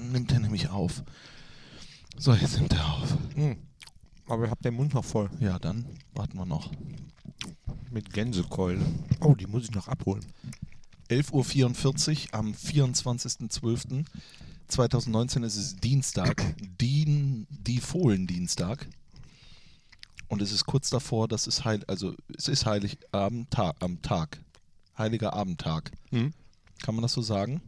dann 0.00 0.12
nimmt 0.12 0.32
er 0.32 0.40
nämlich 0.40 0.68
auf. 0.68 1.02
So, 2.16 2.32
jetzt 2.34 2.58
nimmt 2.58 2.72
er 2.72 2.94
auf. 2.94 3.16
Hm. 3.34 3.58
Aber 4.26 4.44
ich 4.44 4.50
habe 4.50 4.62
den 4.62 4.74
Mund 4.74 4.94
noch 4.94 5.04
voll. 5.04 5.28
Ja, 5.40 5.58
dann 5.58 5.84
warten 6.14 6.38
wir 6.38 6.46
noch. 6.46 6.70
Mit 7.90 8.12
Gänsekeule. 8.12 8.80
Oh, 9.20 9.34
die 9.34 9.46
muss 9.46 9.64
ich 9.64 9.72
noch 9.72 9.88
abholen. 9.88 10.24
11.44 11.10 12.28
Uhr 12.28 12.34
am 12.38 12.52
24.12.2019 12.52 15.44
ist 15.44 15.56
es 15.56 15.74
Dienstag, 15.76 16.54
Dien, 16.80 17.46
die 17.50 17.80
Fohlendienstag. 17.80 18.86
Und 20.28 20.40
es 20.40 20.52
ist 20.52 20.66
kurz 20.66 20.88
davor, 20.90 21.26
dass 21.26 21.48
es 21.48 21.64
heil, 21.64 21.82
also 21.88 22.14
es 22.36 22.46
ist 22.46 22.64
Heiligabend 22.64 23.50
Tag, 23.50 23.74
am 23.80 24.00
Tag. 24.00 24.38
Heiliger 24.96 25.32
Abendtag. 25.32 25.90
Hm. 26.10 26.32
Kann 26.82 26.94
man 26.94 27.02
das 27.02 27.14
so 27.14 27.22
sagen? 27.22 27.60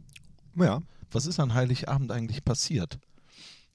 Ja. 0.55 0.81
Was 1.13 1.27
ist 1.27 1.39
an 1.39 1.53
Heiligabend 1.53 2.11
eigentlich 2.11 2.43
passiert? 2.43 2.99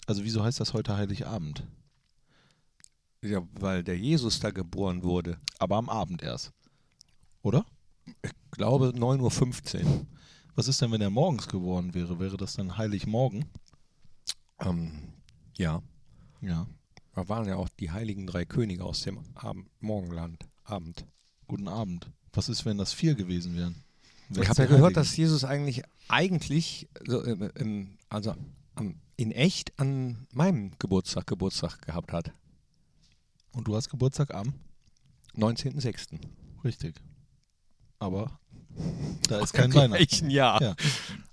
Also 0.07 0.25
wieso 0.25 0.43
heißt 0.43 0.59
das 0.59 0.75
heute 0.75 0.97
Heiligabend? 0.97 1.65
Ja, 3.23 3.47
weil 3.53 3.85
der 3.85 3.97
Jesus 3.97 4.41
da 4.41 4.51
geboren 4.51 5.05
wurde. 5.05 5.39
Aber 5.61 5.77
am 5.77 5.89
Abend 5.89 6.23
erst. 6.23 6.53
Oder? 7.43 7.65
Ich 8.23 8.33
glaube 8.51 8.89
9.15 8.89 9.85
Uhr. 9.85 10.07
Was 10.57 10.67
ist 10.67 10.83
denn, 10.83 10.91
wenn 10.91 11.01
er 11.01 11.11
morgens 11.11 11.47
geboren 11.47 11.95
wäre? 11.95 12.19
Wäre 12.19 12.37
das 12.37 12.55
dann 12.55 12.77
Heiligmorgen? 12.77 13.45
Ähm, 14.59 15.13
ja. 15.57 15.81
Ja. 16.41 16.67
Da 17.15 17.29
waren 17.29 17.47
ja 17.47 17.55
auch 17.55 17.69
die 17.69 17.93
heiligen 17.93 18.27
drei 18.27 18.45
Könige 18.45 18.85
aus 18.85 19.03
dem 19.03 19.21
Abend, 19.35 19.69
Morgenland. 19.81 20.49
Abend. 20.65 21.07
Guten 21.47 21.69
Abend. 21.69 22.11
Was 22.33 22.49
ist, 22.49 22.65
wenn 22.65 22.79
das 22.79 22.93
vier 22.93 23.15
gewesen 23.15 23.57
wären? 23.57 23.85
Ich 24.31 24.49
habe 24.49 24.63
ja 24.63 24.69
gehört, 24.69 24.97
dass 24.97 25.17
Jesus 25.17 25.45
eigentlich, 25.45 25.83
eigentlich, 26.09 26.89
so, 27.07 27.23
im, 27.23 27.51
im, 27.55 27.99
also 28.09 28.35
am- 28.75 29.01
in 29.17 29.33
echt 29.33 29.79
an 29.79 30.27
meinem 30.33 30.73
Geburtstag 30.79 31.27
Geburtstag 31.27 31.81
gehabt 31.83 32.13
hat. 32.13 32.33
Und 33.53 33.67
du 33.67 33.75
hast 33.75 33.89
Geburtstag 33.89 34.35
am? 34.35 34.53
19.06. 35.37 36.19
Richtig. 36.65 36.97
Aber 37.99 38.39
da 39.29 39.41
ist 39.43 39.53
kein 39.55 39.67
Im 39.73 39.75
Weihnachten. 39.77 39.97
gleichen 40.05 40.31
Jahr. 40.31 40.63
Ja. 40.63 40.75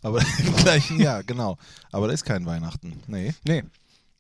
Aber 0.01 0.21
im 0.39 0.55
gleichen 0.55 0.99
Jahr, 0.99 1.23
genau. 1.23 1.57
Aber 1.91 2.07
da 2.07 2.13
ist 2.13 2.23
kein 2.23 2.45
Weihnachten. 2.45 3.01
Nee. 3.07 3.33
Nee, 3.45 3.63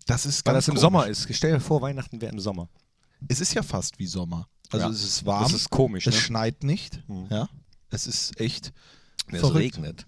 Das 0.05 0.25
ist 0.25 0.45
weil 0.45 0.53
das 0.53 0.67
im 0.67 0.73
komisch. 0.73 0.81
Sommer 0.81 1.07
ist. 1.07 1.27
Stell 1.33 1.53
dir 1.53 1.59
vor, 1.59 1.81
Weihnachten 1.81 2.21
wäre 2.21 2.31
im 2.33 2.39
Sommer. 2.39 2.69
Es 3.27 3.39
ist 3.41 3.53
ja 3.53 3.63
fast 3.63 3.97
wie 3.99 4.05
Sommer. 4.07 4.47
Also 4.71 4.85
Ja. 4.87 4.91
es 4.91 5.03
ist 5.03 5.25
warm. 5.25 5.43
Das 5.43 5.53
ist 5.53 5.69
komisch, 5.69 6.05
es 6.07 6.15
ne? 6.15 6.21
schneit 6.21 6.63
nicht. 6.63 7.07
Mhm. 7.07 7.27
Ja. 7.29 7.49
Es 7.95 8.07
ist 8.07 8.39
echt. 8.39 8.73
Es 9.31 9.39
verrückt. 9.39 9.77
regnet. 9.77 10.05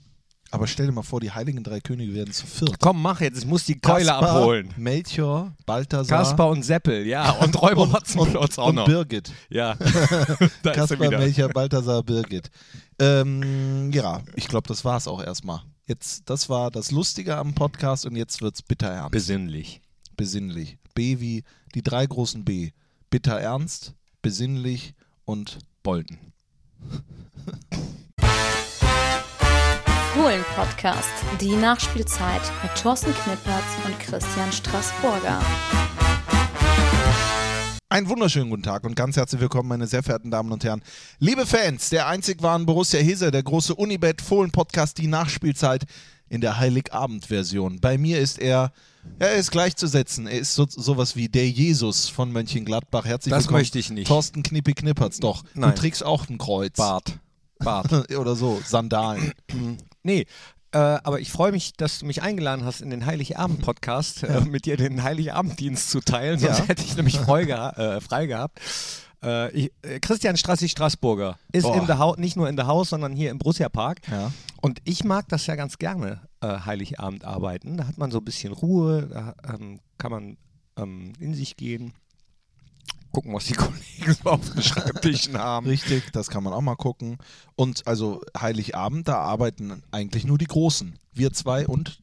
Aber 0.49 0.65
stell 0.65 0.85
dir 0.85 0.91
mal 0.93 1.01
vor, 1.03 1.19
die 1.19 1.31
heiligen 1.31 1.63
drei 1.63 1.81
Könige 1.81 2.13
werden 2.13 2.33
zu 2.33 2.47
viert. 2.47 2.79
Komm, 2.79 3.01
mach 3.01 3.19
jetzt, 3.19 3.39
ich 3.39 3.45
muss 3.45 3.65
die 3.65 3.79
Keule 3.79 4.05
Kaspar, 4.05 4.37
abholen. 4.37 4.73
Melchior, 4.77 5.53
Balthasar 5.65 6.19
Kaspar 6.19 6.49
und 6.49 6.63
Seppel, 6.63 7.05
ja. 7.05 7.31
Und 7.41 7.61
Räuber 7.61 7.81
und, 7.81 7.93
Hotzenplotz 7.93 8.57
auch 8.57 8.69
und 8.69 8.75
noch. 8.75 8.85
Birgit. 8.85 9.31
Ja. 9.49 9.75
da 10.63 10.71
Kaspar. 10.71 11.09
Melchior, 11.09 11.49
Balthasar, 11.49 12.01
Birgit. 12.01 12.49
Ähm, 12.99 13.91
ja, 13.91 14.21
ich 14.35 14.47
glaube, 14.47 14.67
das 14.67 14.85
war 14.85 14.97
es 14.97 15.07
auch 15.07 15.21
erstmal. 15.21 15.61
Jetzt, 15.85 16.29
das 16.29 16.49
war 16.49 16.71
das 16.71 16.91
Lustige 16.91 17.35
am 17.35 17.53
Podcast 17.53 18.05
und 18.05 18.15
jetzt 18.15 18.41
wird's 18.41 18.61
bitter 18.61 18.87
ernst. 18.87 19.11
Besinnlich. 19.11 19.81
besinnlich. 20.15 20.77
B 20.95 21.19
wie 21.19 21.43
die 21.75 21.81
drei 21.81 22.05
großen 22.05 22.45
B. 22.45 22.71
Bitter 23.09 23.39
ernst, 23.39 23.93
besinnlich 24.21 24.95
und 25.25 25.59
Bolton. 26.79 27.03
Fohlen-Podcast, 30.13 31.09
die 31.39 31.55
Nachspielzeit 31.55 32.41
mit 32.63 32.75
Thorsten 32.75 33.13
Knippertz 33.13 33.63
und 33.85 33.99
Christian 33.99 34.51
Straßburger. 34.51 35.41
Einen 37.89 38.09
wunderschönen 38.09 38.49
guten 38.49 38.63
Tag 38.63 38.83
und 38.83 38.95
ganz 38.95 39.15
herzlich 39.15 39.39
willkommen, 39.39 39.69
meine 39.69 39.87
sehr 39.87 40.03
verehrten 40.03 40.29
Damen 40.29 40.51
und 40.51 40.63
Herren. 40.63 40.81
Liebe 41.19 41.45
Fans 41.45 41.89
der 41.89 42.07
einzig 42.07 42.41
wahren 42.41 42.65
Borussia 42.65 42.99
Hese, 42.99 43.31
der 43.31 43.43
große 43.43 43.73
Unibet 43.75 44.21
Fohlen 44.21 44.51
Podcast, 44.51 44.97
die 44.97 45.07
Nachspielzeit 45.07 45.85
in 46.27 46.41
der 46.41 46.59
Heiligabend-Version. 46.59 47.79
Bei 47.79 47.97
mir 47.97 48.19
ist 48.19 48.39
er, 48.39 48.71
er 49.19 49.33
ist 49.35 49.51
gleichzusetzen. 49.51 50.27
Er 50.27 50.39
ist 50.39 50.55
so, 50.55 50.65
sowas 50.69 51.15
wie 51.15 51.29
der 51.29 51.49
Jesus 51.49 52.07
von 52.09 52.31
Mönchengladbach. 52.31 53.05
Herzlich 53.05 53.31
Das 53.31 53.43
willkommen. 53.45 53.59
möchte 53.61 53.79
ich 53.79 53.89
nicht. 53.89 54.07
Thorsten 54.07 54.43
Knippi 54.43 54.73
Knippertz, 54.73 55.19
doch. 55.19 55.43
Nein. 55.53 55.71
Du 55.71 55.81
trägst 55.81 56.03
auch 56.05 56.29
ein 56.29 56.37
Kreuz. 56.37 56.75
Bart. 56.77 57.19
Bart. 57.59 57.91
Oder 58.17 58.35
so, 58.35 58.61
Sandalen. 58.65 59.31
Nee, 60.03 60.25
äh, 60.71 60.77
aber 60.77 61.19
ich 61.19 61.31
freue 61.31 61.51
mich, 61.51 61.73
dass 61.73 61.99
du 61.99 62.05
mich 62.05 62.21
eingeladen 62.21 62.63
hast 62.63 62.79
in 62.79 62.89
den 62.89 63.05
Heiligabend-Podcast, 63.05 64.23
äh, 64.23 64.39
mit 64.41 64.65
dir 64.65 64.77
den 64.77 65.03
Heiligabenddienst 65.03 65.89
zu 65.89 65.99
teilen. 65.99 66.39
Sonst 66.39 66.59
Ja. 66.59 66.65
hätte 66.67 66.83
ich 66.85 66.95
nämlich 66.95 67.17
frei, 67.19 67.43
geha 67.43 67.71
äh, 67.71 67.99
frei 67.99 68.25
gehabt. 68.27 68.59
Äh, 69.23 69.51
ich, 69.51 69.71
äh, 69.81 69.99
Christian 69.99 70.37
Strassi 70.37 70.69
Straßburger 70.69 71.37
ist 71.51 71.65
in 71.65 71.87
der 71.87 72.15
nicht 72.17 72.35
nur 72.35 72.47
in 72.49 72.55
der 72.55 72.67
Haus, 72.67 72.89
sondern 72.89 73.13
hier 73.13 73.31
im 73.31 73.39
Borussia 73.39 73.69
Park. 73.69 73.99
Ja. 74.09 74.31
Und 74.61 74.79
ich 74.83 75.03
mag 75.03 75.27
das 75.29 75.47
ja 75.47 75.55
ganz 75.55 75.77
gerne, 75.77 76.21
äh, 76.41 76.59
Heiligabend 76.65 77.25
arbeiten. 77.25 77.77
Da 77.77 77.87
hat 77.87 77.97
man 77.97 78.11
so 78.11 78.19
ein 78.19 78.25
bisschen 78.25 78.53
Ruhe, 78.53 79.07
da 79.07 79.35
ähm, 79.53 79.79
kann 79.97 80.11
man 80.11 80.37
ähm, 80.77 81.13
in 81.19 81.33
sich 81.33 81.57
gehen, 81.57 81.93
gucken, 83.11 83.33
was 83.33 83.45
die 83.45 83.53
Kollegen 83.55 84.13
so 84.23 84.29
auf 84.29 84.49
den 84.51 84.61
Schreibtischen 84.61 85.37
haben. 85.37 85.67
Richtig, 85.67 86.11
das 86.11 86.29
kann 86.29 86.43
man 86.43 86.53
auch 86.53 86.61
mal 86.61 86.75
gucken. 86.75 87.17
Und 87.55 87.87
also 87.87 88.21
Heiligabend, 88.39 89.07
da 89.07 89.17
arbeiten 89.17 89.81
eigentlich 89.91 90.25
nur 90.25 90.37
die 90.37 90.45
Großen. 90.45 90.97
Wir 91.13 91.33
zwei 91.33 91.65
und 91.67 91.99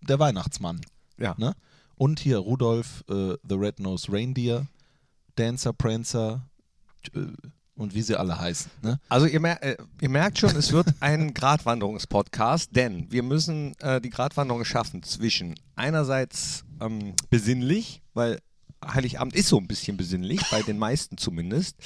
der 0.00 0.18
Weihnachtsmann. 0.18 0.80
Ja. 1.18 1.34
Ne? 1.38 1.54
Und 1.96 2.20
hier 2.20 2.38
Rudolf, 2.38 3.04
äh, 3.08 3.34
The 3.48 3.54
Red-Nosed 3.54 4.12
Reindeer, 4.12 4.66
Dancer, 5.36 5.72
Prancer 5.72 6.42
und 7.74 7.94
wie 7.94 8.02
sie 8.02 8.16
alle 8.18 8.38
heißen. 8.38 8.70
Ne? 8.82 9.00
Also 9.08 9.26
ihr, 9.26 9.40
mer 9.40 9.62
äh, 9.62 9.76
ihr 10.00 10.08
merkt 10.08 10.38
schon, 10.38 10.54
es 10.56 10.72
wird 10.72 10.88
ein 11.00 11.34
Gratwanderungspodcast, 11.34 12.74
denn 12.74 13.10
wir 13.10 13.22
müssen 13.22 13.74
äh, 13.80 14.00
die 14.00 14.10
Gratwanderung 14.10 14.64
schaffen 14.64 15.02
zwischen 15.02 15.54
einerseits 15.74 16.64
ähm, 16.80 17.14
besinnlich, 17.30 18.02
weil 18.14 18.38
Heiligabend 18.84 19.34
ist 19.34 19.48
so 19.48 19.58
ein 19.58 19.68
bisschen 19.68 19.96
besinnlich, 19.96 20.40
bei 20.50 20.62
den 20.62 20.78
meisten 20.78 21.16
zumindest. 21.16 21.76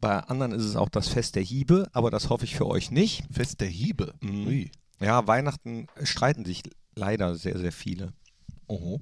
Bei 0.00 0.20
anderen 0.20 0.52
ist 0.52 0.64
es 0.64 0.76
auch 0.76 0.88
das 0.88 1.08
Fest 1.08 1.34
der 1.34 1.42
Hiebe, 1.42 1.88
aber 1.92 2.10
das 2.10 2.28
hoffe 2.28 2.44
ich 2.44 2.56
für 2.56 2.66
euch 2.66 2.90
nicht. 2.90 3.24
Fest 3.30 3.60
der 3.60 3.68
Hiebe. 3.68 4.14
Mhm. 4.20 4.70
Ja, 5.00 5.26
Weihnachten 5.26 5.86
streiten 6.02 6.44
sich 6.44 6.62
leider 6.94 7.34
sehr, 7.36 7.58
sehr 7.58 7.72
viele. 7.72 8.12
Oho. 8.66 9.00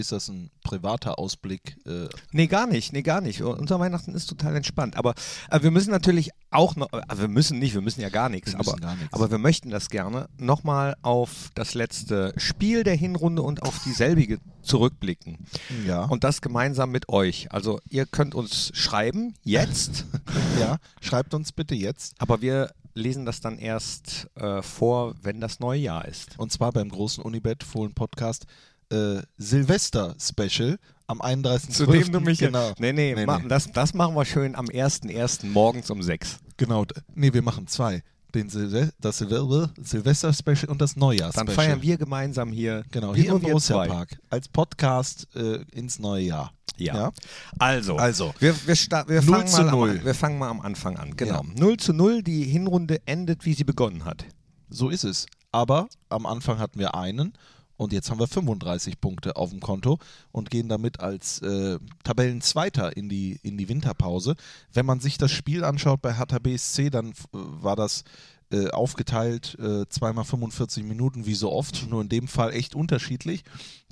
Ist 0.00 0.12
das 0.12 0.28
ein 0.28 0.50
privater 0.64 1.18
Ausblick? 1.18 1.76
Äh, 1.86 2.08
Nee, 2.32 2.46
gar 2.46 2.66
nicht, 2.66 2.92
nee, 2.92 3.02
gar 3.02 3.20
nicht. 3.20 3.42
Unser 3.42 3.78
Weihnachten 3.78 4.14
ist 4.14 4.26
total 4.26 4.56
entspannt. 4.56 4.96
Aber 4.96 5.14
äh, 5.50 5.62
wir 5.62 5.70
müssen 5.70 5.90
natürlich 5.90 6.30
auch 6.50 6.74
noch, 6.76 6.92
äh, 6.92 7.02
wir 7.16 7.28
müssen 7.28 7.58
nicht, 7.58 7.74
wir 7.74 7.80
müssen 7.80 8.00
ja 8.00 8.08
gar 8.08 8.28
nichts, 8.28 8.54
aber, 8.54 8.76
gar 8.76 8.96
aber 9.12 9.30
wir 9.30 9.38
möchten 9.38 9.70
das 9.70 9.90
gerne 9.90 10.28
nochmal 10.38 10.96
auf 11.02 11.50
das 11.54 11.74
letzte 11.74 12.32
Spiel 12.36 12.82
der 12.82 12.94
Hinrunde 12.96 13.42
und 13.42 13.62
auf 13.62 13.78
dieselbige 13.84 14.38
zurückblicken. 14.62 15.38
ja. 15.86 16.04
Und 16.04 16.24
das 16.24 16.40
gemeinsam 16.40 16.90
mit 16.90 17.08
euch. 17.08 17.52
Also 17.52 17.80
ihr 17.88 18.06
könnt 18.06 18.34
uns 18.34 18.70
schreiben, 18.74 19.34
jetzt, 19.42 20.06
ja, 20.60 20.78
schreibt 21.00 21.34
uns 21.34 21.52
bitte 21.52 21.74
jetzt. 21.74 22.14
aber 22.18 22.40
wir 22.40 22.70
lesen 22.94 23.24
das 23.24 23.40
dann 23.40 23.58
erst 23.58 24.28
äh, 24.34 24.62
vor, 24.62 25.14
wenn 25.22 25.40
das 25.40 25.60
neue 25.60 25.80
Jahr 25.80 26.06
ist. 26.06 26.38
Und 26.38 26.52
zwar 26.52 26.72
beim 26.72 26.88
großen 26.88 27.22
Unibet 27.22 27.62
Fohlen 27.62 27.94
Podcast 27.94 28.46
äh, 28.90 29.22
Silvester 29.36 30.14
Special 30.20 30.78
am 31.06 31.20
31.12. 31.20 31.70
Zu 31.70 31.86
dem 31.86 32.12
du 32.12 32.20
mich. 32.20 32.38
genau. 32.38 32.72
Nee, 32.78 32.92
nee, 32.92 33.14
Nee, 33.14 33.26
nee. 33.26 33.48
Das, 33.48 33.70
das 33.72 33.94
machen 33.94 34.14
wir 34.14 34.24
schön 34.24 34.54
am 34.54 34.66
1.1. 34.66 35.46
morgens 35.46 35.90
um 35.90 36.02
6. 36.02 36.38
Genau. 36.56 36.84
Nee, 37.14 37.32
wir 37.32 37.42
machen 37.42 37.66
zwei. 37.66 38.02
Den 38.34 38.48
Silve 38.48 38.92
das 39.00 39.18
Silve 39.18 39.70
Silvester 39.82 40.32
Special 40.32 40.66
und 40.68 40.80
das 40.80 40.94
Neujahr 40.94 41.32
Dann 41.32 41.48
feiern 41.48 41.82
wir 41.82 41.98
gemeinsam 41.98 42.52
hier. 42.52 42.84
Genau, 42.92 43.12
hier 43.12 43.26
im 43.26 43.34
und 43.34 43.42
wir 43.42 43.48
Borussia 43.48 43.74
zwei. 43.76 43.88
Park. 43.88 44.20
Als 44.28 44.46
Podcast 44.48 45.26
äh, 45.34 45.64
ins 45.72 45.98
neue 45.98 46.22
Jahr. 46.26 46.52
Ja. 46.76 46.94
Ja. 46.94 47.12
Also, 47.58 47.96
Also. 47.96 48.32
wir, 48.38 48.54
wir, 48.66 48.76
wir, 48.76 49.22
0 49.22 49.22
fangen 49.22 49.48
zu 49.48 49.62
mal 49.62 49.70
0. 49.72 49.90
Am, 49.90 50.04
wir 50.04 50.14
fangen 50.14 50.38
mal 50.38 50.48
am 50.48 50.60
Anfang 50.60 50.96
an. 50.96 51.16
Genau. 51.16 51.42
Ja. 51.42 51.60
0 51.60 51.76
zu 51.78 51.92
0, 51.92 52.22
die 52.22 52.44
Hinrunde 52.44 53.00
endet, 53.06 53.44
wie 53.44 53.54
sie 53.54 53.64
begonnen 53.64 54.04
hat. 54.04 54.24
So 54.68 54.90
ist 54.90 55.02
es. 55.04 55.26
Aber 55.50 55.88
am 56.08 56.24
Anfang 56.24 56.58
hatten 56.60 56.78
wir 56.78 56.94
einen 56.94 57.32
und 57.80 57.94
jetzt 57.94 58.10
haben 58.10 58.18
wir 58.20 58.26
35 58.26 59.00
Punkte 59.00 59.36
auf 59.36 59.48
dem 59.50 59.60
Konto 59.60 59.98
und 60.32 60.50
gehen 60.50 60.68
damit 60.68 61.00
als 61.00 61.40
äh, 61.40 61.78
Tabellenzweiter 62.04 62.94
in 62.94 63.08
die, 63.08 63.40
in 63.42 63.56
die 63.56 63.70
Winterpause. 63.70 64.34
Wenn 64.74 64.84
man 64.84 65.00
sich 65.00 65.16
das 65.16 65.30
Spiel 65.30 65.64
anschaut 65.64 66.02
bei 66.02 66.12
Hertha 66.14 66.38
BSC, 66.38 66.90
dann 66.90 67.12
f- 67.12 67.26
war 67.32 67.76
das 67.76 68.04
äh, 68.52 68.68
aufgeteilt 68.68 69.56
äh, 69.58 69.88
zweimal 69.88 70.24
45 70.26 70.84
Minuten, 70.84 71.24
wie 71.24 71.34
so 71.34 71.50
oft, 71.50 71.88
nur 71.88 72.02
in 72.02 72.10
dem 72.10 72.28
Fall 72.28 72.52
echt 72.52 72.74
unterschiedlich. 72.74 73.44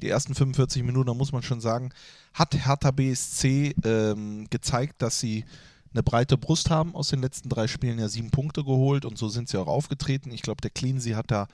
Die 0.02 0.08
ersten 0.10 0.34
45 0.34 0.82
Minuten, 0.82 1.06
da 1.06 1.14
muss 1.14 1.32
man 1.32 1.42
schon 1.42 1.62
sagen, 1.62 1.88
hat 2.34 2.54
Hertha 2.54 2.90
BSC 2.90 3.74
ähm, 3.84 4.48
gezeigt, 4.50 5.00
dass 5.00 5.18
sie 5.18 5.46
eine 5.94 6.02
breite 6.02 6.36
Brust 6.36 6.68
haben 6.68 6.94
aus 6.94 7.08
den 7.08 7.22
letzten 7.22 7.48
drei 7.48 7.66
Spielen 7.66 7.98
ja 7.98 8.08
sieben 8.08 8.30
Punkte 8.32 8.64
geholt 8.64 9.06
und 9.06 9.16
so 9.16 9.30
sind 9.30 9.48
sie 9.48 9.56
auch 9.58 9.66
aufgetreten. 9.66 10.30
Ich 10.30 10.42
glaube, 10.42 10.60
der 10.60 10.70
Cleansey 10.70 11.12
hat 11.12 11.30
da 11.30 11.48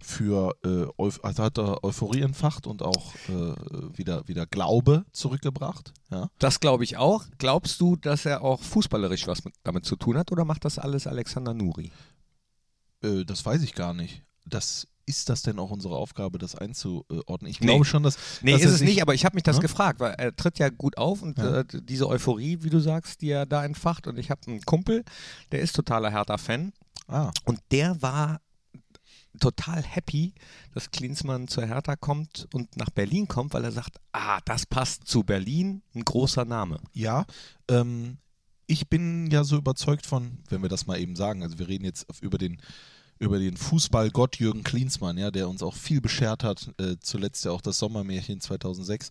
für 0.00 0.54
äh, 0.64 0.86
also 1.22 1.42
hat 1.42 1.58
er 1.58 1.82
Euphorie 1.84 2.20
entfacht 2.22 2.66
und 2.66 2.82
auch 2.82 3.14
äh, 3.28 3.54
wieder, 3.96 4.26
wieder 4.28 4.46
Glaube 4.46 5.04
zurückgebracht. 5.12 5.92
Ja. 6.10 6.28
Das 6.38 6.60
glaube 6.60 6.84
ich 6.84 6.96
auch. 6.96 7.24
Glaubst 7.38 7.80
du, 7.80 7.96
dass 7.96 8.26
er 8.26 8.42
auch 8.42 8.62
fußballerisch 8.62 9.26
was 9.26 9.44
mit, 9.44 9.54
damit 9.62 9.84
zu 9.86 9.96
tun 9.96 10.16
hat 10.18 10.30
oder 10.32 10.44
macht 10.44 10.64
das 10.64 10.78
alles 10.78 11.06
Alexander 11.06 11.54
Nuri? 11.54 11.90
Äh, 13.02 13.24
das 13.24 13.44
weiß 13.44 13.62
ich 13.62 13.74
gar 13.74 13.94
nicht. 13.94 14.22
Das 14.46 14.86
ist 15.06 15.28
das 15.28 15.42
denn 15.42 15.58
auch 15.58 15.70
unsere 15.70 15.96
Aufgabe, 15.96 16.38
das 16.38 16.54
einzuordnen? 16.54 17.50
Ich 17.50 17.60
Nee. 17.60 17.66
glaube 17.66 17.84
schon, 17.84 18.02
dass. 18.02 18.16
Nee, 18.42 18.52
dass 18.52 18.62
ist 18.62 18.70
es 18.72 18.80
nicht, 18.80 19.02
aber 19.02 19.14
ich 19.14 19.24
habe 19.26 19.34
mich 19.34 19.42
das 19.42 19.56
Ne? 19.56 19.62
gefragt, 19.62 20.00
weil 20.00 20.12
er 20.14 20.34
tritt 20.34 20.58
ja 20.58 20.70
gut 20.70 20.96
auf 20.96 21.20
und 21.22 21.38
Ja. 21.38 21.60
äh, 21.60 21.64
diese 21.82 22.08
Euphorie, 22.08 22.58
wie 22.62 22.70
du 22.70 22.78
sagst, 22.80 23.20
die 23.20 23.28
er 23.30 23.44
da 23.46 23.64
entfacht. 23.64 24.06
Und 24.06 24.18
ich 24.18 24.30
habe 24.30 24.40
einen 24.46 24.62
Kumpel, 24.62 25.04
der 25.52 25.60
ist 25.60 25.76
totaler 25.76 26.10
Hertha-Fan 26.10 26.72
Ah, 27.06 27.30
und 27.44 27.60
der 27.70 28.00
war 28.00 28.40
total 29.40 29.82
happy, 29.82 30.34
dass 30.72 30.90
Klinsmann 30.90 31.48
zur 31.48 31.66
Hertha 31.66 31.96
kommt 31.96 32.46
und 32.52 32.76
nach 32.76 32.90
Berlin 32.90 33.28
kommt, 33.28 33.54
weil 33.54 33.64
er 33.64 33.72
sagt, 33.72 33.98
ah, 34.12 34.40
das 34.44 34.66
passt 34.66 35.06
zu 35.06 35.22
Berlin, 35.22 35.82
ein 35.94 36.04
großer 36.04 36.44
Name. 36.44 36.80
ja. 36.92 37.26
Ähm, 37.68 38.18
ich 38.66 38.88
bin 38.88 39.30
ja 39.30 39.44
so 39.44 39.58
überzeugt 39.58 40.06
von, 40.06 40.38
wenn 40.48 40.62
wir 40.62 40.70
das 40.70 40.86
mal 40.86 40.98
eben 40.98 41.16
sagen, 41.16 41.42
also 41.42 41.58
wir 41.58 41.68
reden 41.68 41.84
jetzt 41.84 42.06
über 42.22 42.38
den 42.38 42.60
über 43.18 43.38
den 43.38 43.56
Fußballgott 43.56 44.36
Jürgen 44.36 44.64
Klinsmann, 44.64 45.18
ja, 45.18 45.30
der 45.30 45.48
uns 45.48 45.62
auch 45.62 45.74
viel 45.74 46.00
beschert 46.00 46.42
hat, 46.42 46.72
äh, 46.78 46.96
zuletzt 47.00 47.44
ja 47.44 47.52
auch 47.52 47.60
das 47.60 47.78
Sommermärchen 47.78 48.40
2006, 48.40 49.10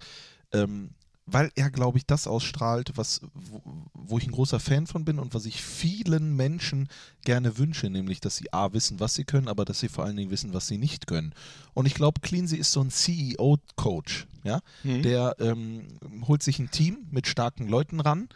ähm, 0.52 0.90
weil 1.26 1.52
er, 1.56 1.70
glaube 1.70 1.98
ich, 1.98 2.06
das 2.06 2.28
ausstrahlt, 2.28 2.94
was, 2.96 3.22
wo, 3.34 3.62
wo 3.94 4.18
ich 4.18 4.28
ein 4.28 4.32
großer 4.32 4.60
Fan 4.60 4.88
von 4.88 5.06
bin 5.06 5.20
und 5.20 5.34
was 5.34 5.46
ich 5.46 5.64
vielen 5.64 6.36
Menschen 6.36 6.90
gerne 7.24 7.58
wünsche, 7.58 7.90
nämlich, 7.90 8.20
dass 8.20 8.36
sie 8.36 8.52
A, 8.52 8.74
wissen, 8.74 9.00
was 9.00 9.14
sie 9.14 9.24
können, 9.24 9.48
aber 9.48 9.64
dass 9.66 9.80
sie 9.80 9.90
vor 9.90 10.04
allen 10.04 10.18
Dingen 10.18 10.32
wissen, 10.32 10.54
was 10.54 10.68
sie 10.68 10.78
nicht 10.78 11.08
können. 11.08 11.34
Und 11.74 11.86
ich 11.86 11.94
glaube, 11.94 12.22
Cleansey 12.22 12.58
ist 12.58 12.72
so 12.72 12.82
ein 12.82 12.92
CEO-Coach, 12.92 14.28
ja, 14.44 14.60
der 14.84 15.36
ähm, 15.40 15.88
holt 16.28 16.44
sich 16.44 16.60
ein 16.60 16.72
Team 16.72 17.08
mit 17.10 17.28
starken 17.28 17.68
Leuten 17.68 18.02
ran, 18.02 18.28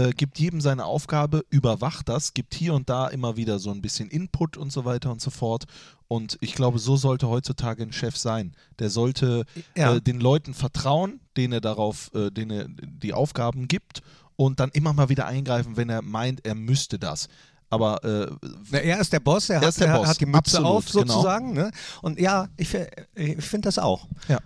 äh, 0.00 0.10
gibt 0.12 0.38
jedem 0.38 0.60
seine 0.60 0.84
Aufgabe, 0.84 1.44
überwacht 1.50 2.08
das, 2.08 2.34
gibt 2.34 2.54
hier 2.54 2.74
und 2.74 2.88
da 2.88 3.08
immer 3.08 3.36
wieder 3.36 3.58
so 3.58 3.70
ein 3.70 3.82
bisschen 3.82 4.08
Input 4.08 4.56
und 4.56 4.72
so 4.72 4.84
weiter 4.84 5.10
und 5.10 5.20
so 5.20 5.30
fort. 5.30 5.64
Und 6.08 6.38
ich 6.40 6.54
glaube, 6.54 6.78
so 6.78 6.96
sollte 6.96 7.28
heutzutage 7.28 7.82
ein 7.82 7.92
Chef 7.92 8.16
sein. 8.16 8.52
Der 8.78 8.90
sollte 8.90 9.44
Ja. 9.76 9.94
äh, 9.96 10.00
den 10.00 10.20
Leuten 10.20 10.54
vertrauen, 10.54 11.20
denen 11.36 11.52
er 11.54 11.60
darauf, 11.60 12.10
äh, 12.14 12.30
denen 12.30 12.50
er 12.50 12.66
die 12.68 13.12
Aufgaben 13.14 13.68
gibt 13.68 14.02
und 14.36 14.58
dann 14.60 14.70
immer 14.72 14.92
mal 14.92 15.08
wieder 15.08 15.26
eingreifen, 15.26 15.76
wenn 15.76 15.88
er 15.88 16.02
meint, 16.02 16.44
er 16.46 16.54
müsste 16.54 16.98
das. 16.98 17.28
Aber 17.72 18.02
äh, 18.02 18.26
Na, 18.72 18.78
er 18.78 19.00
ist 19.00 19.12
der 19.12 19.20
Boss, 19.20 19.48
er, 19.48 19.62
Er 19.62 19.68
hat, 19.68 19.78
der 19.78 19.86
er 19.86 19.98
Boss, 19.98 20.08
hat 20.08 20.20
die 20.20 20.26
Mütze 20.26 20.58
absolut, 20.58 20.66
auf 20.66 20.86
genau. 20.92 21.06
sozusagen. 21.14 21.52
Ne? 21.52 21.70
Und 22.02 22.18
ja, 22.18 22.48
ich, 22.56 22.68
fi- 22.68 22.88
ich 23.14 23.44
finde 23.44 23.68
das 23.68 23.78
auch. 23.78 24.08
ja. 24.28 24.38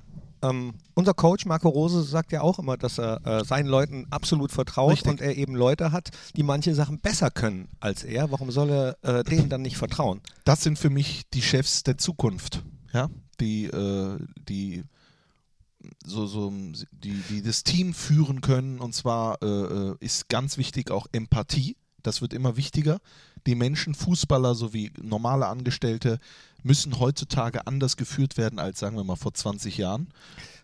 Ähm, 0.44 0.75
unser 0.94 1.14
Coach 1.14 1.46
Marco 1.46 1.69
Rose 1.69 2.02
sagt 2.02 2.32
ja 2.32 2.43
auch 2.43 2.58
immer, 2.58 2.76
dass 2.76 2.99
er 2.99 3.26
äh, 3.26 3.44
seinen 3.44 3.67
Leuten 3.67 4.06
absolut 4.11 4.52
vertraut 4.52 4.93
Richtig. 4.93 5.11
und 5.11 5.20
er 5.20 5.37
eben 5.37 5.55
Leute 5.55 5.93
hat, 5.93 6.11
die 6.37 6.43
manche 6.43 6.75
Sachen 6.75 7.00
besser 7.00 7.31
können 7.31 7.69
als 7.81 8.05
er. 8.05 8.31
Warum 8.31 8.50
soll 8.50 8.70
er 8.70 8.99
äh, 9.02 9.25
denen 9.25 9.49
dann 9.49 9.62
nicht 9.62 9.76
vertrauen? 9.76 10.20
das 10.44 10.62
sind 10.62 10.79
für 10.79 10.91
mich 10.91 11.23
die 11.32 11.43
Chefs 11.43 11.82
der 11.82 11.99
Zukunft, 11.99 12.62
ja, 12.93 13.08
die, 13.41 13.64
äh, 13.64 14.19
die 14.49 14.85
so, 16.05 16.26
so 16.26 16.52
die, 16.93 17.23
die 17.29 17.43
das 17.43 17.64
Team 17.64 17.94
führen 17.94 18.40
können 18.40 18.79
und 18.79 18.94
zwar 18.94 19.43
äh, 19.43 19.47
äh, 19.47 19.97
ist 20.00 20.29
ganz 20.29 20.58
wichtig 20.58 20.90
auch 20.90 21.06
Empathie. 21.12 21.76
Das 22.02 22.20
wird 22.20 22.35
immer 22.35 22.56
wichtiger. 22.56 23.00
Die 23.46 23.55
Menschen, 23.55 23.94
Fußballer 23.94 24.55
sowie 24.55 24.91
normale 25.00 25.46
Angestellte 25.46 26.19
müssen 26.62 26.99
heutzutage 26.99 27.67
anders 27.67 27.96
geführt 27.96 28.37
werden 28.38 28.58
als, 28.58 28.81
sagen 28.81 28.96
wir 28.96 29.05
mal, 29.05 29.17
vor 29.17 29.35
20 29.35 29.76
Jahren. 29.76 30.08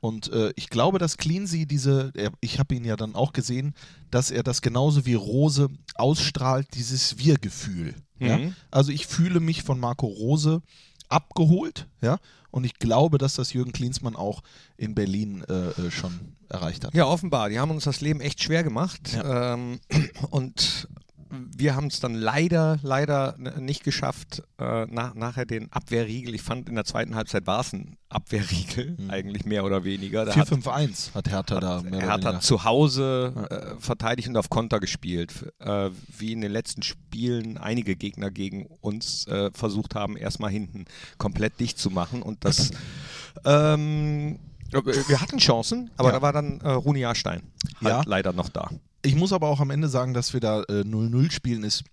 Und 0.00 0.32
äh, 0.32 0.52
ich 0.56 0.70
glaube, 0.70 0.98
dass 0.98 1.18
Cleansey 1.18 1.66
diese, 1.66 2.10
er, 2.14 2.32
ich 2.40 2.58
habe 2.58 2.74
ihn 2.74 2.84
ja 2.84 2.96
dann 2.96 3.14
auch 3.14 3.34
gesehen, 3.34 3.74
dass 4.10 4.30
er 4.30 4.42
das 4.42 4.62
genauso 4.62 5.04
wie 5.04 5.14
Rose 5.14 5.68
ausstrahlt, 5.94 6.68
dieses 6.74 7.18
Wir-Gefühl. 7.18 7.94
Ja? 8.18 8.38
Mhm. 8.38 8.54
Also 8.70 8.92
ich 8.92 9.06
fühle 9.06 9.40
mich 9.40 9.62
von 9.62 9.78
Marco 9.78 10.06
Rose 10.06 10.62
abgeholt, 11.10 11.86
ja, 12.00 12.18
und 12.50 12.64
ich 12.64 12.74
glaube, 12.78 13.18
dass 13.18 13.34
das 13.34 13.52
Jürgen 13.52 13.72
Klinsmann 13.72 14.16
auch 14.16 14.42
in 14.76 14.94
Berlin 14.94 15.44
äh, 15.48 15.68
äh, 15.68 15.90
schon 15.90 16.36
erreicht 16.48 16.84
hat. 16.84 16.94
Ja, 16.94 17.06
offenbar. 17.06 17.48
Die 17.48 17.58
haben 17.58 17.70
uns 17.70 17.84
das 17.84 18.00
Leben 18.00 18.20
echt 18.20 18.42
schwer 18.42 18.64
gemacht. 18.64 19.12
Ja. 19.14 19.54
Ähm, 19.54 19.80
und 20.30 20.88
wir 21.30 21.76
haben 21.76 21.86
es 21.86 22.00
dann 22.00 22.14
leider, 22.14 22.78
leider 22.82 23.36
nicht 23.58 23.84
geschafft, 23.84 24.42
äh, 24.58 24.86
nach, 24.86 25.14
nachher 25.14 25.46
den 25.46 25.70
Abwehrriegel. 25.72 26.34
Ich 26.34 26.42
fand, 26.42 26.68
in 26.68 26.74
der 26.74 26.84
zweiten 26.84 27.14
Halbzeit 27.14 27.46
war 27.46 27.60
es 27.60 27.72
ein 27.72 27.96
Abwehrriegel, 28.08 28.96
eigentlich 29.08 29.44
mehr 29.44 29.64
oder 29.64 29.84
weniger. 29.84 30.24
Da 30.24 30.34
hat- 30.34 30.48
4-5-1 30.48 31.14
hat 31.14 31.28
Hertha 31.30 31.60
da 31.60 31.82
mehr 31.82 32.00
Er 32.00 32.14
oder 32.16 32.34
hat 32.34 32.42
zu 32.42 32.64
Hause 32.64 33.32
äh, 33.50 33.80
verteidigt 33.80 34.28
und 34.28 34.36
auf 34.36 34.50
Konter 34.50 34.80
gespielt. 34.80 35.52
Äh, 35.60 35.90
wie 36.18 36.32
in 36.32 36.40
den 36.40 36.50
letzten 36.52 36.82
Spielen 36.82 37.56
einige 37.58 37.94
Gegner 37.96 38.30
gegen 38.30 38.66
uns 38.80 39.26
äh, 39.28 39.50
versucht 39.54 39.94
haben, 39.94 40.16
erstmal 40.16 40.50
hinten 40.50 40.86
komplett 41.18 41.60
dicht 41.60 41.78
zu 41.78 41.90
machen. 41.90 42.22
Und 42.22 42.44
das. 42.44 42.70
ähm, 43.44 44.38
wir 44.72 45.20
hatten 45.20 45.38
Chancen, 45.38 45.90
aber 45.96 46.10
Ja. 46.10 46.16
da 46.16 46.22
war 46.22 46.32
dann 46.32 46.60
äh, 46.60 46.68
Runi 46.70 47.00
Jahrstein 47.00 47.42
halt 47.80 47.88
Ja. 47.88 48.02
leider 48.06 48.32
noch 48.32 48.48
da. 48.48 48.70
Ich 49.02 49.14
muss 49.14 49.32
aber 49.32 49.48
auch 49.48 49.60
am 49.60 49.70
Ende 49.70 49.88
sagen, 49.88 50.14
dass 50.14 50.32
wir 50.32 50.40
da 50.40 50.62
äh, 50.64 50.82
0-0 50.82 51.30
spielen, 51.30 51.64
ist 51.64 51.84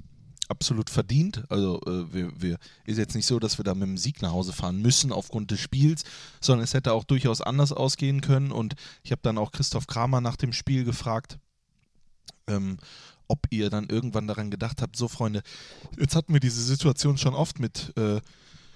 absolut 0.50 0.90
verdient. 0.90 1.44
Also 1.50 1.80
äh, 1.86 2.14
wir, 2.14 2.32
wir 2.40 2.58
ist 2.86 2.98
jetzt 2.98 3.16
nicht 3.16 3.26
so, 3.26 3.40
dass 3.40 3.58
wir 3.60 3.64
da 3.64 3.74
mit 3.74 3.88
dem 3.88 3.98
Sieg 3.98 4.22
nach 4.22 4.32
Hause 4.32 4.54
fahren 4.54 4.82
müssen 4.82 5.12
aufgrund 5.12 5.52
des 5.52 5.60
Spiels, 5.60 6.04
sondern 6.42 6.64
es 6.64 6.74
hätte 6.74 6.94
auch 6.94 7.04
durchaus 7.04 7.42
anders 7.42 7.72
ausgehen 7.72 8.22
können. 8.22 8.52
Und 8.52 8.76
ich 9.04 9.12
habe 9.12 9.22
dann 9.24 9.38
auch 9.38 9.52
Christoph 9.52 9.88
Kramer 9.88 10.22
nach 10.22 10.36
dem 10.38 10.54
Spiel 10.54 10.84
gefragt, 10.84 11.38
ähm, 12.48 12.78
ob 13.28 13.40
ihr 13.50 13.70
dann 13.70 13.88
irgendwann 13.90 14.28
daran 14.28 14.52
gedacht 14.52 14.82
habt, 14.82 14.96
so 14.96 15.08
Freunde, 15.10 15.42
jetzt 16.00 16.16
hatten 16.16 16.32
wir 16.34 16.40
diese 16.40 16.64
Situation 16.64 17.18
schon 17.18 17.34
oft 17.34 17.60
mit 17.60 17.94
äh, 17.98 18.22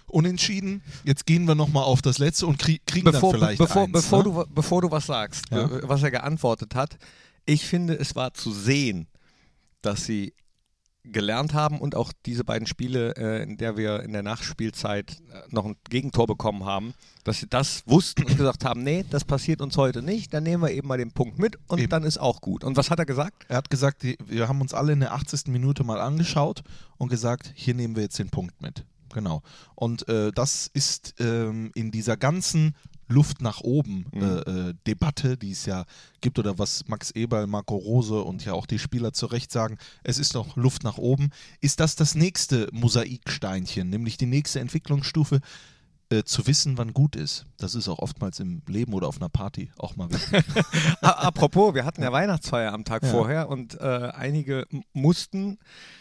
Unentschieden, 0.07 0.81
jetzt 1.05 1.25
gehen 1.25 1.45
wir 1.45 1.55
nochmal 1.55 1.85
auf 1.85 2.01
das 2.01 2.17
Letzte 2.17 2.45
und 2.47 2.59
krieg, 2.59 2.85
kriegen 2.85 3.05
Bevor, 3.09 3.31
dann 3.31 3.39
vielleicht 3.39 3.59
bevor, 3.59 3.83
eins. 3.83 3.91
bevor, 3.93 4.17
ne? 4.19 4.23
du, 4.25 4.45
bevor 4.53 4.81
du 4.81 4.91
was 4.91 5.05
sagst, 5.05 5.45
Ja. 5.51 5.63
äh, 5.63 5.87
was 5.87 6.03
er 6.03 6.11
geantwortet 6.11 6.75
hat, 6.75 6.97
ich 7.45 7.65
finde, 7.65 7.95
es 7.97 8.15
war 8.15 8.33
zu 8.33 8.51
sehen, 8.51 9.07
dass 9.81 10.05
sie 10.05 10.33
gelernt 11.03 11.55
haben 11.55 11.79
und 11.81 11.95
auch 11.95 12.13
diese 12.27 12.43
beiden 12.43 12.67
Spiele, 12.67 13.15
äh, 13.17 13.41
in 13.41 13.57
der 13.57 13.75
wir 13.75 14.03
in 14.03 14.13
der 14.13 14.21
Nachspielzeit 14.21 15.17
äh, 15.33 15.41
noch 15.49 15.65
ein 15.65 15.75
Gegentor 15.89 16.27
bekommen 16.27 16.63
haben, 16.63 16.93
dass 17.23 17.39
sie 17.39 17.47
das 17.47 17.81
wussten 17.87 18.23
und 18.25 18.37
gesagt 18.37 18.63
haben, 18.65 18.83
nee, 18.83 19.03
das 19.09 19.25
passiert 19.25 19.61
uns 19.61 19.77
heute 19.77 20.03
nicht, 20.03 20.31
dann 20.31 20.43
nehmen 20.43 20.61
wir 20.61 20.69
eben 20.71 20.87
mal 20.87 20.99
den 20.99 21.11
Punkt 21.11 21.39
mit 21.39 21.57
und 21.67 21.79
Eben. 21.79 21.89
dann 21.89 22.03
ist 22.03 22.19
auch 22.19 22.39
gut. 22.39 22.63
Und 22.63 22.77
was 22.77 22.91
hat 22.91 22.99
er 22.99 23.07
gesagt? 23.07 23.45
Er 23.47 23.57
hat 23.57 23.71
gesagt, 23.71 24.03
die- 24.03 24.15
wir 24.27 24.47
haben 24.47 24.61
uns 24.61 24.75
alle 24.75 24.93
in 24.93 24.99
der 24.99 25.13
80. 25.13 25.47
Minute 25.51 25.83
mal 25.83 25.99
angeschaut 25.99 26.61
und 26.99 27.09
gesagt, 27.09 27.51
hier 27.55 27.73
nehmen 27.73 27.95
wir 27.95 28.03
jetzt 28.03 28.19
den 28.19 28.29
Punkt 28.29 28.61
mit. 28.61 28.85
Genau. 29.11 29.41
Und 29.73 30.07
äh, 30.07 30.31
das 30.31 30.69
ist 30.71 31.15
ähm, 31.19 31.71
in 31.73 31.89
dieser 31.89 32.15
ganzen 32.15 32.75
Luft 33.11 33.41
nach 33.41 33.61
oben 33.61 34.05
Mhm. 34.13 34.21
äh, 34.23 34.39
äh, 34.69 34.73
Debatte, 34.87 35.37
die 35.37 35.51
es 35.51 35.65
ja 35.65 35.85
gibt, 36.21 36.39
oder 36.39 36.57
was 36.57 36.87
Max 36.87 37.11
Eberl, 37.11 37.45
Marco 37.47 37.75
Rose 37.75 38.21
und 38.21 38.43
ja 38.45 38.53
auch 38.53 38.65
die 38.65 38.79
Spieler 38.79 39.13
zu 39.13 39.25
Recht 39.27 39.51
sagen, 39.51 39.77
es 40.03 40.17
ist 40.17 40.33
noch 40.33 40.55
Luft 40.55 40.83
nach 40.83 40.97
oben, 40.97 41.29
ist 41.59 41.79
das 41.79 41.95
das 41.95 42.15
nächste 42.15 42.67
Mosaiksteinchen, 42.71 43.89
nämlich 43.89 44.17
die 44.17 44.25
nächste 44.25 44.59
Entwicklungsstufe, 44.59 45.39
äh, 46.09 46.23
zu 46.23 46.45
wissen, 46.45 46.77
wann 46.77 46.93
gut 46.93 47.15
ist. 47.15 47.45
Das 47.57 47.73
ist 47.73 47.87
auch 47.87 47.99
oftmals 47.99 48.39
im 48.41 48.61
Leben 48.67 48.93
oder 48.93 49.07
auf 49.07 49.15
einer 49.17 49.29
Party 49.29 49.71
auch 49.77 49.95
mal 49.95 50.09
wichtig. 50.11 50.43
Apropos, 51.01 51.73
wir 51.73 51.85
hatten 51.85 52.01
ja 52.03 52.11
Weihnachtsfeier 52.11 52.73
am 52.73 52.83
Tag 52.83 53.03
Ja. 53.03 53.09
vorher 53.11 53.47
und 53.49 53.79
äh, 53.79 54.11
einige 54.13 54.67
mussten 54.93 55.57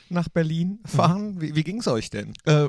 nach 0.09 0.29
Berlin 0.29 0.81
fahren. 0.85 1.41
Wie, 1.41 1.55
wie 1.55 1.63
ging 1.63 1.79
es 1.81 1.87
euch 1.87 2.11
denn? 2.11 2.33
äh, 2.45 2.65
äh, 2.65 2.69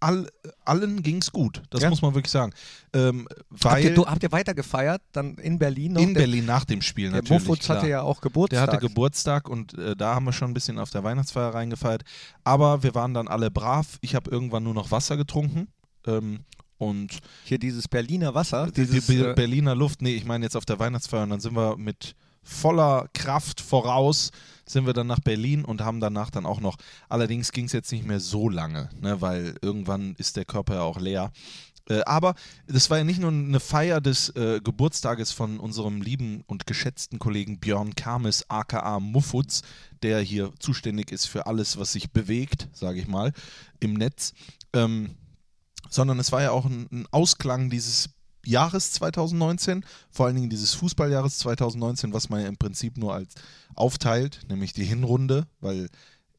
all, 0.00 0.28
allen 0.64 1.02
ging 1.02 1.18
es 1.18 1.32
gut, 1.32 1.62
das 1.70 1.82
Ja? 1.82 1.90
muss 1.90 2.02
man 2.02 2.14
wirklich 2.14 2.30
sagen. 2.30 2.52
Ähm, 2.92 3.26
Habt 3.64 3.82
ihr, 3.82 3.94
du, 3.94 4.06
habt 4.06 4.22
ihr 4.22 4.30
weiter 4.32 4.54
gefeiert, 4.54 5.02
dann 5.12 5.34
in 5.36 5.58
Berlin 5.58 5.94
noch? 5.94 6.00
in 6.02 6.14
Der- 6.14 6.20
Berlin 6.22 6.44
nach 6.46 6.64
dem 6.64 6.82
Spiel 6.82 7.10
Der 7.10 7.22
natürlich. 7.22 7.42
Mofutz 7.44 7.68
hatte 7.68 7.88
ja 7.88 8.02
auch 8.02 8.16
Der 8.20 8.22
Geburtstag. 8.30 8.60
hatte 8.72 8.78
Geburtstag 8.78 9.48
und 9.48 9.74
äh, 9.78 9.96
da 9.96 10.14
haben 10.14 10.24
wir 10.26 10.32
schon 10.32 10.50
ein 10.50 10.54
bisschen 10.54 10.78
auf 10.78 10.90
der 10.90 11.02
Weihnachtsfeier 11.04 11.54
reingefeiert. 11.54 12.02
Aber 12.44 12.82
wir 12.82 12.94
waren 12.94 13.14
dann 13.14 13.26
alle 13.28 13.50
brav. 13.50 13.98
Ich 14.00 14.14
habe 14.14 14.30
irgendwann 14.30 14.62
nur 14.62 14.74
noch 14.74 14.90
Wasser 14.90 15.16
getrunken. 15.16 15.68
Ähm, 16.06 16.40
und 16.78 17.18
Hier 17.44 17.58
dieses 17.58 17.88
Berliner 17.88 18.34
Wasser. 18.34 18.66
die, 18.66 18.84
die 18.84 18.92
Dieses, 18.92 19.06
Be 19.06 19.30
äh, 19.30 19.34
Berliner 19.34 19.74
Luft, 19.74 20.02
nee, 20.02 20.14
ich 20.14 20.24
meine 20.26 20.44
jetzt 20.44 20.56
auf 20.56 20.66
der 20.66 20.78
Weihnachtsfeier 20.78 21.22
und 21.22 21.30
dann 21.30 21.40
sind 21.40 21.56
wir 21.56 21.76
mit 21.78 22.14
voller 22.46 23.08
Kraft 23.12 23.60
voraus, 23.60 24.30
sind 24.64 24.86
wir 24.86 24.92
dann 24.92 25.06
nach 25.06 25.20
Berlin 25.20 25.64
und 25.64 25.80
haben 25.80 26.00
danach 26.00 26.30
dann 26.30 26.46
auch 26.46 26.60
noch, 26.60 26.76
allerdings 27.08 27.52
ging 27.52 27.66
es 27.66 27.72
jetzt 27.72 27.92
nicht 27.92 28.06
mehr 28.06 28.20
so 28.20 28.48
lange, 28.48 28.88
ne, 29.00 29.20
weil 29.20 29.56
irgendwann 29.62 30.14
ist 30.16 30.36
der 30.36 30.44
Körper 30.44 30.74
ja 30.76 30.82
auch 30.82 31.00
leer. 31.00 31.32
Äh, 31.88 32.02
aber 32.04 32.34
das 32.66 32.90
war 32.90 32.98
ja 32.98 33.04
nicht 33.04 33.20
nur 33.20 33.30
eine 33.30 33.60
Feier 33.60 34.00
des 34.00 34.30
äh, 34.30 34.60
Geburtstages 34.62 35.32
von 35.32 35.60
unserem 35.60 36.02
lieben 36.02 36.42
und 36.46 36.66
geschätzten 36.66 37.18
Kollegen 37.18 37.58
Björn 37.58 37.94
Kames, 37.94 38.48
aka 38.50 38.98
Muffutz, 39.00 39.62
der 40.02 40.20
hier 40.20 40.52
zuständig 40.58 41.12
ist 41.12 41.26
für 41.26 41.46
alles, 41.46 41.78
was 41.78 41.92
sich 41.92 42.10
bewegt, 42.10 42.68
sage 42.72 43.00
ich 43.00 43.06
mal, 43.06 43.32
im 43.80 43.94
Netz. 43.94 44.34
Ähm, 44.72 45.16
sondern 45.88 46.18
es 46.18 46.32
war 46.32 46.42
ja 46.42 46.50
auch 46.50 46.64
ein, 46.64 46.88
ein 46.90 47.06
Ausklang 47.12 47.70
dieses 47.70 48.10
Jahres 48.46 48.92
2019, 48.92 49.84
vor 50.10 50.26
allen 50.26 50.36
Dingen 50.36 50.50
dieses 50.50 50.74
Fußballjahres 50.74 51.38
2019, 51.38 52.12
was 52.12 52.28
man 52.28 52.42
ja 52.42 52.48
im 52.48 52.56
Prinzip 52.56 52.96
nur 52.96 53.14
als 53.14 53.34
aufteilt, 53.74 54.40
nämlich 54.48 54.72
die 54.72 54.84
Hinrunde, 54.84 55.46
weil 55.60 55.88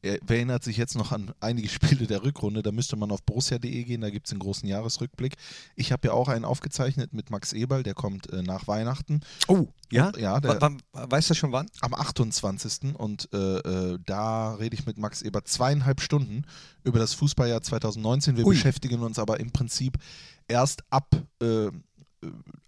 er, 0.02 0.18
wer 0.26 0.36
erinnert 0.36 0.62
sich 0.62 0.76
jetzt 0.76 0.96
noch 0.96 1.12
an 1.12 1.32
einige 1.40 1.68
Spiele 1.68 2.06
der 2.06 2.22
Rückrunde? 2.22 2.62
Da 2.62 2.72
müsste 2.72 2.96
man 2.96 3.10
auf 3.10 3.22
borussia.de 3.22 3.84
gehen, 3.84 4.00
da 4.00 4.10
gibt 4.10 4.26
es 4.26 4.32
einen 4.32 4.40
großen 4.40 4.68
Jahresrückblick. 4.68 5.34
Ich 5.74 5.92
habe 5.92 6.08
ja 6.08 6.14
auch 6.14 6.28
einen 6.28 6.44
aufgezeichnet 6.44 7.12
mit 7.12 7.30
Max 7.30 7.52
Eberl, 7.52 7.82
der 7.82 7.94
kommt 7.94 8.32
äh, 8.32 8.42
nach 8.42 8.68
Weihnachten. 8.68 9.20
Oh, 9.48 9.68
ja? 9.90 10.12
Ja, 10.16 10.40
der, 10.40 10.60
weißt 10.92 11.30
du 11.30 11.34
schon 11.34 11.52
wann? 11.52 11.66
am 11.80 11.94
28. 11.94 12.94
Und 12.94 13.28
äh, 13.32 13.36
äh, 13.36 13.98
da 14.04 14.54
rede 14.54 14.74
ich 14.74 14.86
mit 14.86 14.98
Max 14.98 15.22
Eber 15.22 15.44
zweieinhalb 15.44 16.00
Stunden 16.00 16.44
über 16.84 16.98
das 16.98 17.14
Fußballjahr 17.14 17.62
2019. 17.62 18.36
Wir 18.36 18.46
Ui. 18.46 18.54
beschäftigen 18.54 19.00
uns 19.02 19.18
aber 19.18 19.40
im 19.40 19.50
Prinzip 19.50 19.98
erst 20.46 20.82
ab 20.90 21.14
äh, 21.42 21.48
äh, 21.48 21.70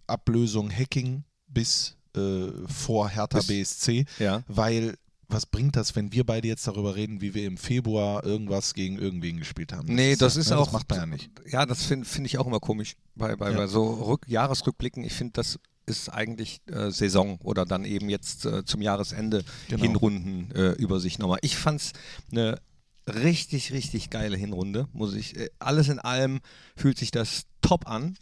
Ablösung 0.07 0.71
Hacking 0.71 1.25
bis 1.47 1.97
äh, 2.17 2.49
vor 2.67 3.09
Hertha 3.09 3.39
Bis- 3.39 3.47
BSC, 3.47 4.05
Ja. 4.19 4.43
weil 4.49 4.97
was 5.29 5.47
bringt 5.47 5.77
das, 5.77 5.95
wenn 5.95 6.13
wir 6.13 6.25
beide 6.27 6.49
jetzt 6.49 6.67
darüber 6.67 6.97
reden, 6.97 7.21
wie 7.21 7.35
wir 7.35 7.47
im 7.47 7.57
Februar 7.57 8.25
irgendwas 8.25 8.75
gegen 8.75 8.99
irgendwen 8.99 9.37
gespielt 9.37 9.73
haben? 9.73 9.87
Nee, 9.95 10.17
das 10.17 10.35
ist 10.37 10.51
ne, 10.51 10.59
auch. 10.59 10.65
Das 10.65 10.73
macht 10.73 10.91
man 10.91 10.99
ja 10.99 11.07
nicht. 11.07 11.31
Ja, 11.47 11.67
das 11.67 11.85
finde 11.85 12.05
find 12.05 12.27
ich 12.27 12.37
auch 12.39 12.49
immer 12.49 12.59
komisch 12.59 12.97
bei, 13.15 13.37
bei, 13.37 13.53
Ja. 13.53 13.57
bei 13.57 13.67
so 13.69 13.93
Rück 13.93 14.27
Jahresrückblicken. 14.27 15.05
Ich 15.05 15.13
finde, 15.13 15.35
das 15.35 15.61
ist 15.87 16.09
eigentlich 16.09 16.61
äh, 16.67 16.91
Saison 16.91 17.39
oder 17.45 17.65
dann 17.65 17.85
eben 17.85 18.11
jetzt 18.11 18.45
äh, 18.45 18.65
zum 18.65 18.83
Jahresende 18.83 19.45
Genau. 19.69 19.83
Hinrundenübersicht 19.83 20.79
äh, 20.81 20.83
Übersicht 20.83 21.19
nochmal. 21.21 21.39
Ich 21.43 21.57
fand 21.57 21.81
es 21.81 21.93
eine 22.33 22.59
richtig, 23.07 23.73
richtig 23.73 24.11
geile 24.11 24.37
Hinrunde, 24.37 24.89
muss 24.93 25.15
ich. 25.15 25.37
Äh, 25.37 25.51
alles 25.61 25.89
in 25.89 26.01
allem 26.01 26.41
fühlt 26.75 26.99
sich 26.99 27.13
das 27.13 27.45
top 27.61 27.89
an. 27.89 28.17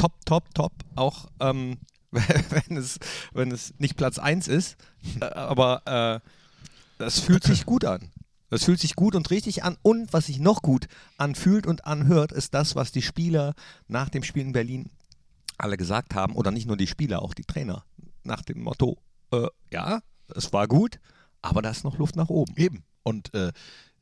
Top, 0.00 0.14
top, 0.24 0.54
top. 0.54 0.72
Auch 0.96 1.26
ähm, 1.40 1.76
wenn, 2.10 2.78
es, 2.78 2.98
wenn 3.34 3.52
es 3.52 3.74
nicht 3.76 3.98
Platz 3.98 4.18
1 4.18 4.48
ist, 4.48 4.78
äh, 5.20 5.26
aber 5.26 6.22
äh, 6.24 6.26
das 6.96 7.18
fühlt 7.18 7.44
sich 7.44 7.66
gut 7.66 7.84
an. 7.84 8.10
Das 8.48 8.64
fühlt 8.64 8.80
sich 8.80 8.94
gut 8.96 9.14
und 9.14 9.28
richtig 9.28 9.62
an. 9.62 9.76
Und 9.82 10.14
was 10.14 10.26
sich 10.26 10.38
noch 10.38 10.62
gut 10.62 10.88
anfühlt 11.18 11.66
und 11.66 11.84
anhört, 11.84 12.32
ist 12.32 12.54
das, 12.54 12.76
was 12.76 12.92
die 12.92 13.02
Spieler 13.02 13.52
nach 13.88 14.08
dem 14.08 14.22
Spiel 14.22 14.40
in 14.40 14.52
Berlin 14.52 14.88
alle 15.58 15.76
gesagt 15.76 16.14
haben. 16.14 16.34
Oder 16.34 16.50
nicht 16.50 16.66
nur 16.66 16.78
die 16.78 16.86
Spieler, 16.86 17.20
auch 17.20 17.34
die 17.34 17.44
Trainer. 17.44 17.84
Nach 18.24 18.40
dem 18.40 18.62
Motto, 18.62 18.96
äh, 19.32 19.48
ja, 19.70 20.00
es 20.34 20.50
war 20.54 20.66
gut, 20.66 20.98
aber 21.42 21.60
da 21.60 21.68
ist 21.68 21.84
noch 21.84 21.98
Luft 21.98 22.16
nach 22.16 22.30
oben. 22.30 22.54
Eben. 22.56 22.84
Und 23.02 23.34
äh, 23.34 23.52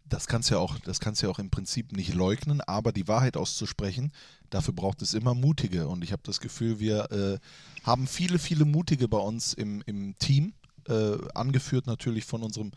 das 0.08 0.26
kannst 0.26 0.50
ja 0.50 0.58
auch, 0.58 0.78
das 0.80 1.00
kannst 1.00 1.22
ja 1.22 1.28
auch 1.28 1.38
im 1.38 1.50
Prinzip 1.50 1.92
nicht 1.92 2.14
leugnen, 2.14 2.60
aber 2.60 2.92
die 2.92 3.08
Wahrheit 3.08 3.36
auszusprechen, 3.36 4.12
dafür 4.50 4.74
braucht 4.74 5.02
es 5.02 5.14
immer 5.14 5.34
Mutige. 5.34 5.88
Und 5.88 6.02
ich 6.02 6.12
habe 6.12 6.22
das 6.24 6.40
Gefühl, 6.40 6.80
wir 6.80 7.10
äh, 7.12 7.38
haben 7.84 8.06
viele, 8.06 8.38
viele 8.38 8.64
Mutige 8.64 9.08
bei 9.08 9.18
uns 9.18 9.52
im, 9.52 9.82
im 9.86 10.18
Team, 10.18 10.54
äh, 10.88 11.16
angeführt 11.34 11.86
natürlich 11.86 12.24
von 12.24 12.42
unserem 12.42 12.72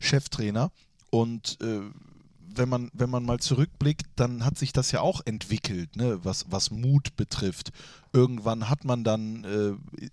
Cheftrainer. 0.00 0.70
Und 1.10 1.58
äh, 1.60 1.80
wenn 2.54 2.68
man, 2.68 2.90
wenn 2.92 3.10
man 3.10 3.24
mal 3.24 3.38
zurückblickt, 3.38 4.06
dann 4.16 4.44
hat 4.44 4.58
sich 4.58 4.72
das 4.72 4.92
ja 4.92 5.00
auch 5.00 5.20
entwickelt, 5.24 5.96
ne, 5.96 6.18
was, 6.22 6.46
was 6.50 6.70
Mut 6.70 7.16
betrifft. 7.16 7.72
Irgendwann 8.12 8.68
hat 8.68 8.84
man 8.84 9.04
dann 9.04 9.44
äh, 9.44 10.08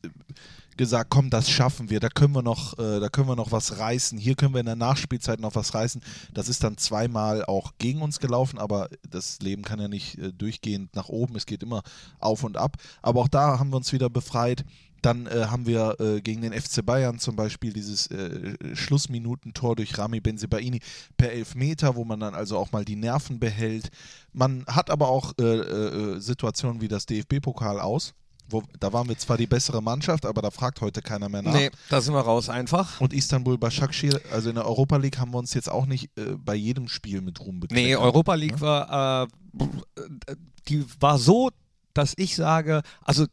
gesagt, 0.77 1.09
komm, 1.09 1.29
das 1.29 1.49
schaffen 1.49 1.89
wir, 1.89 1.99
da 1.99 2.07
können 2.07 2.33
wir 2.33 2.41
noch, 2.41 2.79
äh, 2.79 3.01
da 3.01 3.09
können 3.09 3.27
wir 3.27 3.35
noch 3.35 3.51
was 3.51 3.79
reißen, 3.79 4.17
hier 4.17 4.35
können 4.35 4.53
wir 4.53 4.61
in 4.61 4.65
der 4.65 4.77
Nachspielzeit 4.77 5.41
noch 5.41 5.55
was 5.55 5.73
reißen. 5.73 6.01
Das 6.33 6.47
ist 6.47 6.63
dann 6.63 6.77
zweimal 6.77 7.43
auch 7.43 7.73
gegen 7.79 8.01
uns 8.01 8.19
gelaufen, 8.19 8.57
aber 8.57 8.89
das 9.09 9.39
Leben 9.41 9.63
kann 9.63 9.81
ja 9.81 9.89
nicht 9.89 10.17
äh, 10.17 10.31
durchgehend 10.31 10.95
nach 10.95 11.09
oben, 11.09 11.35
es 11.35 11.45
geht 11.45 11.63
immer 11.63 11.83
auf 12.19 12.43
und 12.43 12.55
ab. 12.55 12.77
Aber 13.01 13.19
auch 13.19 13.27
da 13.27 13.59
haben 13.59 13.71
wir 13.71 13.77
uns 13.77 13.91
wieder 13.91 14.09
befreit. 14.09 14.63
Dann 15.01 15.27
äh, 15.27 15.45
haben 15.49 15.65
wir 15.65 15.95
äh, 15.99 16.21
gegen 16.21 16.41
den 16.41 16.53
FC 16.53 16.85
Bayern 16.85 17.19
zum 17.19 17.35
Beispiel 17.35 17.73
dieses 17.73 18.07
äh, 18.07 18.55
Schlussminutentor 18.73 19.75
durch 19.75 19.97
Rami 19.97 20.19
Benzebaini 20.19 20.79
per 21.17 21.31
Elfmeter, 21.31 21.95
wo 21.95 22.05
man 22.05 22.19
dann 22.19 22.35
also 22.35 22.57
auch 22.57 22.71
mal 22.71 22.85
die 22.85 22.95
Nerven 22.95 23.39
behält. 23.39 23.89
Man 24.33 24.65
hat 24.67 24.89
aber 24.89 25.09
auch 25.09 25.33
äh, 25.39 25.43
äh, 25.43 26.19
Situationen 26.19 26.81
wie 26.81 26.87
das 26.87 27.05
DFB-Pokal 27.05 27.79
aus. 27.79 28.13
Wo, 28.51 28.63
da 28.79 28.91
waren 28.91 29.07
wir 29.07 29.17
zwar 29.17 29.37
die 29.37 29.45
bessere 29.45 29.81
Mannschaft, 29.81 30.25
aber 30.25 30.41
da 30.41 30.49
fragt 30.49 30.81
heute 30.81 31.03
keiner 31.03 31.29
mehr 31.29 31.43
nach. 31.43 31.53
Nee, 31.53 31.69
da 31.89 32.01
sind 32.01 32.15
wir 32.15 32.21
raus 32.21 32.49
einfach. 32.49 32.99
Und 32.99 33.13
Istanbul 33.13 33.59
Başakşehir, 33.59 34.19
also 34.31 34.49
in 34.49 34.55
der 34.55 34.65
Europa 34.65 34.97
League 34.97 35.19
haben 35.19 35.31
wir 35.31 35.37
uns 35.37 35.53
jetzt 35.53 35.69
auch 35.69 35.85
nicht 35.85 36.09
äh, 36.17 36.35
bei 36.35 36.55
jedem 36.55 36.87
Spiel 36.87 37.21
mit 37.21 37.39
Ruhm 37.39 37.59
bekleckert. 37.59 37.85
Nee, 37.85 37.95
Europa 37.95 38.33
League 38.33 38.59
war, 38.59 39.23
äh, 39.23 40.35
die 40.67 40.83
war 40.99 41.19
so, 41.19 41.51
dass 41.93 42.13
ich 42.17 42.35
sage, 42.35 42.81
also 43.03 43.27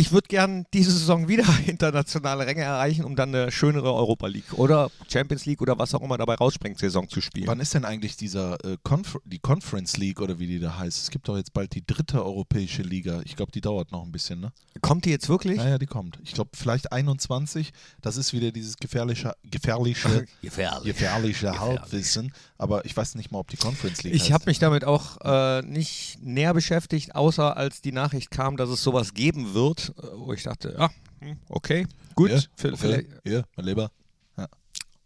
ich 0.00 0.12
würde 0.12 0.28
gern 0.28 0.64
diese 0.72 0.90
Saison 0.92 1.28
wieder 1.28 1.44
internationale 1.66 2.46
Ränge 2.46 2.62
erreichen, 2.62 3.04
um 3.04 3.16
dann 3.16 3.34
eine 3.34 3.52
schönere 3.52 3.92
Europa 3.92 4.28
League 4.28 4.54
oder 4.54 4.90
Champions 5.12 5.44
League 5.44 5.60
oder 5.60 5.78
was 5.78 5.94
auch 5.94 6.00
immer 6.00 6.16
dabei 6.16 6.36
rausspringt, 6.36 6.78
Saison 6.78 7.06
zu 7.06 7.20
spielen. 7.20 7.46
Wann 7.46 7.60
ist 7.60 7.74
denn 7.74 7.84
eigentlich 7.84 8.16
dieser 8.16 8.54
äh, 8.64 8.78
Confer 8.82 9.18
die 9.24 9.38
Conference 9.38 9.98
League 9.98 10.20
oder 10.22 10.38
wie 10.38 10.46
die 10.46 10.58
da 10.58 10.78
heißt? 10.78 11.02
Es 11.02 11.10
gibt 11.10 11.28
doch 11.28 11.36
jetzt 11.36 11.52
bald 11.52 11.74
die 11.74 11.84
dritte 11.86 12.24
europäische 12.24 12.80
Liga. 12.82 13.20
Ich 13.26 13.36
glaube, 13.36 13.52
die 13.52 13.60
dauert 13.60 13.92
noch 13.92 14.02
ein 14.02 14.10
bisschen, 14.10 14.40
ne? 14.40 14.52
Kommt 14.80 15.04
die 15.04 15.10
jetzt 15.10 15.28
wirklich? 15.28 15.58
Naja, 15.58 15.76
die 15.76 15.86
kommt. 15.86 16.18
Ich 16.24 16.32
glaube, 16.32 16.50
vielleicht 16.54 16.92
21. 16.92 17.70
Das 18.00 18.16
ist 18.16 18.32
wieder 18.32 18.52
dieses 18.52 18.76
gefährliche, 18.76 19.34
gefährliche, 19.44 20.24
Gefährlich. 20.42 20.84
gefährliche 20.84 21.60
Halbwissen. 21.60 22.32
Aber 22.56 22.86
ich 22.86 22.96
weiß 22.96 23.16
nicht 23.16 23.30
mal, 23.30 23.40
ob 23.40 23.48
die 23.48 23.56
Conference 23.58 24.02
League 24.02 24.14
Ich 24.14 24.32
habe 24.32 24.44
mich 24.46 24.58
damit 24.58 24.84
auch 24.84 25.18
äh, 25.22 25.62
nicht 25.62 26.18
näher 26.22 26.54
beschäftigt, 26.54 27.14
außer 27.14 27.56
als 27.56 27.82
die 27.82 27.92
Nachricht 27.92 28.30
kam, 28.30 28.56
dass 28.56 28.70
es 28.70 28.82
sowas 28.82 29.12
geben 29.12 29.52
wird, 29.54 29.89
äh, 29.98 30.06
wo 30.14 30.32
ich 30.32 30.42
dachte, 30.42 30.74
ja, 30.78 30.90
hm, 31.20 31.36
okay, 31.48 31.86
gut. 32.14 32.30
Ja, 32.30 32.40
vielleicht- 32.56 33.08
Ja, 33.24 33.42
mein 33.56 33.66
Lieber. 33.66 33.90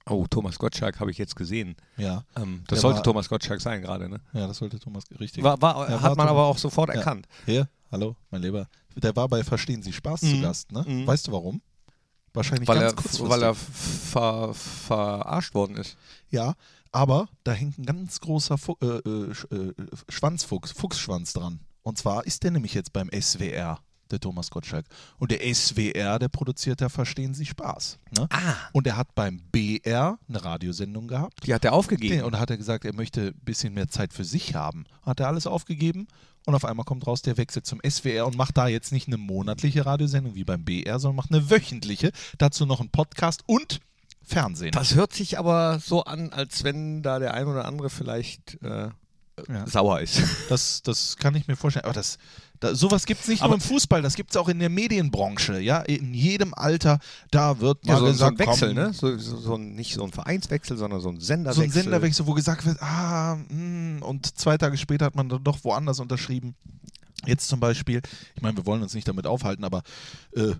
Oh, 0.06 0.26
Thomas 0.28 0.58
Gottschalk 0.58 1.00
habe 1.00 1.10
ich 1.10 1.16
jetzt 1.16 1.34
gesehen. 1.34 1.76
Ja. 1.96 2.24
Ähm, 2.36 2.62
das 2.66 2.76
Der 2.76 2.78
sollte 2.82 2.96
war- 2.98 3.02
Thomas 3.04 3.26
Gottschalk 3.26 3.62
sein 3.62 3.80
gerade, 3.80 4.06
ne? 4.10 4.20
ja, 4.34 4.46
das 4.46 4.58
sollte 4.58 4.78
Thomas 4.78 5.04
richtig. 5.18 5.42
War, 5.42 5.60
war, 5.62 5.88
Ja, 5.88 5.94
hat 5.94 6.02
man 6.02 6.26
Thomas. 6.26 6.28
aber 6.30 6.44
auch 6.44 6.58
sofort 6.58 6.90
Ja. 6.90 6.96
erkannt. 6.96 7.26
Hier, 7.46 7.70
hallo, 7.90 8.14
mein 8.30 8.42
Lieber. 8.42 8.68
Der 8.96 9.16
war 9.16 9.26
bei 9.30 9.42
Verstehen 9.42 9.82
Sie 9.82 9.94
Spaß 9.94 10.20
zu 10.20 10.26
Mhm. 10.26 10.42
Gast, 10.42 10.72
ne? 10.72 10.84
Mhm. 10.86 11.06
Weißt 11.06 11.26
du 11.28 11.32
warum? 11.32 11.62
Wahrscheinlich 12.34 12.68
Weil 12.68 12.80
ganz 12.80 12.92
er, 12.92 12.96
kurzfristig. 12.96 13.28
weil 13.30 13.42
er 13.44 13.54
ver, 13.54 14.52
verarscht 14.52 15.54
worden 15.54 15.76
ist. 15.78 15.96
Ja, 16.28 16.52
aber 16.92 17.28
da 17.42 17.52
hängt 17.52 17.78
ein 17.78 17.86
ganz 17.86 18.20
großer 18.20 18.58
Fu 18.58 18.76
äh, 18.82 18.86
äh, 18.86 19.30
äh, 19.56 19.72
Schwanzfuchs, 20.10 20.72
Fuchsschwanz 20.72 21.32
dran. 21.32 21.60
Und 21.82 21.96
zwar 21.96 22.26
ist 22.26 22.42
der 22.42 22.50
nämlich 22.50 22.74
jetzt 22.74 22.92
beim 22.92 23.08
SWR, 23.10 23.78
der 24.14 24.20
Thomas 24.20 24.50
Gottschalk. 24.50 24.86
Und 25.18 25.30
der 25.30 25.40
SWR, 25.54 26.18
der 26.18 26.28
produziert 26.28 26.80
da 26.80 26.88
Verstehen 26.88 27.34
Sie 27.34 27.46
Spaß. 27.46 27.98
Ne? 28.16 28.26
Ah. 28.30 28.54
Und 28.72 28.86
er 28.86 28.96
hat 28.96 29.14
beim 29.14 29.42
BR 29.52 30.18
eine 30.28 30.44
Radiosendung 30.44 31.08
gehabt. 31.08 31.46
Die 31.46 31.54
hat 31.54 31.64
er 31.64 31.72
aufgegeben. 31.72 32.22
Und 32.22 32.38
hat 32.38 32.50
er 32.50 32.56
gesagt, 32.56 32.84
er 32.84 32.94
möchte 32.94 33.28
ein 33.28 33.44
bisschen 33.44 33.74
mehr 33.74 33.88
Zeit 33.88 34.12
für 34.12 34.24
sich 34.24 34.54
haben. 34.54 34.84
Hat 35.02 35.20
er 35.20 35.28
alles 35.28 35.46
aufgegeben 35.46 36.06
und 36.46 36.54
auf 36.54 36.64
einmal 36.64 36.84
kommt 36.84 37.06
raus, 37.06 37.22
der 37.22 37.36
wechselt 37.36 37.66
zum 37.66 37.80
SWR 37.88 38.26
und 38.26 38.36
macht 38.36 38.56
da 38.56 38.68
jetzt 38.68 38.92
nicht 38.92 39.06
eine 39.06 39.16
monatliche 39.16 39.86
Radiosendung 39.86 40.34
wie 40.34 40.44
beim 40.44 40.64
BR, 40.64 40.98
sondern 40.98 41.16
macht 41.16 41.32
eine 41.32 41.50
wöchentliche. 41.50 42.12
Dazu 42.38 42.66
noch 42.66 42.80
einen 42.80 42.90
Podcast 42.90 43.42
und 43.46 43.80
Fernsehen. 44.22 44.72
Das 44.72 44.94
hört 44.94 45.12
sich 45.12 45.38
aber 45.38 45.78
so 45.80 46.04
an, 46.04 46.32
als 46.32 46.64
wenn 46.64 47.02
da 47.02 47.18
der 47.18 47.34
ein 47.34 47.46
oder 47.46 47.64
andere 47.64 47.90
vielleicht 47.90 48.62
äh, 48.62 48.88
Ja. 49.48 49.66
sauer 49.66 50.00
ist. 50.00 50.20
Das, 50.48 50.82
das 50.82 51.16
kann 51.16 51.34
ich 51.34 51.48
mir 51.48 51.56
vorstellen. 51.56 51.84
Aber 51.86 51.94
das, 51.94 52.18
da, 52.60 52.74
sowas 52.74 53.04
gibt 53.06 53.22
es 53.22 53.28
nicht 53.28 53.42
Aber- 53.42 53.50
nur 53.50 53.56
im 53.56 53.60
Fußball, 53.60 54.00
das 54.02 54.14
gibt 54.14 54.30
es 54.30 54.36
auch 54.36 54.48
in 54.48 54.58
der 54.60 54.68
Medienbranche. 54.68 55.58
Ja, 55.60 55.78
in 55.80 56.14
jedem 56.14 56.54
Alter, 56.54 56.98
da 57.30 57.58
wird 57.60 57.84
mal 57.84 57.94
Ja, 57.94 57.98
so, 57.98 58.06
so 58.06 58.12
gesagt, 58.12 58.40
ein 58.40 58.46
Wechsel, 58.46 58.68
komm, 58.74 58.76
ne? 58.84 58.92
So, 58.92 59.18
so, 59.18 59.36
so 59.38 59.54
ein, 59.56 59.74
nicht 59.74 59.94
so 59.94 60.04
ein 60.04 60.12
Vereinswechsel, 60.12 60.76
sondern 60.76 61.00
so 61.00 61.08
ein 61.08 61.18
So 61.18 61.26
Senderwechsel. 61.26 61.64
ein 61.64 61.70
Senderwechsel, 61.72 62.26
wo 62.26 62.34
gesagt 62.34 62.64
wird, 62.66 62.80
ah, 62.80 63.36
mm, 63.48 64.02
und 64.02 64.38
zwei 64.38 64.56
Tage 64.56 64.76
später 64.76 65.06
hat 65.06 65.16
man 65.16 65.28
dann 65.28 65.42
doch 65.42 65.64
woanders 65.64 65.98
unterschrieben. 66.00 66.54
Jetzt 67.26 67.48
zum 67.48 67.58
Beispiel, 67.58 68.02
ich 68.36 68.42
meine, 68.42 68.56
wir 68.56 68.66
wollen 68.66 68.82
uns 68.82 68.94
nicht 68.94 69.08
damit 69.08 69.26
aufhalten, 69.26 69.64
aber 69.64 69.82
äh, 70.36 70.52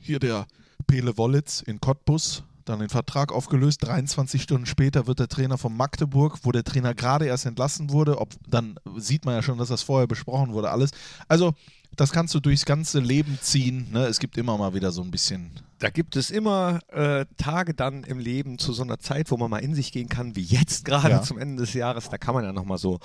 hier 0.00 0.18
der 0.18 0.46
Pele 0.86 1.16
Wollitz 1.16 1.62
in 1.62 1.80
Cottbus, 1.80 2.42
dann 2.64 2.80
den 2.80 2.88
Vertrag 2.88 3.32
aufgelöst. 3.32 3.84
23 3.86 4.42
Stunden 4.42 4.66
später 4.66 5.06
wird 5.06 5.18
der 5.20 5.28
Trainer 5.28 5.58
von 5.58 5.76
Magdeburg, 5.76 6.38
wo 6.42 6.52
der 6.52 6.64
Trainer 6.64 6.94
gerade 6.94 7.26
erst 7.26 7.46
entlassen 7.46 7.90
wurde. 7.90 8.18
Ob, 8.18 8.30
dann 8.48 8.76
sieht 8.96 9.24
man 9.24 9.34
ja 9.34 9.42
schon, 9.42 9.58
dass 9.58 9.68
das 9.68 9.82
vorher 9.82 10.06
besprochen 10.06 10.52
wurde, 10.52 10.70
alles. 10.70 10.90
Also, 11.28 11.52
das 11.94 12.10
kannst 12.10 12.34
du 12.34 12.40
durchs 12.40 12.64
ganze 12.64 13.00
Leben 13.00 13.38
ziehen. 13.42 13.88
Ne? 13.92 14.06
Es 14.06 14.18
gibt 14.18 14.38
immer 14.38 14.56
mal 14.56 14.72
wieder 14.72 14.92
so 14.92 15.02
ein 15.02 15.10
bisschen. 15.10 15.50
Da 15.78 15.90
gibt 15.90 16.16
es 16.16 16.30
immer 16.30 16.78
äh, 16.88 17.26
Tage 17.36 17.74
dann 17.74 18.04
im 18.04 18.18
Leben 18.18 18.58
zu 18.58 18.72
so 18.72 18.82
einer 18.82 18.98
Zeit, 18.98 19.30
wo 19.30 19.36
man 19.36 19.50
mal 19.50 19.58
in 19.58 19.74
sich 19.74 19.92
gehen 19.92 20.08
kann, 20.08 20.34
wie 20.34 20.40
jetzt 20.40 20.86
gerade 20.86 21.10
Ja. 21.10 21.22
zum 21.22 21.36
Ende 21.36 21.60
des 21.62 21.74
Jahres. 21.74 22.08
Da 22.08 22.16
kann 22.16 22.34
man 22.34 22.44
ja 22.44 22.52
nochmal 22.54 22.78
so 22.78 22.98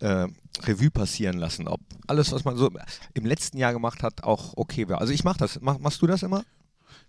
äh, 0.00 0.26
Revue 0.64 0.90
passieren 0.90 1.38
lassen, 1.38 1.68
ob 1.68 1.80
alles, 2.08 2.32
was 2.32 2.44
man 2.44 2.56
so 2.56 2.68
im 3.14 3.26
letzten 3.26 3.58
Jahr 3.58 3.72
gemacht 3.72 4.02
hat, 4.02 4.24
auch 4.24 4.54
okay 4.56 4.88
wäre. 4.88 5.00
Also 5.00 5.12
ich 5.12 5.22
mache 5.22 5.38
das. 5.38 5.60
Mach, 5.60 5.78
machst 5.78 6.02
du 6.02 6.08
das 6.08 6.24
immer? 6.24 6.42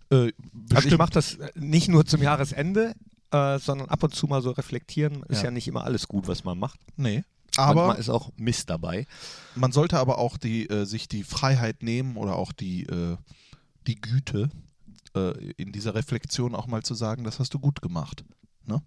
Äh, 0.10 0.32
Also 0.74 0.88
ich 0.90 0.98
mache 0.98 1.12
das 1.12 1.36
äh, 1.36 1.52
nicht 1.56 1.88
nur 1.90 2.06
zum 2.06 2.22
Jahresende, 2.22 2.94
äh, 3.32 3.60
sondern 3.60 3.90
ab 3.90 4.04
und 4.04 4.14
zu 4.16 4.28
mal 4.28 4.42
so 4.42 4.52
reflektieren. 4.52 5.24
Ist 5.24 5.40
Ja. 5.40 5.46
ja 5.46 5.52
nicht 5.52 5.68
immer 5.68 5.84
alles 5.84 6.08
gut, 6.08 6.28
was 6.28 6.44
man 6.44 6.58
macht. 6.60 6.80
Nee, 6.98 7.24
Aber 7.58 7.88
Manchmal 7.88 8.00
ist 8.00 8.10
auch 8.10 8.32
Mist 8.38 8.70
dabei. 8.70 9.06
man 9.56 9.72
sollte 9.72 10.00
aber 10.00 10.18
auch 10.18 10.38
die, 10.38 10.70
äh, 10.70 10.86
sich 10.86 11.08
die 11.08 11.24
Freiheit 11.24 11.84
nehmen 11.84 12.18
oder 12.18 12.36
auch 12.36 12.52
die, 12.52 12.84
äh, 12.84 13.18
die 13.88 14.00
Güte, 14.00 14.50
äh, 15.16 15.52
in 15.58 15.72
dieser 15.72 15.94
Reflexion 15.96 16.56
auch 16.56 16.68
mal 16.68 16.84
zu 16.84 16.94
sagen, 16.96 17.24
das 17.24 17.40
hast 17.40 17.54
du 17.54 17.60
gut 17.60 17.82
gemacht. 17.82 18.24
Ne? 18.66 18.82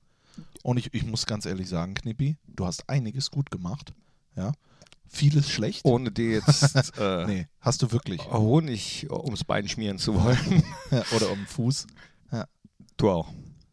Und 0.62 0.78
ich, 0.78 0.92
ich 0.94 1.04
muss 1.04 1.26
ganz 1.26 1.46
ehrlich 1.46 1.68
sagen, 1.68 1.94
Knippi, 1.94 2.36
du 2.48 2.66
hast 2.66 2.88
einiges 2.88 3.30
gut 3.30 3.50
gemacht. 3.50 3.92
Ja? 4.36 4.52
Vieles 5.16 5.50
schlecht. 5.50 5.84
Ohne 5.84 6.10
dir 6.10 6.30
jetzt 6.32 6.92
äh, 6.98 7.26
Nee, 7.26 7.48
hast 7.60 7.82
du 7.82 7.90
wirklich. 7.90 8.20
Honig 8.30 9.06
ums 9.10 9.44
Bein 9.44 9.68
schmieren 9.68 9.98
zu 9.98 10.14
wollen. 10.14 10.62
oder 11.16 11.30
um 11.30 11.38
den 11.38 11.46
Fuß. 11.46 11.86
Du 12.96 13.10
auch. 13.10 13.28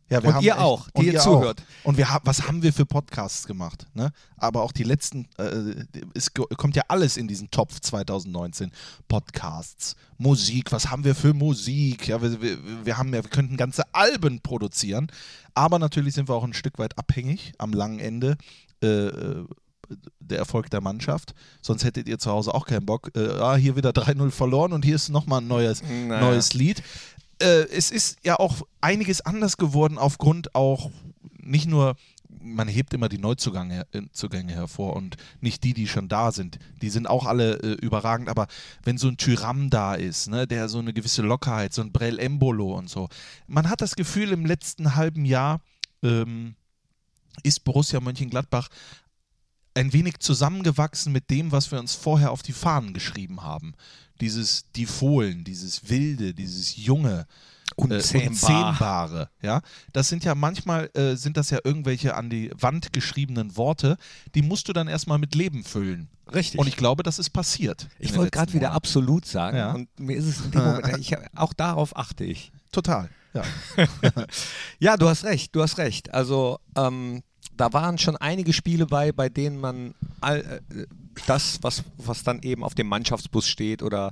Ja, 0.09 0.19
Und 0.19 0.43
ihr 0.43 0.59
auch, 0.59 0.89
die 0.91 1.07
ihr 1.07 1.19
zuhört. 1.19 1.61
Auch. 1.61 1.85
Und 1.87 1.97
wir 1.97 2.11
haben, 2.11 2.25
was 2.25 2.47
haben 2.47 2.61
wir 2.61 2.71
für 2.71 2.85
Podcasts 2.85 3.47
gemacht? 3.47 3.87
Ne? 3.95 4.11
Aber 4.37 4.61
auch 4.61 4.71
die 4.71 4.83
letzten, 4.83 5.27
äh, 5.37 5.85
es 6.13 6.31
kommt 6.33 6.75
ja 6.75 6.83
alles 6.87 7.17
in 7.17 7.27
diesen 7.27 7.49
Topf 7.49 7.79
2019. 7.79 8.71
Podcasts, 9.07 9.95
Musik, 10.17 10.71
was 10.71 10.91
haben 10.91 11.03
wir 11.03 11.15
für 11.15 11.33
Musik? 11.33 12.07
Ja, 12.07 12.21
wir, 12.21 12.41
wir, 12.41 12.85
wir 12.85 12.97
haben 12.97 13.11
ja, 13.13 13.23
wir 13.23 13.29
könnten 13.29 13.57
ganze 13.57 13.83
Alben 13.93 14.41
produzieren. 14.41 15.07
Aber 15.55 15.79
natürlich 15.79 16.13
sind 16.13 16.29
wir 16.29 16.35
auch 16.35 16.43
ein 16.43 16.53
Stück 16.53 16.77
weit 16.77 16.97
abhängig 16.99 17.53
am 17.57 17.73
langen 17.73 17.99
Ende. 17.99 18.37
Äh, 18.83 18.87
äh, 18.87 19.45
der 20.19 20.37
Erfolg 20.37 20.69
der 20.69 20.81
Mannschaft. 20.81 21.33
Sonst 21.61 21.83
hättet 21.83 22.07
ihr 22.07 22.19
zu 22.19 22.31
Hause 22.31 22.53
auch 22.53 22.65
keinen 22.65 22.85
Bock. 22.85 23.11
Äh, 23.15 23.27
ah, 23.39 23.55
hier 23.55 23.75
wieder 23.75 23.91
3-0 23.91 24.31
verloren 24.31 24.73
und 24.73 24.85
hier 24.85 24.95
ist 24.95 25.09
nochmal 25.09 25.41
ein 25.41 25.47
neues, 25.47 25.81
Naja. 25.83 26.21
neues 26.21 26.53
Lied. 26.53 26.81
Äh, 27.39 27.67
es 27.69 27.91
ist 27.91 28.17
ja 28.23 28.37
auch 28.39 28.61
einiges 28.81 29.21
anders 29.21 29.57
geworden 29.57 29.97
aufgrund 29.97 30.55
auch 30.55 30.91
nicht 31.45 31.67
nur, 31.67 31.95
man 32.41 32.67
hebt 32.67 32.93
immer 32.93 33.09
die 33.09 33.17
Neuzugänge 33.17 33.85
äh, 33.91 34.01
Zugänge 34.11 34.53
hervor 34.53 34.95
und 34.95 35.17
nicht 35.41 35.63
die, 35.63 35.73
die 35.73 35.87
schon 35.87 36.07
da 36.07 36.31
sind. 36.31 36.59
Die 36.81 36.89
sind 36.89 37.07
auch 37.07 37.25
alle 37.25 37.59
äh, 37.61 37.73
überragend, 37.73 38.29
aber 38.29 38.47
wenn 38.83 38.97
so 38.97 39.07
ein 39.07 39.17
Tyram 39.17 39.69
da 39.69 39.95
ist, 39.95 40.29
ne, 40.29 40.47
der 40.47 40.69
so 40.69 40.79
eine 40.79 40.93
gewisse 40.93 41.21
Lockerheit, 41.21 41.73
so 41.73 41.81
ein 41.81 41.91
Brell 41.91 42.19
Embolo 42.19 42.75
und 42.77 42.89
so, 42.89 43.09
man 43.47 43.69
hat 43.69 43.81
das 43.81 43.95
Gefühl, 43.95 44.31
im 44.31 44.45
letzten 44.45 44.95
halben 44.95 45.25
Jahr 45.25 45.61
ähm, 46.01 46.55
ist 47.43 47.63
Borussia 47.63 47.99
Mönchengladbach 47.99 48.69
ein 49.75 49.93
wenig 49.93 50.19
zusammengewachsen 50.19 51.11
mit 51.11 51.29
dem, 51.29 51.51
was 51.51 51.71
wir 51.71 51.79
uns 51.79 51.95
vorher 51.95 52.31
auf 52.31 52.43
die 52.43 52.53
Fahnen 52.53 52.93
geschrieben 52.93 53.41
haben. 53.43 53.73
Dieses 54.21 54.71
die 54.75 54.85
Fohlen, 54.85 55.43
dieses 55.43 55.89
Wilde, 55.89 56.33
dieses 56.33 56.77
Junge, 56.77 57.25
Unzähmbar. 57.75 58.21
äh, 58.23 58.27
Unzähmbare. 58.29 59.29
Ja? 59.41 59.61
Das 59.91 60.07
sind 60.09 60.23
ja 60.23 60.35
manchmal, 60.35 60.89
äh, 60.93 61.15
sind 61.15 61.37
das 61.37 61.49
ja 61.49 61.57
irgendwelche 61.63 62.15
an 62.15 62.29
die 62.29 62.51
Wand 62.55 62.93
geschriebenen 62.93 63.57
Worte, 63.57 63.97
die 64.35 64.43
musst 64.43 64.67
du 64.67 64.73
dann 64.73 64.87
erstmal 64.87 65.17
mit 65.17 65.33
Leben 65.33 65.63
füllen. 65.63 66.09
Richtig. 66.31 66.59
Und 66.59 66.67
ich 66.67 66.77
glaube, 66.77 67.03
das 67.03 67.17
ist 67.19 67.31
passiert. 67.31 67.87
ich 67.99 68.15
wollte 68.15 68.31
gerade 68.31 68.53
wieder 68.53 68.71
absolut 68.71 69.25
sagen 69.25 69.57
Ja. 69.57 69.73
und 69.73 69.89
mir 69.99 70.15
ist 70.15 70.25
es 70.25 70.41
in 70.45 70.51
dem 70.51 70.63
Moment, 70.63 70.97
ich, 70.99 71.15
auch 71.35 71.53
darauf 71.53 71.97
achte 71.97 72.23
ich. 72.23 72.51
Total. 72.71 73.09
Ja. 73.33 73.43
Ja, 74.79 74.97
du 74.97 75.07
hast 75.09 75.23
recht, 75.23 75.55
du 75.55 75.61
hast 75.61 75.77
recht. 75.77 76.13
Also 76.13 76.59
ähm, 76.75 77.23
da 77.55 77.71
waren 77.73 77.97
schon 77.97 78.15
einige 78.17 78.53
Spiele 78.53 78.85
bei, 78.85 79.11
bei 79.11 79.29
denen 79.29 79.59
man 79.59 79.93
all, 80.21 80.39
äh, 80.69 80.85
das, 81.27 81.59
was, 81.61 81.83
was 81.97 82.23
dann 82.23 82.41
eben 82.41 82.63
auf 82.63 82.73
dem 82.75 82.87
Mannschaftsbus 82.87 83.47
steht 83.47 83.83
oder 83.83 84.11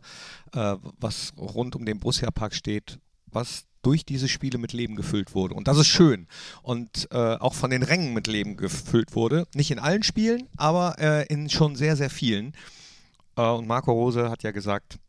äh, 0.54 0.76
was 1.00 1.34
rund 1.38 1.76
um 1.76 1.86
den 1.86 2.00
Borussia-Park 2.00 2.54
steht, 2.54 3.00
was 3.28 3.64
durch 3.82 4.06
diese 4.06 4.28
Spiele 4.28 4.60
mit 4.60 4.74
Leben 4.74 4.96
gefüllt 4.96 5.34
wurde. 5.34 5.56
Und 5.56 5.68
das 5.68 5.78
ist 5.78 5.88
schön. 5.88 6.28
Und 6.62 7.08
äh, 7.12 7.18
auch 7.38 7.56
von 7.56 7.72
den 7.72 7.82
Rängen 7.82 8.14
mit 8.14 8.28
Leben 8.28 8.56
gefüllt 8.56 9.16
wurde. 9.16 9.48
Nicht 9.56 9.72
in 9.72 9.80
allen 9.80 10.04
Spielen, 10.04 10.48
aber 10.56 10.98
äh, 11.00 11.26
in 11.34 11.50
schon 11.50 11.76
sehr, 11.76 11.96
sehr 11.96 12.12
vielen. 12.12 12.54
Äh, 13.36 13.42
und 13.42 13.68
Marco 13.68 13.92
Rose 13.92 14.30
hat 14.30 14.44
ja 14.44 14.52
gesagt, 14.52 15.00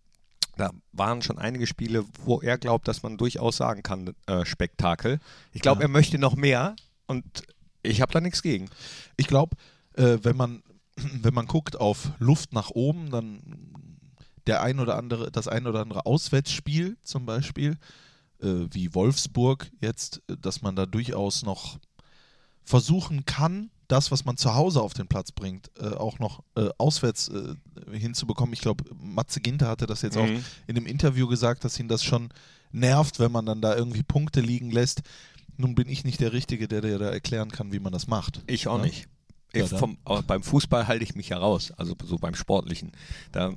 da 0.56 0.70
waren 0.92 1.20
schon 1.20 1.38
einige 1.38 1.66
Spiele, 1.66 2.04
wo 2.24 2.40
er 2.40 2.56
glaubt, 2.56 2.88
dass 2.88 3.02
man 3.02 3.18
durchaus 3.18 3.58
sagen 3.58 3.82
kann, 3.82 4.14
äh, 4.26 4.46
Spektakel. 4.46 5.18
Ich 5.52 5.60
glaube, 5.60 5.80
Ja. 5.82 5.86
er 5.86 5.90
möchte 5.90 6.18
noch 6.18 6.36
mehr 6.36 6.74
und 7.06 7.24
ich 7.82 8.00
habe 8.00 8.12
da 8.12 8.20
nichts 8.20 8.42
gegen. 8.42 8.68
Ich 9.16 9.26
glaube, 9.26 9.56
äh, 9.94 10.18
wenn 10.22 10.36
man 10.36 10.62
wenn 10.96 11.34
man 11.34 11.46
guckt 11.46 11.80
auf 11.80 12.10
Luft 12.18 12.52
nach 12.52 12.70
oben, 12.70 13.10
dann 13.10 13.40
der 14.46 14.62
ein 14.62 14.78
oder 14.80 14.96
andere, 14.96 15.30
das 15.30 15.48
ein 15.48 15.66
oder 15.66 15.80
andere 15.80 16.04
Auswärtsspiel 16.04 16.96
zum 17.02 17.24
Beispiel, 17.26 17.78
äh, 18.40 18.66
wie 18.70 18.94
Wolfsburg 18.94 19.70
jetzt, 19.80 20.20
äh, 20.28 20.36
dass 20.40 20.62
man 20.62 20.76
da 20.76 20.84
durchaus 20.86 21.44
noch 21.44 21.78
versuchen 22.64 23.24
kann, 23.26 23.70
das, 23.88 24.10
was 24.10 24.24
man 24.24 24.36
zu 24.36 24.54
Hause 24.54 24.80
auf 24.80 24.94
den 24.94 25.08
Platz 25.08 25.32
bringt, 25.32 25.70
äh, 25.78 25.88
auch 25.94 26.18
noch 26.18 26.42
äh, 26.56 26.68
auswärts 26.78 27.28
äh, 27.28 27.54
hinzubekommen. 27.92 28.52
Ich 28.54 28.60
glaube, 28.60 28.84
Matze 28.94 29.40
Ginter 29.40 29.68
hatte 29.68 29.86
das 29.86 30.02
jetzt 30.02 30.16
auch 30.16 30.26
Mhm. 30.26 30.44
in 30.66 30.74
dem 30.76 30.86
Interview 30.86 31.26
gesagt, 31.26 31.64
dass 31.64 31.78
ihn 31.78 31.88
das 31.88 32.02
schon 32.02 32.30
nervt, 32.70 33.18
wenn 33.18 33.32
man 33.32 33.44
dann 33.44 33.60
da 33.60 33.76
irgendwie 33.76 34.02
Punkte 34.02 34.40
liegen 34.40 34.70
lässt. 34.70 35.02
Nun 35.56 35.74
bin 35.74 35.88
ich 35.88 36.04
nicht 36.04 36.20
der 36.20 36.32
Richtige, 36.32 36.68
der 36.68 36.80
dir 36.80 36.98
da 36.98 37.10
erklären 37.10 37.50
kann, 37.50 37.72
wie 37.72 37.80
man 37.80 37.92
das 37.92 38.06
macht. 38.06 38.42
Ich 38.46 38.68
auch 38.68 38.78
Ja? 38.78 38.84
nicht. 38.84 39.08
Ja, 39.54 39.64
Ich 39.64 39.70
dann. 39.70 39.78
vom, 39.78 39.98
aber 40.04 40.22
beim 40.22 40.42
Fußball 40.42 40.86
halte 40.88 41.04
ich 41.04 41.14
mich 41.14 41.28
ja 41.28 41.38
raus, 41.38 41.72
also 41.76 41.94
so 42.04 42.18
beim 42.18 42.34
Sportlichen. 42.34 42.92
Da, 43.32 43.52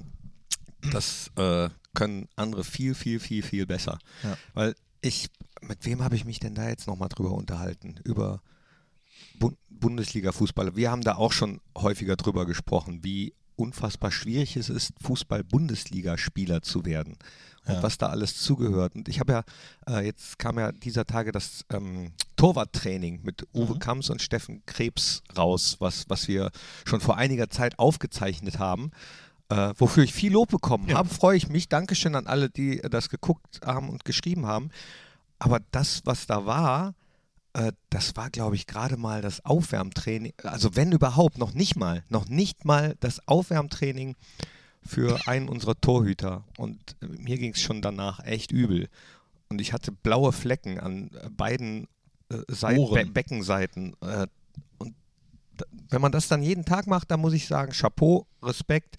das 0.91 1.31
äh, 1.37 1.69
können 1.93 2.27
andere 2.35 2.63
viel, 2.63 2.93
viel, 2.95 3.19
viel, 3.19 3.41
viel 3.43 3.65
besser. 3.65 3.97
Ja. 4.23 4.37
Weil 4.53 4.75
ich, 5.01 5.29
mit 5.61 5.85
wem 5.85 6.03
habe 6.03 6.15
ich 6.15 6.25
mich 6.25 6.39
denn 6.39 6.53
da 6.55 6.67
jetzt 6.67 6.87
nochmal 6.87 7.09
drüber 7.09 7.31
unterhalten? 7.31 7.95
Über 8.03 8.41
Bun 9.39 9.55
Bundesliga-Fußballer. 9.69 10.75
Wir 10.75 10.91
haben 10.91 11.01
da 11.01 11.15
auch 11.15 11.31
schon 11.31 11.61
häufiger 11.77 12.15
drüber 12.15 12.45
gesprochen, 12.45 13.03
wie 13.03 13.33
unfassbar 13.55 14.11
schwierig 14.11 14.57
es 14.57 14.69
ist, 14.69 14.93
Fußball-Bundesliga-Spieler 15.01 16.61
zu 16.61 16.85
werden 16.85 17.17
und 17.67 17.75
Ja. 17.75 17.83
was 17.83 17.97
da 17.97 18.07
alles 18.07 18.37
zugehört. 18.37 18.95
Und 18.95 19.07
ich 19.09 19.19
habe 19.19 19.33
ja, 19.33 19.43
äh, 19.89 20.05
jetzt 20.05 20.37
kam 20.39 20.57
ja 20.59 20.71
dieser 20.71 21.05
Tage 21.05 21.31
das 21.31 21.65
ähm, 21.71 22.11
Torwarttraining 22.35 23.21
mit 23.23 23.47
Uwe 23.53 23.75
Mhm. 23.75 23.79
Kamps 23.79 24.09
und 24.09 24.21
Steffen 24.21 24.63
Krebs 24.65 25.23
raus, 25.37 25.77
was, 25.79 26.05
was 26.09 26.27
wir 26.27 26.51
schon 26.85 27.01
vor 27.01 27.17
einiger 27.17 27.49
Zeit 27.49 27.79
aufgezeichnet 27.79 28.59
haben. 28.59 28.91
Äh, 29.49 29.73
wofür 29.77 30.03
ich 30.03 30.13
viel 30.13 30.33
Lob 30.33 30.49
bekommen 30.49 30.89
Ja. 30.89 30.97
habe, 30.97 31.09
freue 31.09 31.37
ich 31.37 31.49
mich. 31.49 31.69
Dankeschön 31.69 32.15
an 32.15 32.25
alle, 32.27 32.49
die 32.49 32.77
das 32.89 33.09
geguckt 33.09 33.59
haben 33.63 33.89
und 33.89 34.03
geschrieben 34.05 34.45
haben. 34.47 34.69
Aber 35.37 35.59
das, 35.71 36.01
was 36.05 36.25
da 36.25 36.45
war, 36.47 36.93
äh, 37.53 37.71
das 37.91 38.15
war, 38.15 38.29
glaube 38.31 38.55
ich, 38.55 38.65
gerade 38.67 38.97
mal 38.97 39.21
das 39.21 39.45
Aufwärmtraining. 39.45 40.33
Also 40.43 40.75
wenn 40.75 40.91
überhaupt, 40.91 41.37
noch 41.37 41.53
nicht 41.53 41.75
mal, 41.75 42.03
noch 42.09 42.27
nicht 42.27 42.65
mal 42.65 42.95
das 43.01 43.27
Aufwärmtraining 43.27 44.15
für 44.85 45.27
einen 45.27 45.49
unserer 45.49 45.79
Torhüter. 45.79 46.43
Und 46.57 46.95
äh, 47.01 47.07
mir 47.07 47.37
ging 47.37 47.53
es 47.53 47.61
schon 47.61 47.81
danach 47.81 48.23
echt 48.23 48.51
übel. 48.51 48.87
Und 49.49 49.61
ich 49.61 49.73
hatte 49.73 49.91
blaue 49.91 50.31
Flecken 50.31 50.79
an 50.79 51.11
äh, 51.21 51.29
beiden 51.29 51.87
äh, 52.29 52.37
Seit 52.47 52.77
Ohren. 52.77 53.07
Be 53.07 53.11
Beckenseiten. 53.11 53.95
Äh, 54.01 54.27
und 54.77 54.95
wenn 55.89 56.01
man 56.01 56.11
das 56.11 56.27
dann 56.27 56.41
jeden 56.41 56.65
Tag 56.65 56.87
macht, 56.87 57.11
dann 57.11 57.19
muss 57.19 57.33
ich 57.33 57.47
sagen, 57.47 57.71
Chapeau, 57.71 58.27
Respekt. 58.43 58.97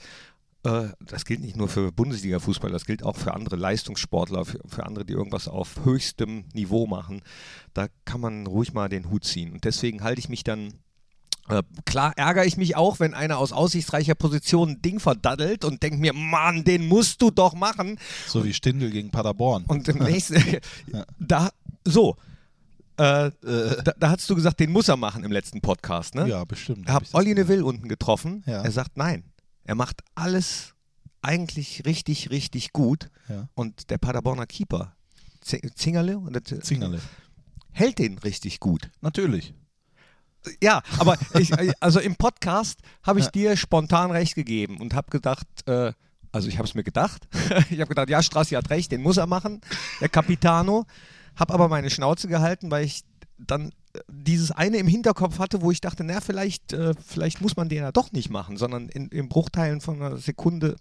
Äh, 0.65 0.89
Das 1.01 1.25
gilt 1.25 1.41
nicht 1.41 1.57
nur 1.57 1.69
für 1.69 1.93
Bundesliga-Fußball, 1.93 2.71
das 2.71 2.85
gilt 2.87 3.03
auch 3.03 3.17
für 3.17 3.35
andere 3.35 3.57
Leistungssportler, 3.57 4.45
für, 4.45 4.61
für 4.67 4.87
andere, 4.87 5.05
die 5.05 5.13
irgendwas 5.13 5.49
auf 5.49 5.85
höchstem 5.85 6.45
Niveau 6.55 6.87
machen. 6.87 7.23
Da 7.75 7.89
kann 8.05 8.21
man 8.21 8.47
ruhig 8.47 8.73
mal 8.73 8.89
den 8.89 9.11
Hut 9.11 9.25
ziehen. 9.25 9.53
Und 9.53 9.65
deswegen 9.65 10.03
halte 10.03 10.21
ich 10.21 10.29
mich 10.29 10.45
dann 10.45 10.75
klar 11.85 12.13
ärgere 12.17 12.45
ich 12.45 12.57
mich 12.57 12.77
auch, 12.77 13.01
wenn 13.01 13.15
einer 13.15 13.39
aus 13.39 13.53
aussichtsreicher 13.53 14.15
Position 14.15 14.71
ein 14.71 14.83
Ding 14.83 15.01
verdaddelt 15.01 15.65
und 15.65 15.83
denkt 15.83 16.01
mir, 16.01 16.13
Mann, 16.13 16.65
den 16.65 16.89
musst 16.89 17.23
du 17.23 17.31
doch 17.31 17.55
machen. 17.55 17.99
So 18.27 18.45
wie 18.45 18.53
Stindl 18.53 18.91
gegen 18.91 19.11
Paderborn. 19.11 19.65
Und 19.67 19.89
im 19.89 19.99
nächsten, 20.05 20.43
da, 21.19 21.51
so, 21.85 22.17
äh, 22.97 23.31
da, 23.31 23.93
da 23.99 24.11
hast 24.11 24.29
du 24.29 24.35
gesagt, 24.35 24.61
den 24.61 24.73
muss 24.73 24.89
er 24.89 24.97
machen 24.97 25.23
im 25.25 25.33
letzten 25.33 25.61
Podcast, 25.61 26.15
ne? 26.15 26.29
ja, 26.29 26.45
bestimmt. 26.45 26.87
Habe 26.89 26.95
hab 26.95 27.03
ich 27.03 27.11
das 27.11 27.15
Olli 27.15 27.35
Neville 27.35 27.65
unten 27.65 27.89
getroffen. 27.89 28.43
Ja. 28.47 28.63
Er 28.63 28.71
sagt 28.71 28.97
nein. 28.97 29.25
Er 29.65 29.75
macht 29.75 30.03
alles 30.15 30.75
eigentlich 31.23 31.83
richtig, 31.85 32.31
richtig 32.31 32.73
gut. 32.73 33.11
Ja. 33.29 33.49
Und 33.55 33.91
der 33.91 33.99
Paderborner 33.99 34.47
Keeper, 34.47 34.95
Zingerle, 35.41 36.23
Zingerle. 36.63 37.01
hält 37.73 37.99
den 37.99 38.19
richtig 38.19 38.61
gut. 38.61 38.91
Natürlich. 39.01 39.55
Ja, 40.63 40.83
aber 40.99 41.17
ich, 41.39 41.53
also 41.83 42.01
im 42.01 42.17
Podcast 42.17 42.81
habe 43.03 43.21
ich 43.21 43.29
dir 43.29 43.57
spontan 43.57 44.11
recht 44.11 44.35
gegeben 44.35 44.79
und 44.79 44.95
habe 44.95 45.11
gedacht, 45.11 45.47
äh, 45.67 45.93
also 46.33 46.49
ich 46.49 46.59
habe 46.59 46.69
es 46.69 46.75
mir 46.75 46.85
gedacht. 46.85 47.27
ich 47.71 47.81
habe 47.81 47.89
gedacht, 47.89 48.11
ja, 48.11 48.23
Strassi 48.23 48.55
hat 48.55 48.71
recht, 48.71 48.93
den 48.93 49.03
muss 49.03 49.17
er 49.17 49.27
machen, 49.27 49.61
der 50.01 50.09
Capitano. 50.09 50.85
Habe 51.35 51.55
aber 51.55 51.69
meine 51.69 51.91
Schnauze 51.91 52.29
gehalten, 52.29 52.71
weil 52.71 52.85
ich 52.85 53.03
dann 53.39 53.73
äh, 53.93 54.01
dieses 54.09 54.51
eine 54.51 54.79
im 54.79 54.87
Hinterkopf 54.87 55.39
hatte, 55.39 55.63
wo 55.63 55.71
ich 55.71 55.81
dachte, 55.81 56.05
na, 56.05 56.21
vielleicht, 56.21 56.73
äh, 56.73 56.95
vielleicht 57.05 57.41
muss 57.41 57.57
man 57.57 57.69
den 57.69 57.79
ja 57.79 57.93
doch 57.93 58.13
nicht 58.13 58.31
machen, 58.31 58.57
sondern 58.57 58.89
in, 58.89 59.09
in 59.09 59.29
Bruchteilen 59.29 59.81
von 59.81 60.01
einer 60.01 60.17
Sekunde 60.17 60.77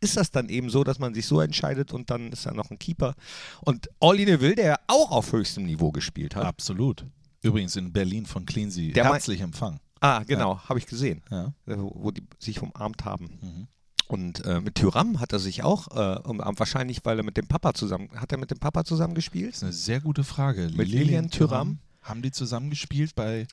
ist 0.00 0.16
das 0.16 0.30
dann 0.30 0.48
eben 0.48 0.68
so, 0.68 0.84
dass 0.84 0.98
man 0.98 1.14
sich 1.14 1.26
so 1.26 1.40
entscheidet 1.40 1.92
und 1.92 2.10
dann 2.10 2.32
ist 2.32 2.44
da 2.44 2.52
noch 2.52 2.70
ein 2.70 2.78
Keeper. 2.78 3.14
Und 3.60 3.88
Olli 4.00 4.24
Neville, 4.24 4.56
der 4.56 4.80
auch 4.88 5.12
auf 5.12 5.32
höchstem 5.32 5.64
Niveau 5.64 5.92
gespielt 5.92 6.34
hat. 6.34 6.44
Absolut. 6.44 7.06
Übrigens 7.42 7.76
in 7.76 7.92
Berlin 7.92 8.26
von 8.26 8.44
mein- 8.54 8.70
herzlich 8.94 9.40
empfangen. 9.40 9.80
Ah, 10.00 10.22
genau, 10.26 10.58
habe 10.68 10.78
ich 10.80 10.86
gesehen, 10.86 11.22
Ja. 11.30 11.52
äh, 11.66 11.76
wo 11.76 12.10
die 12.10 12.22
sich 12.38 12.60
umarmt 12.62 13.04
haben. 13.04 13.38
Mhm. 13.40 13.66
Und 14.08 14.44
äh, 14.44 14.60
mit 14.60 14.74
Tyram 14.74 15.20
hat 15.20 15.32
er 15.32 15.38
sich 15.38 15.62
auch 15.62 15.88
äh, 15.96 16.18
umarmt, 16.28 16.58
wahrscheinlich, 16.58 17.00
weil 17.04 17.18
er 17.18 17.24
mit 17.24 17.36
dem 17.36 17.46
Papa 17.46 17.72
zusammen, 17.72 18.08
hat 18.16 18.32
er 18.32 18.38
mit 18.38 18.50
dem 18.50 18.58
Papa 18.58 18.84
zusammen 18.84 19.14
gespielt? 19.14 19.50
Das 19.50 19.58
ist 19.58 19.62
eine 19.62 19.72
sehr 19.72 20.00
gute 20.00 20.24
Frage. 20.24 20.70
Mit 20.74 20.88
Lilian 20.88 21.30
Thuram? 21.30 21.78
Haben 22.02 22.20
die 22.22 22.32
zusammengespielt 22.32 23.14
bei 23.14 23.46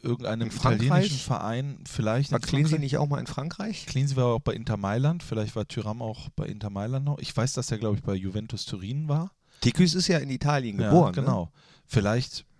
irgendeinem 0.00 0.48
italienischen 0.48 1.18
Verein? 1.18 1.78
Vielleicht. 1.88 2.30
War 2.32 2.38
Cleansy 2.40 2.78
nicht 2.78 2.96
auch 2.98 3.08
mal 3.08 3.18
in 3.18 3.26
Frankreich? 3.26 3.86
Cleansy 3.86 4.16
war 4.16 4.26
auch 4.26 4.40
bei 4.40 4.54
Inter 4.54 4.76
Mailand. 4.76 5.22
Vielleicht 5.22 5.56
war 5.56 5.66
Thuram 5.66 6.02
auch 6.02 6.28
bei 6.30 6.46
Inter 6.46 6.70
Mailand 6.70 7.04
noch. 7.04 7.18
Ich 7.18 7.36
weiß, 7.36 7.52
dass 7.54 7.70
er, 7.70 7.78
glaube 7.78 7.96
ich, 7.96 8.02
bei 8.02 8.14
Juventus 8.14 8.64
Turin 8.64 9.08
war. 9.08 9.32
Tiküs 9.60 9.94
ist 9.94 10.08
ja 10.08 10.18
in 10.18 10.30
Italien 10.30 10.76
geboren. 10.78 11.14
Ja, 11.14 11.20
genau. 11.22 11.50
Vielleicht, 11.86 12.40
mh, 12.40 12.51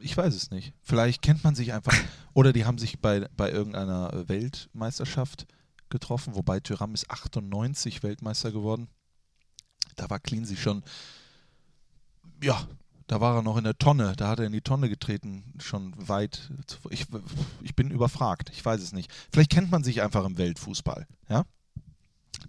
ich 0.00 0.16
weiß 0.16 0.34
es 0.34 0.50
nicht. 0.50 0.74
Vielleicht 0.82 1.22
kennt 1.22 1.44
man 1.44 1.54
sich 1.54 1.72
einfach. 1.72 1.94
oder 2.34 2.52
die 2.52 2.64
haben 2.64 2.78
sich 2.78 3.00
bei, 3.00 3.28
bei 3.36 3.50
irgendeiner 3.50 4.28
Weltmeisterschaft 4.28 5.46
getroffen, 5.88 6.34
wobei 6.34 6.60
Thuram 6.60 6.94
ist 6.94 7.10
98 7.10 8.02
Weltmeister 8.02 8.50
geworden. 8.50 8.88
Da 9.96 10.08
war 10.08 10.18
Cleansy 10.18 10.56
schon, 10.56 10.82
ja, 12.42 12.66
da 13.06 13.20
war 13.20 13.36
er 13.36 13.42
noch 13.42 13.58
in 13.58 13.64
der 13.64 13.76
Tonne, 13.76 14.14
da 14.16 14.28
hat 14.28 14.38
er 14.38 14.46
in 14.46 14.52
die 14.52 14.62
Tonne 14.62 14.88
getreten, 14.88 15.44
schon 15.58 15.92
weit. 15.96 16.50
Ich, 16.88 17.06
ich 17.60 17.76
bin 17.76 17.90
überfragt, 17.90 18.50
ich 18.50 18.64
weiß 18.64 18.80
es 18.80 18.92
nicht. 18.92 19.12
Vielleicht 19.30 19.50
kennt 19.50 19.70
man 19.70 19.84
sich 19.84 20.00
einfach 20.02 20.24
im 20.24 20.38
Weltfußball, 20.38 21.06
ja? 21.28 21.44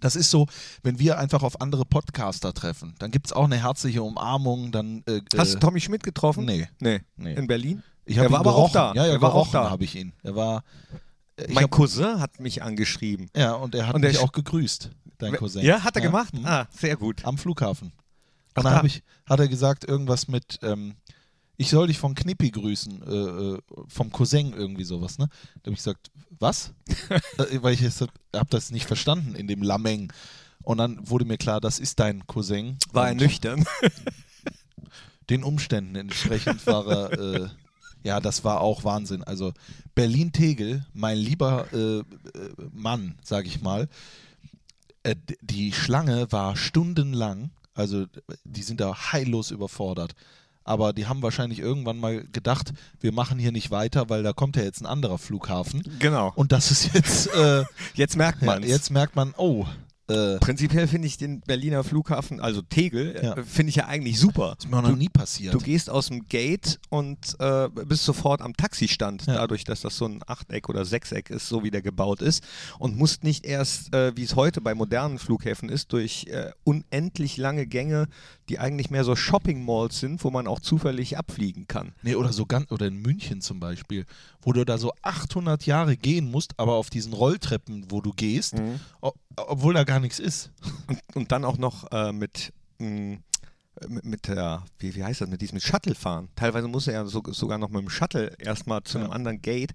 Das 0.00 0.16
ist 0.16 0.30
so, 0.30 0.46
wenn 0.82 0.98
wir 0.98 1.18
einfach 1.18 1.42
auf 1.42 1.60
andere 1.60 1.84
Podcaster 1.84 2.52
treffen, 2.52 2.94
dann 2.98 3.10
gibt 3.10 3.26
es 3.26 3.32
auch 3.32 3.44
eine 3.44 3.56
herzliche 3.56 4.02
Umarmung, 4.02 4.72
dann 4.72 5.02
äh, 5.06 5.20
Hast 5.36 5.52
du 5.54 5.56
äh, 5.56 5.60
Tommy 5.60 5.80
Schmidt 5.80 6.02
getroffen? 6.02 6.44
Nee, 6.44 6.68
Nee. 6.80 7.00
nee. 7.16 7.34
In 7.34 7.46
Berlin? 7.46 7.82
Ich 8.04 8.16
Er 8.18 8.30
war 8.30 8.40
aber 8.40 8.54
auch 8.54 8.70
da. 8.72 8.92
Ja, 8.94 9.06
ja, 9.06 9.12
Er 9.12 9.20
war 9.22 9.34
auch 9.34 9.50
da. 9.50 9.70
habe 9.70 9.84
ich 9.84 9.94
ihn. 9.94 10.12
Er 10.22 10.34
war. 10.36 10.62
äh, 11.36 11.46
mein 11.52 11.64
hab, 11.64 11.70
Cousin 11.70 12.20
hat 12.20 12.38
mich 12.40 12.62
angeschrieben. 12.62 13.30
ja, 13.34 13.52
und 13.54 13.74
er 13.74 13.86
hat 13.86 13.94
Und 13.94 14.02
mich 14.02 14.18
auch 14.18 14.32
gegrüßt, 14.32 14.90
dein 15.18 15.32
Cousin. 15.36 15.64
Ja, 15.64 15.82
hat 15.84 15.96
er 15.96 16.02
gemacht? 16.02 16.34
mhm. 16.34 16.44
Ah, 16.44 16.66
sehr 16.70 16.96
gut. 16.96 17.24
Am 17.24 17.38
Flughafen. 17.38 17.92
Ach, 18.54 18.58
Und 18.58 18.64
dann 18.64 18.80
da. 18.80 18.84
ich, 18.84 19.02
hat 19.26 19.40
er 19.40 19.48
gesagt, 19.48 19.84
irgendwas 19.88 20.28
mit, 20.28 20.58
ähm, 20.62 20.94
ich 21.56 21.70
soll 21.70 21.86
dich 21.86 21.98
von 21.98 22.14
Knippi 22.14 22.50
grüßen, 22.50 23.02
äh, 23.02 23.14
äh, 23.14 23.58
vom 23.88 24.10
Cousin 24.10 24.52
irgendwie 24.52 24.84
sowas, 24.84 25.18
ne? 25.18 25.28
Da 25.62 25.66
habe 25.66 25.72
ich 25.72 25.78
gesagt, 25.78 26.10
was? 26.38 26.72
äh, 27.38 27.62
weil 27.62 27.74
ich 27.74 27.82
habe 27.82 28.50
das 28.50 28.70
nicht 28.70 28.86
verstanden 28.86 29.34
in 29.34 29.46
dem 29.46 29.62
Lameng. 29.62 30.12
Und 30.62 30.78
dann 30.78 31.08
wurde 31.08 31.24
mir 31.24 31.38
klar, 31.38 31.60
das 31.60 31.78
ist 31.78 32.00
dein 32.00 32.26
Cousin. 32.26 32.78
War 32.92 33.08
er 33.08 33.14
nüchtern? 33.14 33.64
Den 35.30 35.44
Umständen 35.44 35.94
entsprechend 35.94 36.66
war 36.66 36.86
er, 36.86 37.12
äh, 37.18 37.48
ja, 38.02 38.20
das 38.20 38.44
war 38.44 38.60
auch 38.60 38.84
Wahnsinn. 38.84 39.22
Also 39.22 39.52
Berlin-Tegel, 39.94 40.84
mein 40.92 41.18
lieber 41.18 41.72
äh, 41.72 41.98
äh, 41.98 42.04
Mann, 42.72 43.16
sag 43.22 43.46
ich 43.46 43.62
mal, 43.62 43.88
die 45.42 45.72
Schlange 45.72 46.32
war 46.32 46.56
stundenlang, 46.56 47.50
also 47.74 48.06
die 48.44 48.62
sind 48.62 48.80
da 48.80 49.12
heillos 49.12 49.50
überfordert. 49.50 50.14
Aber 50.64 50.92
die 50.92 51.06
haben 51.06 51.22
wahrscheinlich 51.22 51.58
irgendwann 51.60 51.98
mal 51.98 52.24
gedacht, 52.32 52.72
wir 53.00 53.12
machen 53.12 53.38
hier 53.38 53.52
nicht 53.52 53.70
weiter, 53.70 54.08
weil 54.08 54.22
da 54.22 54.32
kommt 54.32 54.56
ja 54.56 54.62
jetzt 54.62 54.80
ein 54.80 54.86
anderer 54.86 55.18
Flughafen. 55.18 55.82
genau. 55.98 56.32
Und 56.34 56.52
das 56.52 56.70
ist 56.70 56.94
jetzt, 56.94 57.26
äh, 57.34 57.64
Jetzt 57.94 58.16
merkt 58.16 58.40
ja, 58.40 58.46
man 58.46 58.62
jetzt 58.62 58.90
merkt 58.90 59.14
man, 59.16 59.34
oh, 59.36 59.66
äh, 60.06 60.36
Prinzipiell 60.38 60.86
finde 60.86 61.06
ich 61.08 61.16
den 61.16 61.40
Berliner 61.40 61.82
Flughafen, 61.82 62.38
also 62.38 62.60
Tegel, 62.60 63.18
Ja. 63.22 63.38
äh, 63.38 63.42
finde 63.42 63.70
ich 63.70 63.76
ja 63.76 63.86
eigentlich 63.86 64.20
super. 64.20 64.54
ist 64.58 64.68
mir 64.70 64.82
noch 64.82 64.94
nie 64.96 65.08
passiert. 65.08 65.54
Du 65.54 65.58
gehst 65.58 65.88
aus 65.88 66.08
dem 66.08 66.28
Gate 66.28 66.78
und 66.90 67.16
äh, 67.38 67.70
bist 67.70 68.04
sofort 68.04 68.42
am 68.42 68.54
Taxistand, 68.54 69.24
Ja. 69.26 69.36
dadurch, 69.36 69.64
dass 69.64 69.80
das 69.80 69.96
so 69.96 70.04
ein 70.04 70.20
Achteck 70.26 70.68
oder 70.68 70.84
Sechseck 70.84 71.30
ist, 71.30 71.48
so 71.48 71.64
wie 71.64 71.70
der 71.70 71.80
gebaut 71.80 72.20
ist. 72.20 72.44
Und 72.78 72.98
musst 72.98 73.24
nicht 73.24 73.46
erst, 73.46 73.94
äh, 73.94 74.14
wie 74.14 74.24
es 74.24 74.36
heute 74.36 74.60
bei 74.60 74.74
modernen 74.74 75.18
Flughäfen 75.18 75.70
ist, 75.70 75.90
durch 75.94 76.26
äh, 76.26 76.50
unendlich 76.64 77.38
lange 77.38 77.66
Gänge, 77.66 78.08
die 78.48 78.58
eigentlich 78.58 78.90
mehr 78.90 79.04
so 79.04 79.16
Shopping-Malls 79.16 80.00
sind, 80.00 80.22
wo 80.24 80.30
man 80.30 80.46
auch 80.46 80.60
zufällig 80.60 81.16
abfliegen 81.18 81.66
kann. 81.66 81.92
Nee, 82.02 82.14
oder 82.14 82.32
so 82.32 82.44
ganz, 82.46 82.70
oder 82.70 82.86
in 82.86 82.96
München 83.00 83.40
zum 83.40 83.60
Beispiel, 83.60 84.04
wo 84.42 84.52
du 84.52 84.64
da 84.64 84.76
so 84.78 84.92
800 85.02 85.64
Jahre 85.66 85.96
gehen 85.96 86.30
musst, 86.30 86.58
aber 86.58 86.74
auf 86.74 86.90
diesen 86.90 87.12
Rolltreppen, 87.12 87.86
wo 87.90 88.00
du 88.00 88.12
gehst, 88.12 88.54
o- 89.00 89.12
obwohl 89.36 89.74
da 89.74 89.84
gar 89.84 90.00
nichts 90.00 90.18
ist. 90.18 90.50
Und, 90.88 91.00
und 91.16 91.32
dann 91.32 91.44
auch 91.44 91.56
noch 91.58 91.90
äh, 91.92 92.12
mit, 92.12 92.52
mh, 92.78 93.18
mit, 93.88 94.04
mit 94.04 94.28
der, 94.28 94.62
wie, 94.78 94.94
wie 94.94 95.02
heißt 95.04 95.20
das, 95.22 95.28
mit 95.28 95.40
diesem 95.40 95.58
Shuttle 95.60 95.94
fahren. 95.94 96.28
Teilweise 96.36 96.68
muss 96.68 96.86
er 96.86 96.94
ja 96.94 97.06
so, 97.06 97.22
sogar 97.32 97.58
noch 97.58 97.70
mit 97.70 97.80
dem 97.82 97.90
Shuttle 97.90 98.34
erstmal 98.38 98.82
zu 98.84 98.98
einem 98.98 99.08
Ja. 99.08 99.12
anderen 99.14 99.40
Gate. 99.42 99.72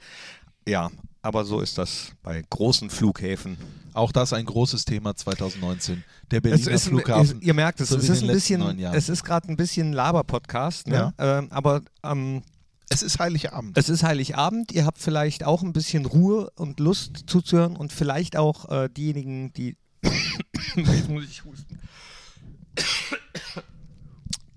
Ja, 0.70 0.92
aber 1.24 1.46
so 1.46 1.62
ist 1.62 1.78
das 1.78 2.12
bei 2.22 2.44
großen 2.50 2.90
Flughäfen. 2.90 3.58
Auch 3.94 4.12
das 4.12 4.34
ein 4.34 4.46
großes 4.46 4.86
Thema 4.86 5.16
2019. 5.16 6.04
Der 6.30 6.42
Berliner 6.42 6.72
ist, 6.72 6.88
Flughafen. 6.88 7.40
Es, 7.40 7.46
ihr 7.46 7.54
merkt 7.56 7.82
es, 7.82 7.90
so 7.90 7.98
es 7.98 8.08
ist 8.08 8.22
ein 8.22 8.28
bisschen, 8.28 8.80
es 8.80 9.10
ist 9.10 9.24
gerade 9.24 9.50
ein 9.50 9.58
bisschen 9.58 9.94
Laber-Podcast, 9.94 10.88
ne? 10.88 11.14
ähm, 11.18 11.48
aber 11.50 11.82
ähm, 12.04 12.44
es 12.90 13.02
ist 13.02 13.20
Heiligabend. 13.20 13.78
es 13.78 13.90
ist 13.90 14.04
Heiligabend, 14.04 14.72
ihr 14.72 14.86
habt 14.86 15.00
vielleicht 15.00 15.44
auch 15.44 15.64
ein 15.64 15.74
bisschen 15.74 16.06
Ruhe 16.06 16.52
und 16.56 16.80
Lust 16.80 17.24
zuzuhören 17.26 17.76
und 17.76 17.92
vielleicht 17.92 18.38
auch 18.38 18.70
äh, 18.70 18.90
diejenigen, 18.90 19.52
die 19.54 19.76
jetzt 20.76 21.10
muss 21.10 21.26
ich 21.26 21.44
husten. 21.44 21.80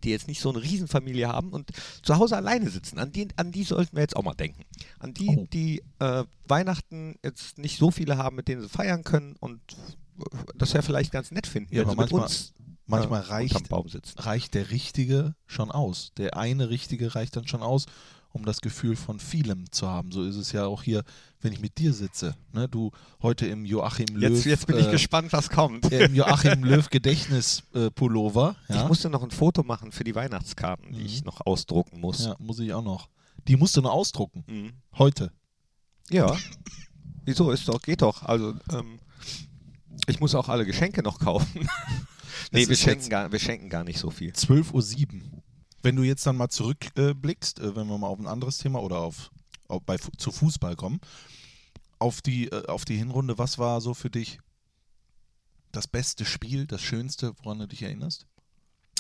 Die 0.04 0.10
jetzt 0.10 0.28
nicht 0.28 0.40
so 0.40 0.50
eine 0.50 0.62
Riesenfamilie 0.62 1.28
haben 1.28 1.50
und 1.50 1.70
zu 2.02 2.16
Hause 2.16 2.36
alleine 2.36 2.70
sitzen. 2.70 2.98
An 2.98 3.12
die, 3.12 3.28
an 3.36 3.52
die 3.52 3.64
sollten 3.64 3.96
wir 3.96 4.02
jetzt 4.02 4.16
auch 4.16 4.22
mal 4.22 4.34
denken. 4.34 4.64
An 4.98 5.14
die, 5.14 5.28
Oh. 5.28 5.46
die 5.52 5.82
äh, 5.98 6.24
Weihnachten 6.46 7.16
jetzt 7.24 7.58
nicht 7.58 7.78
so 7.78 7.90
viele 7.90 8.16
haben, 8.18 8.36
mit 8.36 8.48
denen 8.48 8.62
sie 8.62 8.68
feiern 8.68 9.04
können 9.04 9.36
und 9.40 9.60
das 10.56 10.72
ja 10.72 10.82
vielleicht 10.82 11.12
ganz 11.12 11.30
nett 11.30 11.46
finden, 11.46 11.74
Ja, 11.74 11.82
wenn 11.82 11.90
aber 11.90 12.06
sie 12.08 12.14
mit 12.14 12.20
manchmal- 12.22 12.22
uns 12.24 12.52
Manchmal 12.86 13.22
äh, 13.22 13.26
reicht, 13.26 13.70
reicht 14.26 14.54
der 14.54 14.70
Richtige 14.70 15.34
schon 15.46 15.70
aus. 15.70 16.10
Der 16.16 16.36
eine 16.36 16.68
Richtige 16.68 17.14
reicht 17.14 17.36
dann 17.36 17.46
schon 17.46 17.62
aus, 17.62 17.86
um 18.32 18.44
das 18.44 18.60
Gefühl 18.60 18.96
von 18.96 19.18
vielem 19.20 19.70
zu 19.72 19.86
haben. 19.88 20.10
So 20.12 20.24
ist 20.24 20.36
es 20.36 20.52
ja 20.52 20.64
auch 20.66 20.82
hier, 20.82 21.04
wenn 21.40 21.52
ich 21.52 21.60
mit 21.60 21.78
dir 21.78 21.92
sitze. 21.92 22.34
Ne? 22.52 22.68
Du 22.68 22.90
heute 23.22 23.46
im 23.46 23.64
Joachim 23.64 24.06
Löw. 24.14 24.30
Jetzt, 24.32 24.44
jetzt 24.46 24.66
bin 24.66 24.78
ich 24.78 24.86
äh, 24.88 24.90
gespannt, 24.90 25.32
was 25.32 25.50
kommt. 25.50 25.90
Im 25.92 26.14
Joachim 26.14 26.64
Löw 26.64 26.88
Gedächtnis-Pullover. 26.90 28.56
ja? 28.68 28.82
Ich 28.82 28.88
musste 28.88 29.10
noch 29.10 29.22
ein 29.22 29.30
Foto 29.30 29.62
machen 29.62 29.92
für 29.92 30.04
die 30.04 30.14
Weihnachtskarten, 30.14 30.92
die 30.92 31.00
Mhm. 31.00 31.06
ich 31.06 31.24
noch 31.24 31.44
ausdrucken 31.46 32.00
muss. 32.00 32.24
ja, 32.24 32.36
muss 32.38 32.58
ich 32.58 32.72
auch 32.72 32.82
noch. 32.84 33.08
Die 33.48 33.56
musst 33.56 33.76
du 33.76 33.82
noch 33.82 33.92
ausdrucken. 33.92 34.44
Mhm. 34.46 34.72
Heute. 34.98 35.32
Ja. 36.10 36.36
Wieso? 37.24 37.50
Ist 37.50 37.68
doch, 37.68 37.80
geht 37.82 38.02
doch. 38.02 38.22
Also, 38.22 38.54
ähm, 38.70 38.98
ich 40.06 40.20
muss 40.20 40.34
auch 40.34 40.48
alle 40.48 40.64
Geschenke 40.66 41.02
noch 41.02 41.18
kaufen. 41.18 41.68
nee, 42.50 42.66
wir 42.68 42.76
schenken, 42.76 43.08
gar, 43.08 43.30
wir 43.30 43.38
schenken 43.38 43.68
gar 43.68 43.84
nicht 43.84 43.98
so 43.98 44.10
viel. 44.10 44.32
12.07 44.32 45.14
Uhr. 45.32 45.41
Wenn 45.82 45.96
du 45.96 46.02
jetzt 46.02 46.26
dann 46.26 46.36
mal 46.36 46.48
zurückblickst, 46.48 47.58
äh, 47.60 47.66
äh, 47.66 47.76
wenn 47.76 47.88
wir 47.88 47.98
mal 47.98 48.08
auf 48.08 48.18
ein 48.18 48.26
anderes 48.26 48.58
Thema 48.58 48.80
oder 48.82 48.98
auf, 48.98 49.30
auf 49.68 49.82
bei, 49.82 49.96
zu 49.96 50.30
Fußball 50.30 50.76
kommen, 50.76 51.00
auf 51.98 52.22
die, 52.22 52.48
äh, 52.48 52.66
auf 52.66 52.84
die 52.84 52.96
Hinrunde, 52.96 53.38
was 53.38 53.58
war 53.58 53.80
so 53.80 53.94
für 53.94 54.10
dich 54.10 54.38
das 55.72 55.88
beste 55.88 56.24
Spiel, 56.24 56.66
das 56.66 56.82
schönste, 56.82 57.32
woran 57.42 57.58
du 57.58 57.66
dich 57.68 57.82
erinnerst? 57.82 58.26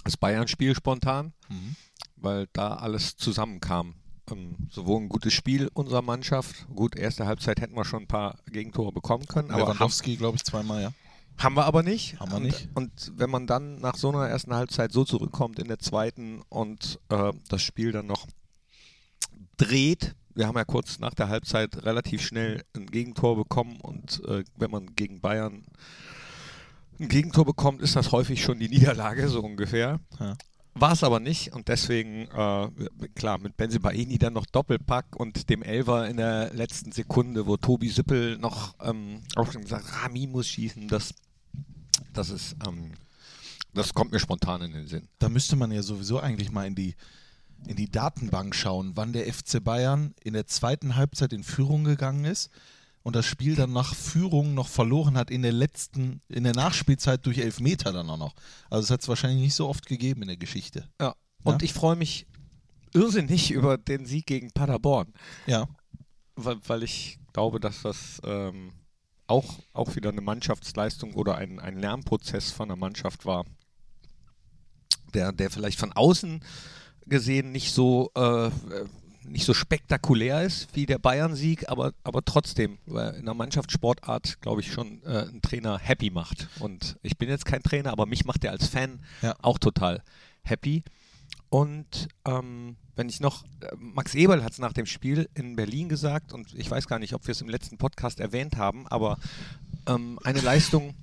Das 0.04 0.16
Bayern-Spiel 0.16 0.74
spontan, 0.74 1.32
Mhm. 1.48 1.76
weil 2.16 2.48
da 2.52 2.74
alles 2.74 3.16
zusammenkam. 3.16 3.94
Ähm, 4.30 4.56
sowohl 4.70 5.02
ein 5.02 5.08
gutes 5.08 5.32
Spiel 5.32 5.68
unserer 5.74 6.02
Mannschaft, 6.02 6.66
gut, 6.74 6.96
erste 6.96 7.26
Halbzeit 7.26 7.60
hätten 7.60 7.74
wir 7.76 7.84
schon 7.84 8.04
ein 8.04 8.08
paar 8.08 8.38
Gegentore 8.46 8.92
bekommen 8.92 9.26
können, 9.26 9.50
aber 9.50 9.62
Lewandowski, 9.64 10.16
glaube 10.16 10.36
ich, 10.36 10.44
zweimal, 10.44 10.82
ja. 10.82 10.92
Haben 11.38 11.54
wir 11.54 11.64
aber 11.64 11.82
nicht. 11.82 12.18
Haben 12.20 12.30
wir 12.30 12.36
und, 12.36 12.42
nicht. 12.44 12.68
Und 12.74 13.12
wenn 13.16 13.30
man 13.30 13.46
dann 13.46 13.80
nach 13.80 13.96
so 13.96 14.08
einer 14.08 14.28
ersten 14.28 14.54
Halbzeit 14.54 14.92
so 14.92 15.04
zurückkommt 15.04 15.58
in 15.58 15.68
der 15.68 15.78
zweiten 15.78 16.42
und 16.48 17.00
äh, 17.08 17.32
das 17.48 17.62
Spiel 17.62 17.92
dann 17.92 18.06
noch 18.06 18.26
dreht, 19.56 20.14
wir 20.34 20.46
haben 20.46 20.56
ja 20.56 20.64
kurz 20.64 20.98
nach 20.98 21.14
der 21.14 21.28
Halbzeit 21.28 21.84
relativ 21.84 22.22
schnell 22.22 22.64
ein 22.74 22.86
Gegentor 22.86 23.36
bekommen 23.36 23.78
und 23.80 24.22
äh, 24.26 24.44
wenn 24.56 24.70
man 24.70 24.94
gegen 24.94 25.20
Bayern 25.20 25.64
ein 26.98 27.08
Gegentor 27.08 27.44
bekommt, 27.44 27.82
ist 27.82 27.96
das 27.96 28.12
häufig 28.12 28.42
schon 28.42 28.58
die 28.58 28.68
Niederlage, 28.68 29.28
so 29.28 29.40
ungefähr. 29.40 30.00
Ja. 30.20 30.36
War 30.74 30.92
es 30.92 31.04
aber 31.04 31.20
nicht 31.20 31.52
und 31.52 31.68
deswegen, 31.68 32.28
äh, 32.28 32.68
klar, 33.14 33.38
mit 33.38 33.58
Benzibaini 33.58 34.16
dann 34.16 34.32
noch 34.32 34.46
Doppelpack 34.46 35.16
und 35.16 35.50
dem 35.50 35.62
Elfer 35.62 36.08
in 36.08 36.16
der 36.16 36.52
letzten 36.54 36.92
Sekunde, 36.92 37.46
wo 37.46 37.58
Tobi 37.58 37.88
Sippel 37.88 38.38
noch 38.38 38.74
ähm, 38.80 39.20
auch 39.36 39.52
schon 39.52 39.62
gesagt, 39.62 39.84
Rami 40.02 40.26
muss 40.26 40.48
schießen, 40.48 40.88
das, 40.88 41.12
das 42.12 42.30
ist, 42.30 42.56
ähm, 42.66 42.92
das 43.74 43.94
kommt 43.94 44.12
mir 44.12 44.18
spontan 44.20 44.62
in 44.62 44.72
den 44.72 44.86
Sinn. 44.86 45.08
Da 45.18 45.28
müsste 45.28 45.56
man 45.56 45.70
ja 45.72 45.82
sowieso 45.82 46.18
eigentlich 46.20 46.50
mal 46.52 46.66
in 46.66 46.74
die, 46.74 46.94
in 47.66 47.76
die 47.76 47.90
Datenbank 47.90 48.54
schauen, 48.54 48.92
wann 48.94 49.12
der 49.12 49.32
FC 49.32 49.62
Bayern 49.62 50.14
in 50.22 50.34
der 50.34 50.46
zweiten 50.46 50.96
Halbzeit 50.96 51.32
in 51.32 51.42
Führung 51.44 51.84
gegangen 51.84 52.24
ist 52.24 52.50
und 53.02 53.16
das 53.16 53.26
Spiel 53.26 53.54
dann 53.56 53.72
nach 53.72 53.94
Führung 53.94 54.54
noch 54.54 54.68
verloren 54.68 55.16
hat 55.16 55.30
in 55.30 55.42
der 55.42 55.52
letzten, 55.52 56.20
in 56.28 56.44
der 56.44 56.54
Nachspielzeit 56.54 57.24
durch 57.26 57.38
Elfmeter 57.38 57.92
dann 57.92 58.08
auch 58.10 58.18
noch. 58.18 58.34
Also 58.70 58.84
es 58.84 58.90
hat 58.90 59.02
es 59.02 59.08
wahrscheinlich 59.08 59.40
nicht 59.40 59.54
so 59.54 59.68
oft 59.68 59.86
gegeben 59.86 60.22
in 60.22 60.28
der 60.28 60.36
Geschichte. 60.36 60.88
Ja. 61.00 61.14
Und 61.44 61.62
Ja? 61.62 61.64
ich 61.64 61.72
freue 61.72 61.96
mich 61.96 62.26
irrsinnig 62.94 63.50
über 63.50 63.78
den 63.78 64.04
Sieg 64.06 64.26
gegen 64.26 64.50
Paderborn. 64.52 65.12
Ja. 65.46 65.66
weil, 66.36 66.58
weil 66.66 66.82
ich 66.82 67.18
glaube, 67.32 67.58
dass 67.58 67.82
das 67.82 68.20
ähm, 68.24 68.72
auch, 69.26 69.58
auch 69.72 69.94
wieder 69.96 70.10
eine 70.10 70.20
Mannschaftsleistung 70.20 71.14
oder 71.14 71.36
ein, 71.36 71.58
ein 71.58 71.78
Lernprozess 71.78 72.50
von 72.50 72.68
der 72.68 72.76
Mannschaft 72.76 73.24
war, 73.24 73.44
der, 75.14 75.32
der 75.32 75.50
vielleicht 75.50 75.78
von 75.78 75.92
außen 75.92 76.42
gesehen 77.06 77.52
nicht 77.52 77.72
so, 77.72 78.10
äh, 78.14 78.50
nicht 79.24 79.44
so 79.44 79.54
spektakulär 79.54 80.42
ist 80.42 80.68
wie 80.74 80.86
der 80.86 80.98
Bayern-Sieg, 80.98 81.68
aber, 81.68 81.92
aber 82.04 82.24
trotzdem 82.24 82.78
weil 82.86 83.14
in 83.14 83.24
der 83.24 83.34
Mannschaftssportart, 83.34 84.40
glaube 84.40 84.60
ich, 84.60 84.72
schon 84.72 85.02
äh, 85.04 85.26
ein 85.28 85.42
Trainer 85.42 85.78
happy 85.78 86.10
macht. 86.10 86.48
Und 86.60 86.98
ich 87.02 87.18
bin 87.18 87.28
jetzt 87.28 87.44
kein 87.44 87.62
Trainer, 87.62 87.90
aber 87.92 88.06
mich 88.06 88.24
macht 88.24 88.44
er 88.44 88.52
als 88.52 88.68
Fan 88.68 89.00
Ja. 89.20 89.36
auch 89.40 89.58
total 89.58 90.02
happy. 90.42 90.82
Und 91.52 92.08
ähm, 92.24 92.76
wenn 92.96 93.10
ich 93.10 93.20
noch, 93.20 93.44
äh, 93.60 93.76
Max 93.76 94.14
Eberl 94.14 94.42
hat 94.42 94.52
es 94.52 94.58
nach 94.58 94.72
dem 94.72 94.86
Spiel 94.86 95.28
in 95.34 95.54
Berlin 95.54 95.90
gesagt, 95.90 96.32
und 96.32 96.54
ich 96.54 96.70
weiß 96.70 96.86
gar 96.86 96.98
nicht, 96.98 97.12
ob 97.12 97.26
wir 97.26 97.32
es 97.32 97.42
im 97.42 97.48
letzten 97.50 97.76
Podcast 97.76 98.20
erwähnt 98.20 98.56
haben, 98.56 98.88
aber 98.88 99.18
ähm, 99.86 100.18
eine 100.24 100.40
Leistung 100.40 100.94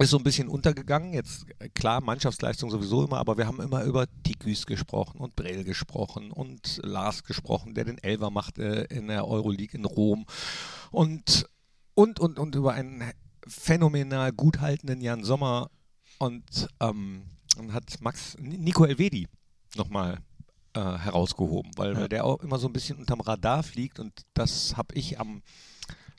ist 0.00 0.10
so 0.10 0.16
ein 0.16 0.24
bisschen 0.24 0.48
untergegangen. 0.48 1.12
Jetzt 1.12 1.46
klar, 1.74 2.00
Mannschaftsleistung 2.00 2.72
sowieso 2.72 3.04
immer, 3.04 3.18
aber 3.18 3.38
wir 3.38 3.46
haben 3.46 3.60
immer 3.60 3.84
über 3.84 4.06
Tigüs 4.24 4.66
gesprochen 4.66 5.20
und 5.20 5.36
Brell 5.36 5.62
gesprochen 5.62 6.32
und 6.32 6.80
Lars 6.82 7.22
gesprochen, 7.22 7.74
der 7.74 7.84
den 7.84 7.98
Elver 7.98 8.30
macht 8.30 8.58
äh, 8.58 8.82
in 8.86 9.06
der 9.06 9.28
Euroleague 9.28 9.78
in 9.78 9.84
Rom 9.84 10.26
und 10.90 11.46
und 11.94 12.18
und 12.18 12.40
und 12.40 12.56
über 12.56 12.72
einen 12.72 13.04
phänomenal 13.46 14.32
gut 14.32 14.60
haltenden 14.60 15.00
Jan 15.00 15.22
Sommer 15.22 15.70
und 16.18 16.66
ähm, 16.80 17.26
hat 17.72 18.00
Max 18.00 18.36
Nico 18.40 18.84
Elvedi 18.84 19.28
nochmal 19.76 20.18
äh, 20.74 20.80
herausgehoben, 20.80 21.72
weil, 21.76 21.94
Ja. 21.94 22.00
weil 22.00 22.08
der 22.08 22.24
auch 22.24 22.40
immer 22.40 22.58
so 22.58 22.66
ein 22.68 22.72
bisschen 22.72 22.98
unterm 22.98 23.20
Radar 23.20 23.62
fliegt 23.62 23.98
und 23.98 24.22
das 24.34 24.76
habe 24.76 24.94
ich 24.94 25.18
am 25.20 25.42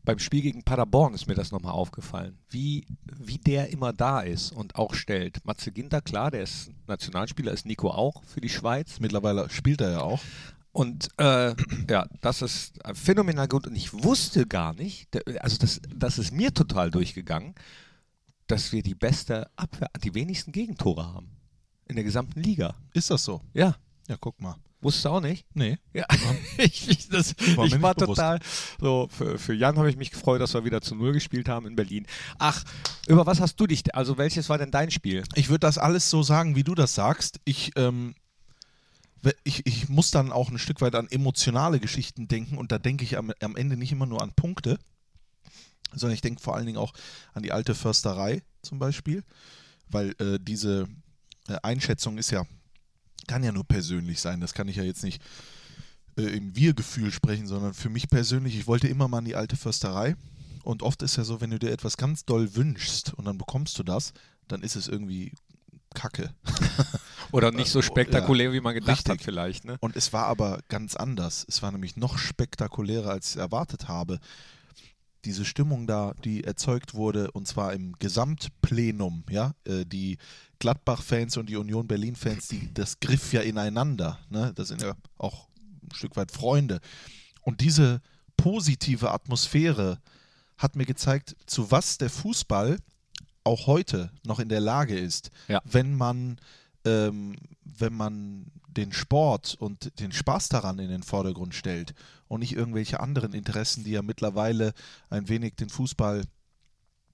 beim 0.04 0.17
Spiel 0.17 0.41
gegen 0.41 0.63
Paderborn 0.63 1.13
ist 1.13 1.28
mir 1.28 1.36
das 1.36 1.52
nochmal 1.52 1.74
aufgefallen, 1.74 2.39
wie, 2.50 2.88
wie 3.20 3.38
der 3.38 3.70
immer 3.70 3.94
da 3.94 4.22
ist 4.22 4.52
und 4.52 4.76
auch 4.76 4.96
stellt. 4.96 5.46
Matze 5.46 5.72
Ginter, 5.72 6.02
klar, 6.02 6.32
der 6.32 6.41
ist 6.41 6.72
Nationalspieler, 6.88 7.52
ist 7.52 7.67
Nico 7.67 7.91
auch 7.91 8.24
für 8.24 8.41
die 8.41 8.50
Schweiz. 8.50 9.00
Mittlerweile 9.00 9.48
spielt 9.52 9.80
er 9.80 9.91
ja 9.91 10.02
auch. 10.02 10.20
Und 10.72 11.10
äh, 11.20 11.54
ja, 11.88 12.08
das 12.22 12.41
ist 12.41 12.80
phänomenal 12.96 13.48
gut. 13.48 13.67
Und 13.67 13.76
ich 13.76 13.94
wusste 13.94 14.48
gar 14.48 14.74
nicht, 14.74 15.08
also 15.39 15.58
das, 15.60 15.80
das 15.96 16.17
ist 16.17 16.32
mir 16.32 16.52
total 16.52 16.89
durchgegangen, 16.89 17.54
dass 18.47 18.71
wir 18.71 18.84
die 18.84 18.95
beste 18.95 19.49
Abwehr, 19.56 19.89
die 20.04 20.13
wenigsten 20.13 20.51
Gegentore 20.51 21.06
haben. 21.06 21.30
In 21.88 21.95
der 21.95 22.04
gesamten 22.06 22.41
Liga. 22.41 22.75
Ist 22.93 23.10
das 23.10 23.23
so? 23.23 23.41
Ja, 23.54 23.75
Ja, 24.08 24.15
guck 24.19 24.41
mal. 24.41 24.56
wusstest 24.82 25.06
du 25.06 25.10
auch 25.10 25.21
nicht? 25.21 25.45
Nee. 25.54 25.77
Ja, 25.93 26.06
ich, 26.58 26.89
ich, 26.89 27.10
das, 27.10 27.36
War 27.56 27.65
ich 27.65 27.82
war 27.82 27.95
total 27.95 28.39
so. 28.80 29.08
Für, 29.12 29.38
für 29.38 29.54
Jan 29.54 29.77
habe 29.77 29.89
ich 29.89 29.97
mich 29.97 30.10
gefreut, 30.12 30.41
dass 30.41 30.54
wir 30.54 30.63
wieder 30.65 30.82
zu 30.82 30.95
Null 30.95 31.13
gespielt 31.13 31.47
haben 31.49 31.67
in 31.67 31.75
Berlin. 31.75 32.08
Ach, 32.39 32.63
über 33.08 33.25
was 33.25 33.39
hast 33.41 33.58
du 33.60 33.67
dich, 33.67 33.93
also 33.95 34.17
welches 34.17 34.47
war 34.49 34.58
denn 34.58 34.71
dein 34.71 34.89
Spiel? 34.91 35.23
Ich 35.36 35.49
würde 35.49 35.60
das 35.60 35.77
alles 35.77 36.10
so 36.10 36.23
sagen, 36.23 36.56
wie 36.56 36.63
du 36.63 36.75
das 36.75 36.95
sagst. 36.95 37.39
Ich, 37.45 37.71
ähm, 37.75 38.15
ich, 39.43 39.65
ich 39.67 39.88
muss 39.89 40.10
dann 40.12 40.32
auch 40.32 40.49
ein 40.49 40.58
Stück 40.58 40.82
weit 40.82 40.95
an 40.95 41.08
emotionale 41.12 41.80
Geschichten 41.80 42.27
denken 42.27 42.58
und 42.58 42.71
da 42.71 42.80
denke 42.80 43.04
ich 43.04 43.17
am, 43.17 43.32
am 43.41 43.56
Ende 43.56 43.77
nicht 43.77 43.91
immer 43.91 44.08
nur 44.08 44.21
an 44.21 44.32
Punkte, 44.34 44.80
sondern 45.93 46.13
ich 46.13 46.21
denke 46.21 46.41
vor 46.41 46.56
allen 46.56 46.65
Dingen 46.65 46.77
auch 46.77 46.93
an 47.34 47.43
die 47.43 47.51
alte 47.51 47.75
Försterei 47.75 48.43
zum 48.62 48.80
Beispiel, 48.80 49.23
weil 49.89 50.15
äh, 50.19 50.39
diese 50.39 50.88
äh, 51.47 51.58
Einschätzung 51.63 52.17
ist 52.17 52.32
ja, 52.32 52.45
kann 53.27 53.43
ja 53.43 53.51
nur 53.51 53.65
persönlich 53.65 54.19
sein. 54.21 54.41
Das 54.41 54.54
kann 54.54 54.67
ich 54.67 54.77
ja 54.77 54.84
jetzt 54.84 55.04
nicht 55.04 55.21
äh, 56.17 56.23
im 56.23 56.56
Wir-Gefühl 56.56 57.12
sprechen, 57.12 57.47
sondern 57.47 57.73
für 57.73 57.89
mich 57.89 58.10
persönlich, 58.10 58.58
ich 58.58 58.67
wollte 58.67 58.88
immer 58.88 59.08
mal 59.08 59.19
an 59.19 59.25
die 59.25 59.36
alte 59.36 59.56
Försterei. 59.56 60.15
Und 60.63 60.84
oft 60.84 61.01
ist 61.01 61.17
ja 61.17 61.23
so, 61.23 61.41
wenn 61.41 61.49
du 61.49 61.60
dir 61.60 61.71
etwas 61.71 61.97
ganz 61.97 62.25
doll 62.25 62.56
wünschst 62.56 63.13
und 63.15 63.25
dann 63.25 63.38
bekommst 63.38 63.80
du 63.80 63.84
das, 63.84 64.13
dann 64.47 64.62
ist 64.62 64.75
es 64.75 64.88
irgendwie 64.88 65.34
Kacke. 65.93 66.34
Oder 67.32 67.51
nicht 67.51 67.71
so 67.71 67.82
spektakulär, 67.82 68.54
wie 68.54 68.62
man 68.62 68.73
gedacht 68.73 68.99
Richtig. 68.99 69.12
hat, 69.12 69.21
vielleicht, 69.21 69.65
ne? 69.65 69.77
Und 69.80 69.95
es 69.95 70.13
war 70.13 70.25
aber 70.27 70.60
ganz 70.67 70.95
anders. 70.95 71.45
Es 71.47 71.62
war 71.62 71.71
nämlich 71.71 71.95
noch 71.95 72.17
spektakulärer, 72.17 73.10
als 73.10 73.32
ich 73.32 73.38
erwartet 73.38 73.88
habe. 73.88 74.19
Diese 75.25 75.45
Stimmung 75.45 75.86
da, 75.88 76.13
die 76.23 76.43
erzeugt 76.43 76.93
wurde, 76.95 77.29
und 77.31 77.47
zwar 77.47 77.73
im 77.73 77.93
Gesamtplenum, 77.99 79.23
ja, 79.29 79.53
äh, 79.65 79.86
die 79.86 80.17
Gladbach-Fans 80.60 81.38
und 81.38 81.47
die 81.49 81.57
Union 81.57 81.88
Berlin-Fans, 81.88 82.47
die, 82.47 82.73
das 82.73 82.99
griff 82.99 83.34
ja 83.34 83.41
ineinander, 83.41 84.19
ne? 84.29 84.51
Das 84.55 84.69
sind 84.69 84.81
ja 84.81 84.93
auch 85.17 85.47
ein 85.84 85.93
Stück 85.95 86.15
weit 86.15 86.31
Freunde. 86.31 86.79
Und 87.41 87.62
diese 87.62 88.01
positive 88.38 89.12
Atmosphäre 89.12 89.99
hat 90.57 90.75
mir 90.75 90.86
gezeigt, 90.86 91.36
zu 91.45 91.71
was 91.71 91.97
der 91.97 92.10
Fußball 92.10 92.77
auch 93.43 93.65
heute 93.67 94.12
noch 94.23 94.39
in 94.39 94.49
der 94.49 94.60
Lage 94.60 94.97
ist, 94.97 95.31
Ja. 95.47 95.62
wenn 95.65 95.95
man 95.95 96.38
ähm, 96.86 97.36
wenn 97.63 97.94
man 97.94 98.52
den 98.67 98.94
Sport 98.94 99.56
und 99.60 100.00
den 100.00 100.12
Spaß 100.12 100.50
daran 100.50 100.80
in 100.80 100.89
den 100.89 101.04
Vordergrund 101.04 101.54
stellt 101.54 101.94
und 102.28 102.39
nicht 102.39 102.56
irgendwelche 102.56 103.00
anderen 103.00 103.34
Interessen, 103.34 103.84
die 103.84 103.91
ja 103.91 104.02
mittlerweile 104.02 104.74
ein 105.10 105.28
wenig 105.28 105.56
den 105.56 105.70
Fußball 105.70 106.24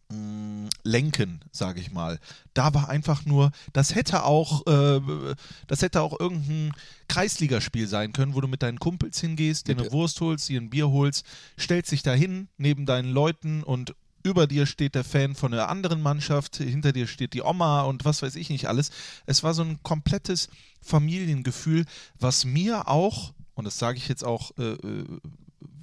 mh, 0.09 0.69
lenken, 0.83 1.41
sage 1.51 1.79
ich 1.79 1.91
mal. 1.91 2.19
Da 2.53 2.73
war 2.73 2.89
einfach 2.89 3.25
nur, 3.25 3.51
das 3.73 3.95
hätte 3.95 4.23
auch, 4.23 4.65
äh, 4.67 5.35
das 5.67 5.81
hätte 5.81 6.01
auch 6.01 6.19
irgendein 6.19 6.73
Kreisligaspiel 7.07 7.87
sein 7.87 8.13
können, 8.13 8.35
wo 8.35 8.41
du 8.41 8.47
mit 8.47 8.61
deinen 8.61 8.79
Kumpels 8.79 9.19
hingehst, 9.19 9.67
dir 9.67 9.77
eine 9.77 9.91
Wurst 9.91 10.21
holst, 10.21 10.49
dir 10.49 10.61
ein 10.61 10.69
Bier 10.69 10.89
holst, 10.89 11.25
stellst 11.59 11.91
dich 11.91 12.03
da 12.03 12.13
hin 12.13 12.47
neben 12.57 12.85
deinen 12.85 13.11
Leuten 13.11 13.63
und 13.63 13.95
über 14.27 14.45
dir 14.45 14.65
steht 14.65 14.95
der 14.95 15.03
Fan 15.03 15.35
von 15.35 15.53
einer 15.53 15.69
anderen 15.69 16.01
Mannschaft, 16.01 16.57
hinter 16.57 16.91
dir 16.91 17.07
steht 17.07 17.33
die 17.33 17.41
Oma 17.41 17.81
und 17.81 18.05
was 18.05 18.21
weiß 18.21 18.35
ich 18.35 18.49
nicht 18.49 18.67
alles. 18.67 18.91
Es 19.25 19.41
war 19.43 19.53
so 19.53 19.63
ein 19.63 19.81
komplettes 19.83 20.49
Familiengefühl, 20.81 21.85
was 22.19 22.45
mir 22.45 22.87
auch, 22.87 23.33
und 23.55 23.65
das 23.65 23.79
sage 23.79 23.97
ich 23.97 24.07
jetzt 24.07 24.23
auch, 24.23 24.51
äh, 24.57 24.73
äh, 24.73 25.05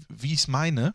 wie 0.09 0.35
ich 0.35 0.41
es 0.41 0.49
meine, 0.49 0.95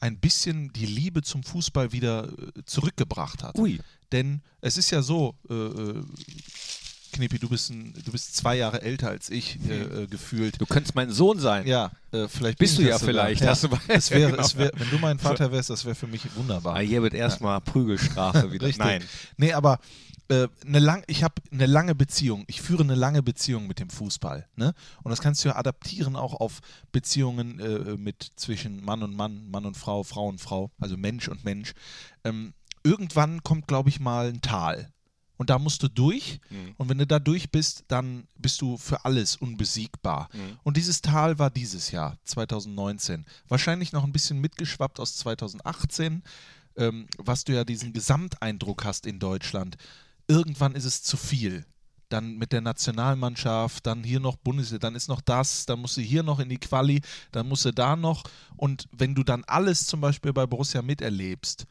ein 0.00 0.18
bisschen 0.18 0.72
die 0.72 0.86
Liebe 0.86 1.22
zum 1.22 1.44
Fußball 1.44 1.92
wieder 1.92 2.26
äh, 2.26 2.64
zurückgebracht 2.64 3.42
hat. 3.42 3.56
Ui. 3.58 3.78
Denn 4.10 4.42
es 4.60 4.76
ist 4.76 4.90
ja 4.90 5.02
so, 5.02 5.36
äh, 5.48 5.54
äh, 5.54 6.02
Knippi, 7.12 7.38
du 7.38 7.48
bist, 7.48 7.70
ein, 7.70 7.94
du 8.04 8.12
bist 8.12 8.36
zwei 8.36 8.56
Jahre 8.56 8.82
älter 8.82 9.08
als 9.08 9.30
ich 9.30 9.58
äh, 9.68 10.02
äh, 10.02 10.06
gefühlt. 10.06 10.60
Du 10.60 10.66
könntest 10.66 10.94
mein 10.94 11.10
Sohn 11.10 11.38
sein. 11.38 11.66
Ja, 11.66 11.90
äh, 12.10 12.28
vielleicht 12.28 12.58
Bist 12.58 12.78
du 12.78 12.82
ja 12.82 12.98
vielleicht. 12.98 13.42
Ja. 13.42 13.54
Du 13.54 13.68
es 13.88 14.10
wär, 14.10 14.30
genau. 14.30 14.42
es 14.44 14.56
wär, 14.56 14.70
wenn 14.74 14.90
du 14.90 14.98
mein 14.98 15.18
Vater 15.18 15.52
wärst, 15.52 15.70
das 15.70 15.84
wäre 15.84 15.94
für 15.94 16.06
mich 16.06 16.22
wunderbar. 16.36 16.76
Ah, 16.76 16.80
hier 16.80 17.02
wird 17.02 17.14
erstmal 17.14 17.60
Prügelstrafe 17.60 18.50
wieder. 18.52 18.68
Nein. 18.76 19.04
Nee, 19.36 19.52
aber 19.52 19.78
äh, 20.28 20.48
eine 20.66 20.78
lang, 20.78 21.04
ich 21.08 21.22
habe 21.22 21.34
eine 21.50 21.66
lange 21.66 21.94
Beziehung. 21.94 22.44
Ich 22.46 22.62
führe 22.62 22.82
eine 22.82 22.94
lange 22.94 23.22
Beziehung 23.22 23.66
mit 23.66 23.80
dem 23.80 23.90
Fußball. 23.90 24.46
Ne? 24.56 24.72
Und 25.02 25.10
das 25.10 25.20
kannst 25.20 25.44
du 25.44 25.48
ja 25.48 25.56
adaptieren 25.56 26.16
auch 26.16 26.34
auf 26.34 26.60
Beziehungen 26.90 27.60
äh, 27.60 27.96
mit 27.96 28.32
zwischen 28.36 28.82
Mann 28.82 29.02
und 29.02 29.14
Mann, 29.14 29.50
Mann 29.50 29.66
und 29.66 29.76
Frau, 29.76 30.02
Frau 30.02 30.28
und 30.28 30.40
Frau, 30.40 30.70
also 30.80 30.96
Mensch 30.96 31.28
und 31.28 31.44
Mensch. 31.44 31.72
Ähm, 32.24 32.54
irgendwann 32.82 33.42
kommt, 33.42 33.68
glaube 33.68 33.90
ich, 33.90 34.00
mal 34.00 34.28
ein 34.28 34.40
Tal. 34.40 34.90
Und 35.36 35.50
da 35.50 35.58
musst 35.58 35.82
du 35.82 35.88
durch. 35.88 36.40
Mhm. 36.50 36.74
Und 36.76 36.88
wenn 36.88 36.98
du 36.98 37.06
da 37.06 37.18
durch 37.18 37.50
bist, 37.50 37.84
dann 37.88 38.26
bist 38.38 38.60
du 38.60 38.76
für 38.76 39.04
alles 39.04 39.36
unbesiegbar. 39.36 40.28
Mhm. 40.32 40.58
Und 40.62 40.76
dieses 40.76 41.00
Tal 41.02 41.38
war 41.38 41.50
dieses 41.50 41.90
Jahr, 41.90 42.18
2019. 42.24 43.24
Wahrscheinlich 43.48 43.92
noch 43.92 44.04
ein 44.04 44.12
bisschen 44.12 44.40
mitgeschwappt 44.40 45.00
aus 45.00 45.16
2018, 45.16 46.22
ähm, 46.76 47.06
was 47.18 47.44
du 47.44 47.54
ja 47.54 47.64
diesen 47.64 47.92
Gesamteindruck 47.92 48.84
hast 48.84 49.06
in 49.06 49.18
Deutschland. 49.18 49.76
Irgendwann 50.28 50.74
ist 50.74 50.84
es 50.84 51.02
zu 51.02 51.16
viel. 51.16 51.64
Dann 52.08 52.36
mit 52.36 52.52
der 52.52 52.60
Nationalmannschaft, 52.60 53.86
dann 53.86 54.04
hier 54.04 54.20
noch 54.20 54.36
Bundesliga, 54.36 54.80
dann 54.80 54.94
ist 54.94 55.08
noch 55.08 55.22
das, 55.22 55.64
dann 55.64 55.80
musst 55.80 55.96
du 55.96 56.02
hier 56.02 56.22
noch 56.22 56.40
in 56.40 56.50
die 56.50 56.58
Quali, 56.58 57.00
dann 57.32 57.48
musst 57.48 57.64
du 57.64 57.72
da 57.72 57.96
noch. 57.96 58.22
Und 58.56 58.86
wenn 58.92 59.14
du 59.14 59.22
dann 59.22 59.44
alles 59.44 59.86
zum 59.86 60.02
Beispiel 60.02 60.32
bei 60.34 60.46
Borussia 60.46 60.82
miterlebst, 60.82 61.66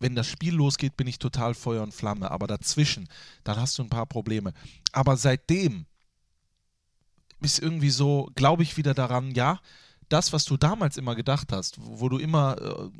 wenn 0.00 0.14
das 0.14 0.26
Spiel 0.26 0.54
losgeht, 0.54 0.96
bin 0.96 1.06
ich 1.06 1.18
total 1.18 1.54
Feuer 1.54 1.82
und 1.82 1.94
Flamme. 1.94 2.30
Aber 2.30 2.46
dazwischen, 2.46 3.08
dann 3.44 3.58
hast 3.58 3.78
du 3.78 3.82
ein 3.82 3.90
paar 3.90 4.06
Probleme. 4.06 4.52
Aber 4.92 5.16
seitdem 5.16 5.86
ist 7.40 7.58
irgendwie 7.58 7.90
so, 7.90 8.30
glaube 8.34 8.62
ich 8.62 8.76
wieder 8.76 8.94
daran, 8.94 9.30
ja, 9.32 9.60
das, 10.08 10.32
was 10.32 10.44
du 10.44 10.56
damals 10.56 10.96
immer 10.96 11.14
gedacht 11.14 11.52
hast, 11.52 11.76
wo, 11.78 12.08
du 12.08 12.18
immer 12.18 12.56
äh, 12.60 12.90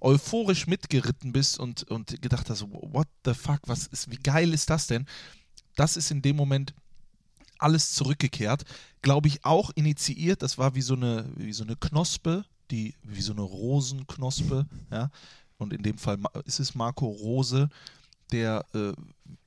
euphorisch 0.00 0.66
mitgeritten 0.66 1.32
bist 1.32 1.58
und, 1.58 1.84
und 1.84 2.20
gedacht 2.20 2.50
hast, 2.50 2.62
what 2.70 3.08
the 3.24 3.32
fuck, 3.32 3.60
was 3.66 3.86
ist, 3.86 4.10
wie 4.10 4.18
geil 4.18 4.52
ist 4.52 4.68
das 4.68 4.86
denn? 4.86 5.06
Das 5.76 5.96
ist 5.96 6.10
in 6.10 6.20
dem 6.20 6.36
Moment 6.36 6.74
alles 7.58 7.92
zurückgekehrt. 7.92 8.64
Glaube 9.00 9.28
ich 9.28 9.44
auch 9.44 9.70
initiiert, 9.74 10.42
das 10.42 10.58
war 10.58 10.74
wie 10.74 10.82
so 10.82 10.94
eine, 10.94 11.30
wie 11.36 11.52
so 11.52 11.64
eine 11.64 11.76
Knospe, 11.76 12.44
die, 12.70 12.94
wie 13.02 13.22
so 13.22 13.32
eine 13.32 13.42
Rosenknospe, 13.42 14.66
ja. 14.90 15.10
Und 15.60 15.72
in 15.72 15.82
dem 15.82 15.98
Fall 15.98 16.18
ist 16.44 16.58
es 16.58 16.74
Marco 16.74 17.06
Rose, 17.06 17.68
der, 18.32 18.64
äh, 18.74 18.92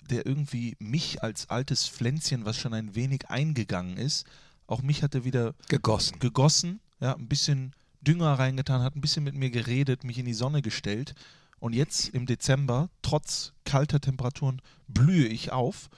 der 0.10 0.26
irgendwie 0.26 0.76
mich 0.80 1.24
als 1.24 1.50
altes 1.50 1.88
Pflänzchen, 1.88 2.46
was 2.46 2.58
schon 2.58 2.74
ein 2.74 2.96
wenig 2.96 3.30
eingegangen 3.30 3.98
ist, 3.98 4.26
auch 4.68 4.82
mich 4.82 5.04
hat 5.04 5.16
er 5.16 5.26
wieder 5.26 5.56
Gegossen. 5.68 6.20
gegossen, 6.20 6.80
ja, 7.00 7.16
ein 7.16 7.28
bisschen 7.28 7.74
Dünger 8.02 8.34
reingetan, 8.34 8.82
hat 8.82 8.96
ein 8.96 9.02
bisschen 9.02 9.24
mit 9.24 9.36
mir 9.36 9.50
geredet, 9.50 10.04
mich 10.04 10.18
in 10.18 10.26
die 10.26 10.34
Sonne 10.34 10.62
gestellt. 10.62 11.16
Und 11.60 11.74
jetzt 11.74 12.10
im 12.10 12.26
Dezember, 12.26 12.90
trotz 13.02 13.54
kalter 13.64 14.02
Temperaturen, 14.02 14.62
blühe 14.88 15.28
ich 15.28 15.52
auf. 15.52 15.90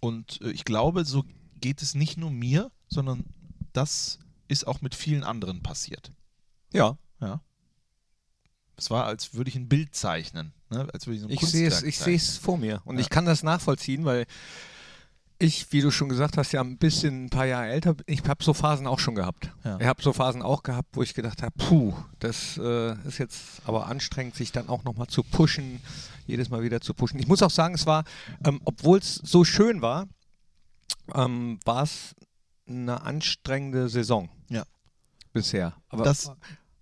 Und 0.00 0.40
äh, 0.40 0.50
ich 0.50 0.64
glaube, 0.64 1.04
so 1.04 1.24
geht 1.60 1.82
es 1.82 1.94
nicht 1.94 2.16
nur 2.16 2.30
mir, 2.30 2.70
sondern 2.88 3.24
das 3.72 4.18
ist 4.48 4.66
auch 4.66 4.80
mit 4.80 4.94
vielen 4.94 5.22
anderen 5.22 5.62
passiert. 5.62 6.12
Ja. 6.72 6.98
Ja. 7.20 7.40
Es 8.76 8.90
war, 8.90 9.04
als 9.06 9.34
würde 9.34 9.48
ich 9.50 9.56
ein 9.56 9.68
Bild 9.68 9.94
zeichnen. 9.94 10.52
Ne? 10.70 10.88
Als 10.92 11.06
würde 11.06 11.14
ich 11.16 11.20
so 11.22 11.28
ein 11.28 11.32
Ich 11.32 11.40
sehe 11.40 11.68
es 11.68 11.82
ich 11.82 11.98
sehe 11.98 12.16
es 12.16 12.36
vor 12.38 12.58
mir. 12.58 12.80
Und 12.84 12.96
Ja. 12.96 13.00
ich 13.02 13.10
kann 13.10 13.24
das 13.24 13.42
nachvollziehen, 13.42 14.04
weil 14.04 14.26
ich, 15.38 15.72
wie 15.72 15.80
du 15.80 15.90
schon 15.90 16.08
gesagt 16.08 16.36
hast, 16.36 16.52
ja 16.52 16.60
ein 16.60 16.78
bisschen 16.78 17.26
ein 17.26 17.30
paar 17.30 17.44
Jahre 17.44 17.66
älter 17.68 17.94
bin. 17.94 18.04
Ich 18.08 18.22
habe 18.28 18.42
so 18.42 18.54
Phasen 18.54 18.86
auch 18.86 18.98
schon 19.00 19.14
gehabt. 19.14 19.50
Ja. 19.64 19.78
Ich 19.80 19.86
habe 19.86 20.02
so 20.02 20.12
Phasen 20.12 20.42
auch 20.42 20.62
gehabt, 20.62 20.88
wo 20.92 21.02
ich 21.02 21.12
gedacht 21.14 21.42
habe, 21.42 21.52
puh, 21.56 21.92
das 22.20 22.56
äh, 22.56 22.92
ist 23.06 23.18
jetzt 23.18 23.60
aber 23.64 23.86
anstrengend, 23.88 24.36
sich 24.36 24.52
dann 24.52 24.68
auch 24.68 24.84
nochmal 24.84 25.08
zu 25.08 25.22
pushen, 25.22 25.80
jedes 26.26 26.50
Mal 26.50 26.62
wieder 26.62 26.80
zu 26.80 26.94
pushen. 26.94 27.18
Ich 27.18 27.26
muss 27.26 27.42
auch 27.42 27.50
sagen, 27.50 27.74
es 27.74 27.84
war, 27.84 28.04
ähm, 28.44 28.60
obwohl 28.64 28.98
es 28.98 29.16
so 29.16 29.44
schön 29.44 29.82
war, 29.82 30.06
ähm, 31.14 31.58
war 31.64 31.82
es 31.82 32.14
eine 32.66 33.02
anstrengende 33.02 33.88
Saison. 33.88 34.30
Ja. 34.48 34.64
Bisher. 35.32 35.74
Aber 35.88 36.04
Das- 36.04 36.28
Entschu- 36.28 36.36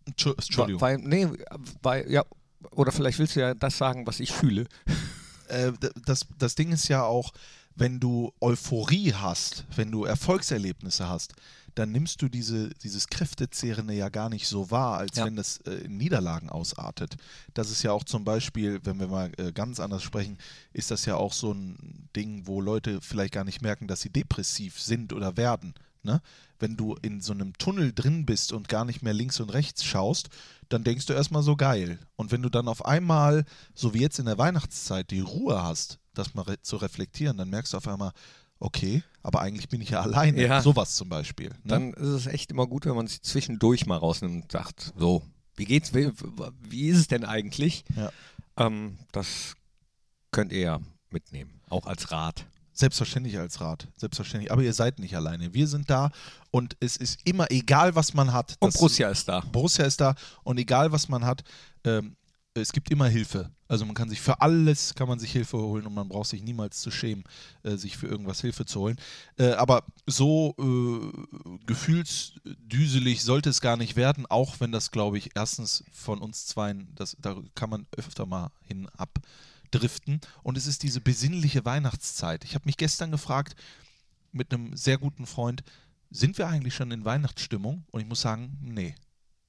Entschuldigung. 0.07 0.81
weil, 0.81 0.99
nee, 0.99 1.29
weil, 1.83 2.11
ja, 2.11 2.25
oder 2.71 2.93
vielleicht 2.93 3.19
willst 3.19 3.37
du 3.37 3.41
ja 3.41 3.55
das 3.55 3.79
sagen, 3.79 4.07
was 4.07 4.21
ich 4.21 4.33
fühle. 4.33 4.67
äh, 5.49 5.73
das, 6.05 6.27
das 6.38 6.55
Ding 6.55 6.73
ist 6.73 6.88
ja 6.88 7.03
auch, 7.05 7.33
wenn 7.75 8.01
du 8.01 8.33
Euphorie 8.41 9.15
hast, 9.15 9.65
wenn 9.75 9.91
du 9.91 10.05
Erfolgserlebnisse 10.05 11.09
hast, 11.09 11.35
dann 11.75 11.91
nimmst 11.91 12.21
du 12.21 12.29
diese, 12.29 12.69
dieses 12.83 13.07
Kräftezehrende 13.07 13.95
ja 13.95 14.11
gar 14.11 14.29
nicht 14.29 14.47
so 14.47 14.71
wahr, 14.71 14.99
als 14.99 15.17
Ja. 15.17 15.25
wenn 15.25 15.37
das 15.37 15.57
äh, 15.67 15.71
in 15.87 15.97
Niederlagen 15.97 16.51
ausartet. 16.51 17.17
Das 17.55 17.71
ist 17.71 17.83
ja 17.83 17.93
auch 17.93 18.05
zum 18.05 18.25
Beispiel, 18.25 18.79
wenn 18.85 19.01
wir 19.01 19.07
mal 19.09 19.33
äh, 19.38 19.53
ganz 19.53 19.81
anders 19.81 20.03
sprechen, 20.03 20.37
ist 20.75 20.91
das 20.91 21.07
ja 21.07 21.17
auch 21.17 21.33
so 21.33 21.53
ein 21.53 22.09
Ding, 22.15 22.47
wo 22.47 22.61
Leute 22.61 23.01
vielleicht 23.01 23.33
gar 23.33 23.45
nicht 23.45 23.62
merken, 23.62 23.88
dass 23.88 24.03
sie 24.03 24.11
depressiv 24.11 24.79
sind 24.81 25.15
oder 25.15 25.38
werden. 25.38 25.73
Ne? 26.03 26.21
Wenn 26.59 26.77
du 26.77 26.97
in 27.03 27.21
so 27.21 27.33
einem 27.33 27.53
Tunnel 27.59 27.93
drin 27.93 28.27
bist 28.27 28.53
und 28.53 28.69
gar 28.69 28.85
nicht 28.85 29.03
mehr 29.03 29.15
links 29.15 29.38
und 29.41 29.51
rechts 29.51 29.85
schaust, 29.85 30.31
dann 30.69 30.85
denkst 30.85 31.07
du 31.07 31.12
erstmal 31.12 31.43
so 31.43 31.57
geil. 31.57 31.99
Und 32.17 32.33
wenn 32.33 32.43
du 32.43 32.49
dann 32.49 32.69
auf 32.69 32.85
einmal, 32.85 33.45
so 33.75 33.95
wie 33.95 34.01
jetzt 34.01 34.19
in 34.19 34.27
der 34.27 34.38
Weihnachtszeit, 34.38 35.11
die 35.11 35.21
Ruhe 35.21 35.62
hast, 35.62 35.99
das 36.15 36.35
mal 36.35 36.43
re 36.43 36.61
zu 36.61 36.77
reflektieren, 36.77 37.37
dann 37.37 37.51
merkst 37.51 37.73
du 37.73 37.77
auf 37.77 37.88
einmal, 37.88 38.12
okay, 38.59 39.03
aber 39.23 39.41
eigentlich 39.41 39.69
bin 39.69 39.81
ich 39.81 39.91
ja 39.91 40.01
alleine. 40.03 40.41
Ja. 40.41 40.62
Sowas 40.62 40.95
zum 40.97 41.09
Beispiel. 41.09 41.51
Ne? 41.51 41.57
Dann 41.65 41.93
ist 41.95 42.09
es 42.09 42.27
echt 42.27 42.51
immer 42.51 42.67
gut, 42.67 42.87
wenn 42.87 42.97
man 42.97 43.07
sich 43.07 43.23
zwischendurch 43.23 43.87
mal 43.87 43.99
rausnimmt 43.99 44.45
und 44.45 44.53
sagt, 44.53 44.93
so, 44.97 45.23
wie 45.55 45.65
geht's, 45.65 45.95
wie, 45.95 46.11
wie 46.61 46.88
ist 46.88 46.99
es 46.99 47.09
denn 47.09 47.25
eigentlich? 47.25 47.85
Ja. 47.97 48.11
Ähm, 48.57 48.99
das 49.12 49.55
könnt 50.31 50.53
ihr 50.53 50.61
ja 50.61 50.81
mitnehmen, 51.11 51.61
auch 51.69 51.87
als 51.87 52.11
Rat. 52.11 52.47
Selbstverständlich 52.73 53.39
als 53.39 53.61
Rat. 53.61 53.89
Selbstverständlich. 53.97 54.51
Aber 54.53 54.63
ihr 54.63 54.73
seid 54.73 54.99
nicht 54.99 55.15
alleine. 55.15 55.53
Wir 55.53 55.69
sind 55.69 55.91
da 55.91 56.11
und 56.51 56.77
es 56.81 56.97
ist 56.97 57.21
immer 57.25 57.51
egal, 57.51 57.95
was 57.95 58.15
man 58.15 58.33
hat. 58.33 58.57
Und 58.61 58.75
Borussia 58.75 59.09
ist 59.09 59.29
da. 59.29 59.41
Borussia 59.41 59.85
ist 59.85 60.01
da 60.01 60.15
und 60.43 60.59
egal 60.59 60.93
was 60.93 61.09
man 61.09 61.25
hat, 61.25 61.43
ähm, 61.85 62.17
es 62.55 62.73
gibt 62.73 62.91
immer 62.91 63.09
Hilfe. 63.09 63.51
Also 63.69 63.87
man 63.87 63.95
kann 63.95 64.11
sich 64.11 64.21
für 64.21 64.41
alles 64.43 64.95
kann 64.95 65.09
man 65.09 65.19
sich 65.19 65.33
Hilfe 65.33 65.57
holen 65.57 65.87
und 65.87 65.95
man 65.95 66.09
braucht 66.09 66.29
sich 66.29 66.43
niemals 66.43 66.81
zu 66.81 66.91
schämen, 66.91 67.25
äh, 67.63 67.77
sich 67.77 67.97
für 67.97 68.07
irgendwas 68.07 68.43
Hilfe 68.43 68.67
zu 68.67 68.81
holen. 68.81 68.97
Äh, 69.39 69.53
aber 69.53 69.85
so 70.07 70.55
äh, 70.59 71.57
gefühlsdüselig 71.65 73.23
sollte 73.23 73.49
es 73.49 73.63
gar 73.63 73.79
nicht 73.79 73.97
werden, 73.97 74.27
auch 74.27 74.61
wenn 74.61 74.73
das, 74.73 74.91
glaube 74.91 75.17
ich, 75.17 75.31
erstens 75.35 75.85
von 75.91 76.19
uns 76.19 76.47
zweien, 76.47 76.89
das, 76.95 77.17
da 77.19 77.37
kann 77.55 77.71
man 77.71 77.87
öfter 77.97 78.27
mal 78.27 78.51
hin 78.61 78.89
abdriften. 79.73 80.21
Und 80.43 80.57
es 80.59 80.67
ist 80.67 80.83
diese 80.83 81.01
besinnliche 81.01 81.65
Weihnachtszeit. 81.65 82.45
Ich 82.45 82.55
habe 82.55 82.67
mich 82.67 82.77
gestern 82.77 83.11
gefragt 83.11 83.57
mit 84.33 84.53
einem 84.53 84.77
sehr 84.77 84.99
guten 84.99 85.27
Freund, 85.27 85.63
sind 86.11 86.39
wir 86.39 86.47
eigentlich 86.47 86.75
schon 86.75 86.91
in 86.91 87.05
Weihnachtsstimmung? 87.05 87.85
Und 87.91 88.01
ich 88.01 88.07
muss 88.07 88.21
sagen, 88.21 88.59
nee. 88.61 88.95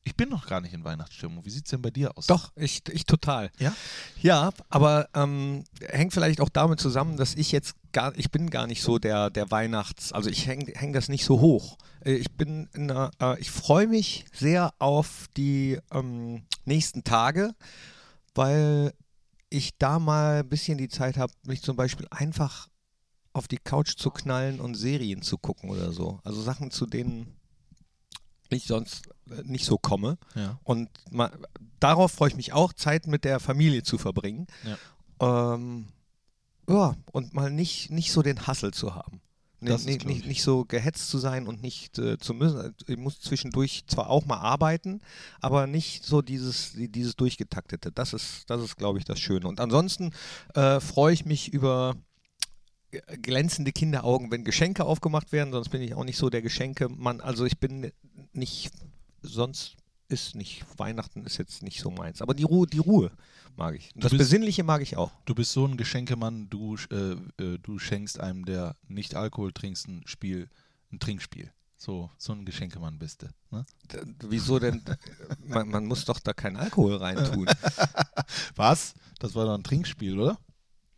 Ich 0.05 0.15
bin 0.15 0.27
noch 0.27 0.47
gar 0.47 0.59
nicht 0.59 0.73
in 0.73 0.83
Weihnachtsstimmung. 0.83 1.45
Wie 1.45 1.49
sieht 1.49 1.65
es 1.65 1.71
denn 1.71 1.81
bei 1.81 1.89
dir 1.89 2.17
aus? 2.17 2.27
Doch, 2.27 2.51
ich, 2.57 2.81
ich 2.89 3.05
total. 3.05 3.49
Ja? 3.57 3.73
Ja, 4.21 4.51
aber 4.69 5.07
ähm, 5.13 5.63
hängt 5.81 6.13
vielleicht 6.13 6.41
auch 6.41 6.49
damit 6.49 6.81
zusammen, 6.81 7.15
dass 7.15 7.35
ich 7.35 7.53
jetzt 7.53 7.75
gar, 7.93 8.17
ich 8.17 8.29
bin 8.29 8.49
gar 8.49 8.67
nicht 8.67 8.81
so 8.81 8.99
der, 8.99 9.29
der 9.29 9.49
Weihnachts, 9.49 10.11
also 10.11 10.29
ich 10.29 10.45
hänge 10.45 10.73
häng 10.75 10.91
das 10.91 11.07
nicht 11.07 11.23
so 11.23 11.39
hoch. 11.39 11.77
Äh, 12.03 12.15
Ich 12.15 12.31
bin, 12.31 12.67
in 12.73 12.91
einer, 12.91 13.11
äh, 13.21 13.39
ich 13.39 13.49
freue 13.49 13.87
mich 13.87 14.25
sehr 14.33 14.73
auf 14.79 15.29
die 15.37 15.79
ähm, 15.91 16.43
nächsten 16.65 17.05
Tage, 17.05 17.55
weil 18.35 18.93
ich 19.53 19.77
da 19.77 19.99
mal 19.99 20.39
ein 20.39 20.49
bisschen 20.49 20.79
die 20.79 20.89
Zeit 20.89 21.17
habe, 21.17 21.31
mich 21.45 21.61
zum 21.61 21.75
Beispiel 21.75 22.07
einfach 22.09 22.69
auf 23.33 23.47
die 23.47 23.57
Couch 23.57 23.95
zu 23.97 24.09
knallen 24.09 24.59
und 24.59 24.75
Serien 24.75 25.21
zu 25.21 25.37
gucken 25.37 25.69
oder 25.69 25.91
so. 25.91 26.19
Also 26.23 26.41
Sachen, 26.41 26.71
zu 26.71 26.87
denen 26.87 27.35
ich 28.49 28.65
sonst 28.65 29.03
äh, 29.29 29.43
nicht 29.43 29.65
so 29.65 29.77
komme. 29.77 30.17
Ja. 30.35 30.59
Und 30.63 30.89
ma, 31.11 31.31
darauf 31.79 32.11
freue 32.11 32.29
ich 32.29 32.35
mich 32.35 32.53
auch, 32.53 32.73
Zeit 32.73 33.05
mit 33.07 33.23
der 33.25 33.39
Familie 33.39 33.83
zu 33.83 33.97
verbringen. 33.97 34.47
Ja, 35.19 35.53
ähm, 35.53 35.87
ja 36.67 36.95
und 37.11 37.33
mal 37.33 37.51
nicht, 37.51 37.91
nicht 37.91 38.11
so 38.11 38.23
den 38.23 38.47
Hassel 38.47 38.73
zu 38.73 38.95
haben. 38.95 39.21
Das 39.71 39.85
nicht, 39.85 40.05
ich. 40.09 40.25
nicht 40.25 40.43
so 40.43 40.65
gehetzt 40.65 41.09
zu 41.09 41.17
sein 41.17 41.47
und 41.47 41.61
nicht 41.61 41.97
äh, 41.99 42.17
zu 42.17 42.33
müssen. 42.33 42.75
Ich 42.87 42.97
muss 42.97 43.19
zwischendurch 43.19 43.83
zwar 43.87 44.09
auch 44.09 44.25
mal 44.25 44.37
arbeiten, 44.39 45.01
aber 45.41 45.67
nicht 45.67 46.03
so 46.03 46.21
dieses, 46.21 46.73
die- 46.73 46.89
dieses 46.91 47.15
durchgetaktete. 47.15 47.91
Das 47.91 48.13
ist, 48.13 48.49
das 48.49 48.61
ist, 48.61 48.77
glaube 48.77 48.99
ich, 48.99 49.05
das 49.05 49.19
Schöne. 49.19 49.47
Und 49.47 49.59
ansonsten 49.59 50.11
äh, 50.55 50.79
freue 50.79 51.13
ich 51.13 51.25
mich 51.25 51.51
über 51.53 51.95
glänzende 53.21 53.71
Kinderaugen, 53.71 54.29
wenn 54.31 54.43
Geschenke 54.43 54.85
aufgemacht 54.85 55.31
werden, 55.31 55.51
sonst 55.51 55.69
bin 55.69 55.81
ich 55.81 55.95
auch 55.95 56.03
nicht 56.03 56.17
so 56.17 56.29
der 56.29 56.41
Geschenkemann. 56.43 57.21
Also 57.21 57.45
ich 57.45 57.57
bin 57.57 57.91
nicht, 58.33 58.71
sonst 59.21 59.75
ist 60.13 60.35
nicht, 60.35 60.63
Weihnachten 60.77 61.25
ist 61.25 61.37
jetzt 61.37 61.63
nicht 61.63 61.79
so 61.81 61.91
meins. 61.91 62.21
Aber 62.21 62.33
die 62.33 62.43
Ruhe, 62.43 62.67
die 62.67 62.79
Ruhe 62.79 63.11
mag 63.57 63.75
ich. 63.75 63.93
Und 63.95 64.03
Das 64.03 64.11
bist- 64.11 64.19
Besinnliche 64.19 64.63
mag 64.63 64.81
ich 64.81 64.95
auch. 64.97 65.11
Du 65.25 65.35
bist 65.35 65.51
so 65.51 65.65
ein 65.65 65.75
Geschenkemann, 65.77 66.49
du, 66.49 66.75
äh, 66.91 67.11
äh, 67.43 67.57
du 67.61 67.79
schenkst 67.79 68.19
einem, 68.19 68.45
der 68.45 68.75
nicht 68.87 69.15
Alkohol 69.15 69.51
trinkt, 69.51 69.87
ein 69.87 70.03
Spiel, 70.05 70.49
ein 70.91 70.99
Trinkspiel. 70.99 71.51
So, 71.77 72.09
so 72.17 72.31
ein 72.31 72.45
Geschenkemann 72.45 72.97
bist 72.97 73.23
du. 73.23 73.27
Ne? 73.51 73.65
Wieso 74.29 74.57
denn? 74.59 74.81
man, 75.45 75.67
man 75.67 75.85
muss 75.85 76.05
doch 76.05 76.19
da 76.19 76.31
keinen 76.31 76.55
Alkohol 76.55 76.95
reintun. 76.95 77.47
Was? 78.55 78.93
Das 79.19 79.35
war 79.35 79.45
doch 79.45 79.53
ein 79.55 79.63
Trinkspiel, 79.63 80.17
oder? 80.17 80.37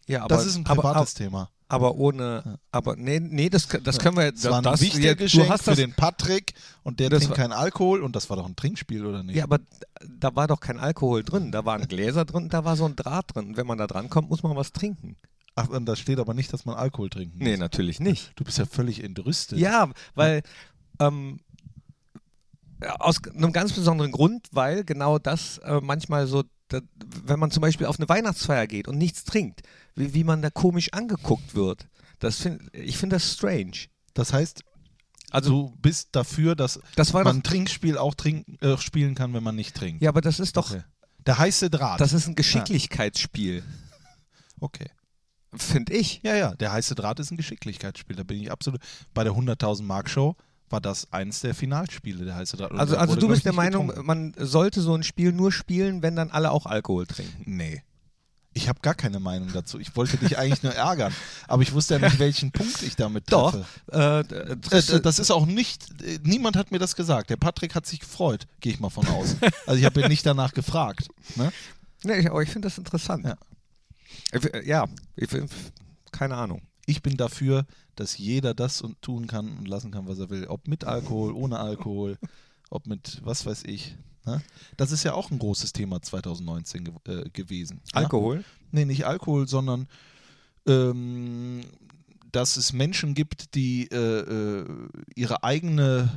Ja, 0.07 0.19
aber, 0.23 0.27
das 0.35 0.45
ist 0.45 0.55
ein 0.55 0.65
aber, 0.65 0.81
privates 0.81 1.13
Thema. 1.15 1.49
aber 1.67 1.95
ohne, 1.95 2.59
aber 2.71 2.95
nee, 2.95 3.19
nee, 3.19 3.49
das, 3.49 3.67
das 3.67 3.97
können 3.99 4.17
wir, 4.17 4.31
Das 4.31 4.43
war 4.45 4.57
ein 4.57 4.63
das, 4.63 4.81
wichtiges 4.81 5.05
ja, 5.05 5.13
Geschenk 5.15 5.45
du 5.47 5.49
hast 5.49 5.63
für 5.63 5.71
das, 5.71 5.77
den 5.79 5.93
Patrick 5.93 6.53
und 6.83 6.99
der 6.99 7.09
Das 7.09 7.19
trinkt 7.23 7.31
war- 7.37 7.43
keinen 7.43 7.53
Alkohol 7.53 8.03
und 8.03 8.15
das 8.15 8.29
war 8.29 8.37
doch 8.37 8.45
ein 8.45 8.55
Trinkspiel, 8.55 9.05
oder 9.05 9.23
nicht? 9.23 9.35
Ja, 9.35 9.45
aber 9.45 9.59
da 10.07 10.35
war 10.35 10.47
doch 10.47 10.59
kein 10.59 10.77
Alkohol 10.79 11.23
drin. 11.23 11.51
Da 11.51 11.65
waren 11.65 11.87
Gläser 11.87 12.23
drin, 12.25 12.49
da 12.49 12.63
war 12.65 12.75
so 12.77 12.85
ein 12.85 12.95
Draht 12.95 13.33
drin. 13.35 13.47
Und 13.47 13.57
wenn 13.57 13.65
man 13.67 13.77
da 13.79 13.87
dran 13.87 14.09
kommt, 14.09 14.29
muss 14.29 14.43
man 14.43 14.55
was 14.55 14.71
trinken. 14.73 15.15
Ach, 15.55 15.69
und 15.69 15.85
da 15.85 15.95
steht 15.95 16.19
aber 16.19 16.33
nicht, 16.33 16.51
dass 16.53 16.65
man 16.65 16.75
Alkohol 16.75 17.09
trinken 17.09 17.37
muss. 17.39 17.47
Nee, 17.47 17.57
natürlich 17.57 17.99
nicht. 17.99 18.33
Du 18.35 18.43
bist 18.43 18.57
ja 18.59 18.65
völlig 18.65 19.03
entrüstet. 19.03 19.57
Ja, 19.57 19.89
weil 20.13 20.43
ähm, 20.99 21.39
aus 22.99 23.17
einem 23.23 23.53
ganz 23.53 23.73
besonderen 23.73 24.11
Grund, 24.11 24.47
weil 24.51 24.83
genau 24.83 25.17
das 25.17 25.57
äh, 25.59 25.79
manchmal 25.81 26.27
so, 26.27 26.43
da, 26.69 26.79
wenn 27.23 27.39
man 27.39 27.51
zum 27.51 27.61
Beispiel 27.61 27.87
auf 27.87 27.99
eine 27.99 28.09
Weihnachtsfeier 28.09 28.67
geht 28.67 28.87
und 28.87 28.97
nichts 28.97 29.23
trinkt, 29.23 29.61
wie, 29.95 30.13
wie 30.13 30.23
man 30.23 30.41
da 30.41 30.49
komisch 30.49 30.91
angeguckt 30.93 31.55
wird. 31.55 31.87
Das 32.19 32.37
find, 32.41 32.61
ich 32.73 32.97
finde 32.97 33.17
das 33.17 33.33
strange. 33.33 33.87
Das 34.13 34.33
heißt, 34.33 34.61
Also 35.31 35.49
du 35.49 35.75
bist 35.81 36.09
dafür, 36.13 36.55
dass 36.55 36.79
das 36.95 37.13
war 37.13 37.23
man 37.23 37.33
doch, 37.35 37.39
ein 37.39 37.43
Trinkspiel 37.43 37.97
auch 37.97 38.15
trinken, 38.15 38.57
äh, 38.61 38.77
spielen 38.77 39.15
kann, 39.15 39.33
wenn 39.33 39.43
man 39.43 39.55
nicht 39.55 39.75
trinkt. 39.75 40.01
ja, 40.01 40.09
aber 40.09 40.21
das 40.21 40.39
ist 40.39 40.57
doch, 40.57 40.71
Okay. 40.71 40.83
Der 41.27 41.39
heiße 41.39 41.69
Draht. 41.71 41.99
das 41.99 42.13
ist 42.13 42.27
ein 42.27 42.35
Geschicklichkeitsspiel, 42.35 43.63
okay. 44.59 44.89
finde 45.55 45.93
ich. 45.93 46.21
Ja, 46.23 46.35
ja, 46.35 46.53
der 46.55 46.71
heiße 46.71 46.93
Draht 46.93 47.19
ist 47.19 47.31
ein 47.31 47.37
Geschicklichkeitsspiel. 47.37 48.15
Da 48.15 48.23
bin 48.23 48.39
ich 48.39 48.51
absolut. 48.51 48.79
Bei 49.13 49.23
der 49.23 49.33
100.000 49.33 49.83
Mark 49.83 50.07
Show 50.09 50.35
war 50.69 50.81
das 50.81 51.11
eins 51.13 51.41
der 51.41 51.53
Finalspiele, 51.55 52.25
der 52.25 52.35
heiße 52.35 52.57
Draht. 52.57 52.71
Also, 52.71 52.97
also 52.97 53.15
du 53.15 53.27
bist 53.27 53.45
der 53.45 53.53
Meinung, 53.53 53.87
getrunken. 53.87 54.07
man 54.07 54.33
sollte 54.37 54.81
so 54.81 54.95
ein 54.95 55.03
Spiel 55.03 55.31
nur 55.31 55.51
spielen, 55.51 56.01
wenn 56.01 56.15
dann 56.15 56.31
alle 56.31 56.51
auch 56.51 56.65
Alkohol 56.65 57.05
trinken. 57.05 57.43
Nee. 57.55 57.83
Ich 58.57 58.69
habe 58.69 58.79
gar 58.81 58.95
keine 58.95 59.19
Meinung 59.19 59.51
dazu. 59.51 59.79
Ich 59.79 59.95
wollte 59.97 60.15
dich 60.15 60.37
eigentlich 60.37 60.63
nur 60.63 60.73
ärgern. 60.73 61.13
Aber 61.49 61.61
ich 61.61 61.73
wusste 61.73 61.95
ja 61.95 61.99
nicht, 61.99 62.19
welchen 62.19 62.51
Punkt 62.53 62.83
ich 62.83 62.95
damit 62.95 63.29
Doch. 63.31 63.51
treffe. 63.51 63.65
Äh, 63.91 64.19
Äh, 64.77 64.81
du- 64.81 65.01
das 65.01 65.19
ist 65.19 65.29
auch 65.29 65.45
nicht, 65.45 66.01
äh, 66.01 66.19
niemand 66.23 66.55
hat 66.55 66.71
mir 66.71 66.79
das 66.79 66.95
gesagt. 66.95 67.29
Der 67.29 67.35
Patrick 67.35 67.75
hat 67.75 67.85
sich 67.85 67.99
gefreut, 67.99 68.47
gehe 68.61 68.71
ich 68.71 68.79
mal 68.79 68.89
von 68.89 69.05
aus. 69.07 69.35
Also 69.67 69.77
ich 69.79 69.85
habe 69.85 70.01
ihn 70.01 70.07
nicht 70.07 70.25
danach 70.25 70.53
gefragt. 70.53 71.09
Ne? 71.35 71.51
Nee, 72.03 72.19
ich- 72.19 72.29
aber 72.31 72.41
ich 72.43 72.49
finde 72.49 72.67
das 72.67 72.77
interessant. 72.77 73.25
Ja. 73.25 73.35
Ich- 74.31 74.65
Ja, 74.65 74.85
ich, 75.17 75.27
keine 76.13 76.35
Ahnung. 76.35 76.61
Ich 76.85 77.01
bin 77.01 77.17
dafür, 77.17 77.65
dass 77.95 78.17
jeder 78.17 78.53
das 78.53 78.81
und 78.81 79.01
tun 79.01 79.27
kann 79.27 79.57
und 79.57 79.67
lassen 79.67 79.91
kann, 79.91 80.07
was 80.07 80.19
er 80.19 80.29
will. 80.29 80.45
Ob 80.47 80.67
mit 80.67 80.83
Alkohol, 80.83 81.33
ohne 81.33 81.59
Alkohol. 81.59 82.17
ob 82.69 82.87
mit 82.87 83.21
was 83.23 83.45
weiß 83.45 83.63
ich. 83.65 83.95
Ne? 84.25 84.41
Das 84.77 84.91
ist 84.91 85.03
ja 85.03 85.13
auch 85.13 85.31
ein 85.31 85.39
großes 85.39 85.73
Thema 85.73 86.01
2019 86.01 86.83
ge 86.83 86.93
äh, 87.07 87.29
gewesen. 87.29 87.81
ja? 87.93 88.01
Alkohol? 88.01 88.43
Nee, 88.71 88.85
nicht 88.85 89.05
Alkohol, 89.05 89.47
sondern 89.47 89.87
ähm, 90.67 91.61
dass 92.31 92.57
es 92.57 92.73
Menschen 92.73 93.13
gibt, 93.13 93.55
die 93.55 93.87
äh, 93.91 93.97
äh, 93.97 94.65
ihre 95.15 95.43
eigene 95.43 96.09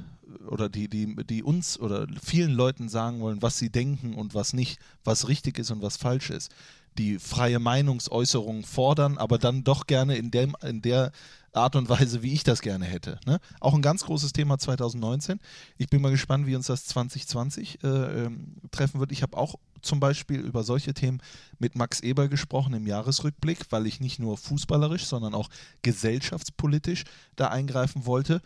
oder 0.49 0.69
die, 0.69 0.89
die, 0.89 1.15
die 1.25 1.43
uns 1.43 1.79
oder 1.79 2.07
vielen 2.23 2.53
Leuten 2.53 2.89
sagen 2.89 3.21
wollen, 3.21 3.41
was 3.41 3.59
sie 3.59 3.71
denken 3.71 4.15
und 4.15 4.35
was 4.35 4.53
nicht, 4.53 4.79
was 5.05 5.29
richtig 5.29 5.59
ist 5.59 5.71
und 5.71 5.83
was 5.83 5.97
falsch 5.97 6.31
ist. 6.31 6.51
Die 6.99 7.19
freie 7.19 7.59
Meinungsäußerung 7.59 8.65
fordern, 8.65 9.17
aber 9.19 9.39
dann 9.39 9.65
doch 9.65 9.87
gerne 9.87 10.17
in, 10.17 10.31
dem, 10.31 10.57
in 10.63 10.83
der 10.83 11.13
Art 11.53 11.77
und 11.77 11.89
Weise, 11.89 12.23
wie 12.23 12.33
ich 12.33 12.45
das 12.45 12.61
gerne 12.61 12.85
hätte. 12.85 13.19
Ne? 13.27 13.41
Auch 13.61 13.75
ein 13.75 13.83
ganz 13.83 14.05
großes 14.05 14.33
Thema 14.33 14.59
2019. 14.59 15.41
Ich 15.77 15.89
bin 15.89 16.03
mal 16.03 16.11
gespannt, 16.11 16.47
wie 16.47 16.57
uns 16.57 16.67
das 16.67 16.85
2020 16.87 17.83
äh, 17.83 17.89
ähm, 17.89 18.57
treffen 18.71 19.01
wird. 19.01 19.13
Ich 19.13 19.23
habe 19.23 19.37
auch 19.37 19.57
zum 19.83 20.01
Beispiel 20.01 20.41
über 20.41 20.65
solche 20.65 20.95
Themen 20.95 21.21
mit 21.59 21.77
Max 21.77 22.01
Eber 22.01 22.29
gesprochen 22.29 22.75
im 22.75 22.87
Jahresrückblick, 22.87 23.67
weil 23.71 23.87
ich 23.87 24.01
nicht 24.01 24.19
nur 24.19 24.37
fußballerisch, 24.37 25.07
sondern 25.07 25.35
auch 25.35 25.49
gesellschaftspolitisch 25.83 27.05
da 27.37 27.49
eingreifen 27.49 28.07
wollte. 28.07 28.43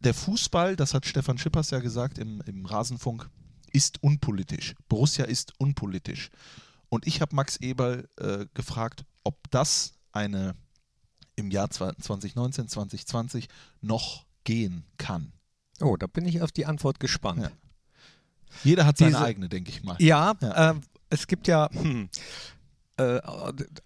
Der 0.00 0.14
Fußball, 0.14 0.76
das 0.76 0.94
hat 0.94 1.06
Stefan 1.06 1.38
Schippers 1.38 1.70
ja 1.70 1.80
gesagt 1.80 2.18
im, 2.18 2.40
im 2.46 2.64
Rasenfunk, 2.64 3.28
ist 3.72 4.02
unpolitisch. 4.02 4.74
Borussia 4.88 5.24
ist 5.24 5.52
unpolitisch. 5.58 6.30
Und 6.88 7.06
ich 7.06 7.20
habe 7.20 7.36
Max 7.36 7.56
Eberl 7.56 8.08
äh, 8.16 8.46
gefragt, 8.54 9.04
ob 9.22 9.50
das 9.50 9.92
eine 10.12 10.54
im 11.40 11.50
Jahr 11.50 11.68
2019, 11.70 12.68
2020 12.68 13.48
noch 13.80 14.24
gehen 14.44 14.84
kann. 14.98 15.32
Oh, 15.80 15.96
da 15.96 16.06
bin 16.06 16.26
ich 16.26 16.42
auf 16.42 16.52
die 16.52 16.66
Antwort 16.66 17.00
gespannt. 17.00 17.42
Ja. 17.42 17.50
Jeder 18.64 18.86
hat 18.86 18.98
seine 18.98 19.12
Diese- 19.12 19.24
eigene, 19.24 19.48
denke 19.48 19.70
ich 19.70 19.82
mal. 19.82 19.96
Ja, 19.98 20.34
Ja. 20.40 20.70
Äh, 20.72 20.74
es 21.08 21.26
gibt 21.26 21.48
ja 21.48 21.68
hm, 21.72 22.08
äh, 22.98 23.20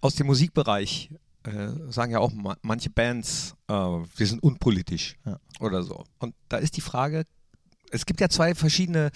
aus 0.01 0.15
dem 0.15 0.27
Musikbereich 0.27 1.09
äh, 1.43 1.69
sagen 1.91 2.11
ja 2.11 2.19
auch 2.19 2.33
ma 2.33 2.57
manche 2.63 2.89
Bands, 2.89 3.55
äh, 3.67 3.73
wir 3.73 4.27
sind 4.27 4.41
unpolitisch 4.43 5.15
Ja. 5.25 5.39
oder 5.59 5.83
so. 5.83 6.03
Und 6.19 6.35
da 6.49 6.57
ist 6.57 6.75
die 6.77 6.81
Frage, 6.81 7.23
es 7.91 8.05
gibt 8.05 8.19
ja 8.19 8.29
zwei 8.29 8.55
verschiedene 8.55 9.11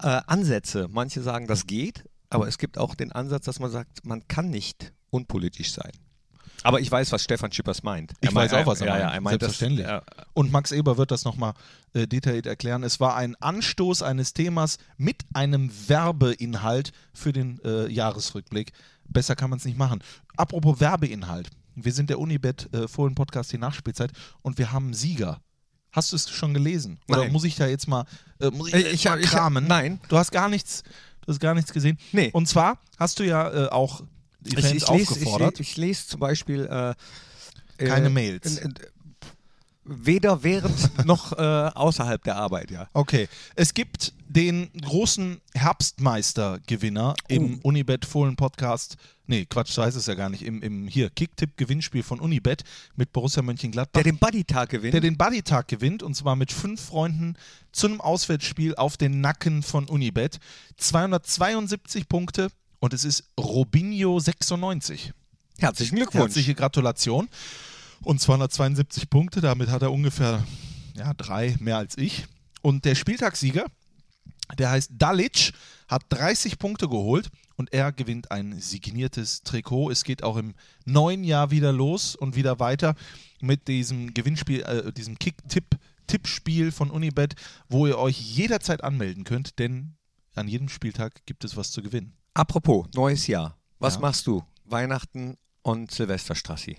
äh, 0.00 0.20
Ansätze. 0.26 0.88
Manche 0.90 1.22
sagen, 1.22 1.46
das 1.46 1.66
geht, 1.66 2.04
aber 2.30 2.48
es 2.48 2.56
gibt 2.58 2.78
auch 2.78 2.94
den 2.94 3.12
Ansatz, 3.12 3.44
dass 3.44 3.60
man 3.60 3.70
sagt, 3.70 4.04
man 4.06 4.26
kann 4.28 4.48
nicht 4.50 4.92
unpolitisch 5.10 5.72
sein. 5.72 5.92
Aber 6.64 6.80
ich 6.80 6.90
weiß, 6.90 7.12
was 7.12 7.22
Stefan 7.22 7.52
Schippers 7.52 7.82
meint. 7.84 8.12
Ich 8.20 8.28
Er 8.30 8.32
meint- 8.34 8.50
weiß 8.50 8.62
auch, 8.62 8.66
was 8.66 8.80
er 8.80 8.86
ja, 8.88 8.92
meint. 8.94 9.14
Ja, 9.14 9.20
meint 9.20 9.42
das, 9.42 9.58
Selbstverständlich. 9.58 9.86
ja, 9.86 10.02
Und 10.32 10.50
Max 10.50 10.72
Eber 10.72 10.96
wird 10.96 11.10
das 11.12 11.24
nochmal 11.24 11.52
äh, 11.92 12.06
detailliert 12.08 12.46
erklären. 12.46 12.82
Es 12.82 12.98
war 13.00 13.14
ein 13.16 13.36
Anstoß 13.36 14.02
eines 14.02 14.32
Themas 14.34 14.78
mit 14.96 15.22
einem 15.34 15.70
Werbeinhalt 15.88 16.92
für 17.12 17.32
den 17.32 17.60
äh, 17.64 17.86
Jahresrückblick. 17.88 18.72
Besser 19.06 19.36
kann 19.36 19.50
man 19.50 19.58
es 19.58 19.64
nicht 19.64 19.76
machen. 19.78 20.02
Apropos 20.36 20.80
Werbeinhalt. 20.80 21.50
Wir 21.76 21.92
sind 21.92 22.08
der 22.08 22.18
Unibet 22.18 22.72
äh, 22.72 22.88
Fohlen 22.88 23.14
Podcast 23.14 23.52
die 23.52 23.58
Nachspielzeit 23.58 24.10
und 24.42 24.58
wir 24.58 24.72
haben 24.72 24.94
Sieger. 24.94 25.40
Hast 25.92 26.12
du 26.12 26.16
es 26.16 26.28
schon 26.30 26.54
gelesen? 26.54 26.98
Oder 27.08 27.22
Nein. 27.24 27.32
muss 27.32 27.44
ich 27.44 27.56
da 27.56 27.66
jetzt 27.66 27.86
mal, 27.88 28.04
äh, 28.40 28.50
muss 28.50 28.68
ich, 28.68 28.74
Ich- 28.74 28.80
jetzt 28.84 28.94
ich 28.94 29.04
mal 29.04 29.10
hab- 29.12 29.20
ich 29.20 29.26
kramen? 29.30 29.66
nein. 29.66 30.00
Du 30.08 30.16
hast 30.16 30.30
gar 30.32 30.48
nichts, 30.48 30.82
du 31.22 31.28
hast 31.32 31.40
gar 31.40 31.54
nichts 31.54 31.72
gesehen. 31.72 31.98
Nee. 32.12 32.30
Und 32.32 32.48
zwar 32.48 32.78
hast 32.98 33.18
du 33.18 33.24
ja 33.24 33.66
äh, 33.66 33.68
auch 33.68 34.02
die 34.44 34.56
Fans 34.56 34.66
ich, 34.66 34.82
ich, 34.82 34.88
lese, 34.88 35.02
ich, 35.02 35.08
aufgefordert. 35.08 35.58
le- 35.58 35.62
ich 35.62 35.76
lese 35.76 36.06
zum 36.08 36.20
Beispiel 36.20 36.64
äh, 36.66 36.94
Keine 37.84 38.06
äh, 38.06 38.10
Mails. 38.10 38.58
n- 38.58 38.74
Weder 39.86 40.42
während 40.42 41.04
noch 41.06 41.32
äh, 41.32 41.42
außerhalb 41.42 42.22
der 42.24 42.36
Arbeit, 42.36 42.70
ja. 42.70 42.88
Okay, 42.94 43.28
es 43.54 43.74
gibt 43.74 44.14
den 44.26 44.70
großen 44.80 45.42
Herbstmeister-Gewinner 45.54 47.14
im 47.28 47.58
Unibet 47.58 48.06
Fohlen 48.06 48.34
Podcast. 48.36 48.96
Nee, 49.26 49.44
Quatsch, 49.44 49.72
so 49.72 49.82
heißt 49.82 49.96
es 49.96 50.06
ja 50.06 50.14
gar 50.14 50.30
nicht. 50.30 50.42
Im, 50.42 50.62
im 50.62 50.86
hier 50.88 51.10
Kicktipp-Gewinnspiel 51.10 52.02
von 52.02 52.18
Unibet 52.20 52.62
mit 52.96 53.12
Borussia 53.12 53.42
Mönchengladbach. 53.42 54.02
Der 54.02 54.10
den 54.10 54.18
Buddy-Tag 54.18 54.70
gewinnt. 54.70 54.94
der 54.94 55.00
den 55.02 55.18
Buddy-Tag 55.18 55.68
gewinnt 55.68 56.02
und 56.02 56.14
zwar 56.14 56.34
mit 56.36 56.50
fünf 56.52 56.80
Freunden 56.80 57.36
zu 57.72 57.86
einem 57.86 58.00
Auswärtsspiel 58.00 58.74
auf 58.76 58.96
den 58.96 59.20
Nacken 59.20 59.62
von 59.62 59.86
Unibet. 59.88 60.38
272 60.78 62.08
Punkte 62.08 62.48
und 62.84 62.92
es 62.92 63.04
ist 63.04 63.24
Robinho 63.40 64.20
96. 64.20 65.14
Herzlichen 65.58 65.96
Glückwunsch. 65.96 66.24
Herzliche 66.24 66.54
Gratulation. 66.54 67.30
Und 68.02 68.20
272 68.20 69.08
Punkte, 69.08 69.40
damit 69.40 69.70
hat 69.70 69.80
er 69.80 69.90
ungefähr 69.90 70.44
ja, 70.94 71.14
drei 71.14 71.56
mehr 71.60 71.78
als 71.78 71.96
ich. 71.96 72.26
Und 72.60 72.84
der 72.84 72.94
Spieltagssieger, 72.94 73.64
der 74.58 74.70
heißt 74.70 74.90
Dalic, 74.98 75.52
hat 75.88 76.02
30 76.10 76.58
Punkte 76.58 76.86
geholt 76.86 77.30
und 77.56 77.72
er 77.72 77.90
gewinnt 77.90 78.30
ein 78.30 78.60
signiertes 78.60 79.42
Trikot. 79.42 79.90
Es 79.90 80.04
geht 80.04 80.22
auch 80.22 80.36
im 80.36 80.52
neuen 80.84 81.24
Jahr 81.24 81.50
wieder 81.50 81.72
los 81.72 82.14
und 82.14 82.36
wieder 82.36 82.60
weiter 82.60 82.96
mit 83.40 83.66
diesem 83.66 84.12
Gewinnspiel, 84.12 84.60
äh, 84.60 84.92
diesem 84.92 85.18
Kick-Tipp-Tippspiel 85.18 86.70
von 86.70 86.90
Unibet, 86.90 87.34
wo 87.66 87.86
ihr 87.86 87.96
euch 87.96 88.20
jederzeit 88.20 88.84
anmelden 88.84 89.24
könnt, 89.24 89.58
denn 89.58 89.96
an 90.34 90.48
jedem 90.48 90.68
Spieltag 90.68 91.24
gibt 91.24 91.44
es 91.44 91.56
was 91.56 91.70
zu 91.70 91.80
gewinnen. 91.80 92.14
Apropos, 92.34 92.86
neues 92.94 93.26
Jahr. 93.26 93.56
Was 93.78 93.94
Ja. 93.94 94.00
machst 94.00 94.26
du? 94.26 94.42
Weihnachten 94.64 95.36
und 95.62 95.90
Silvesterstrassi. 95.90 96.76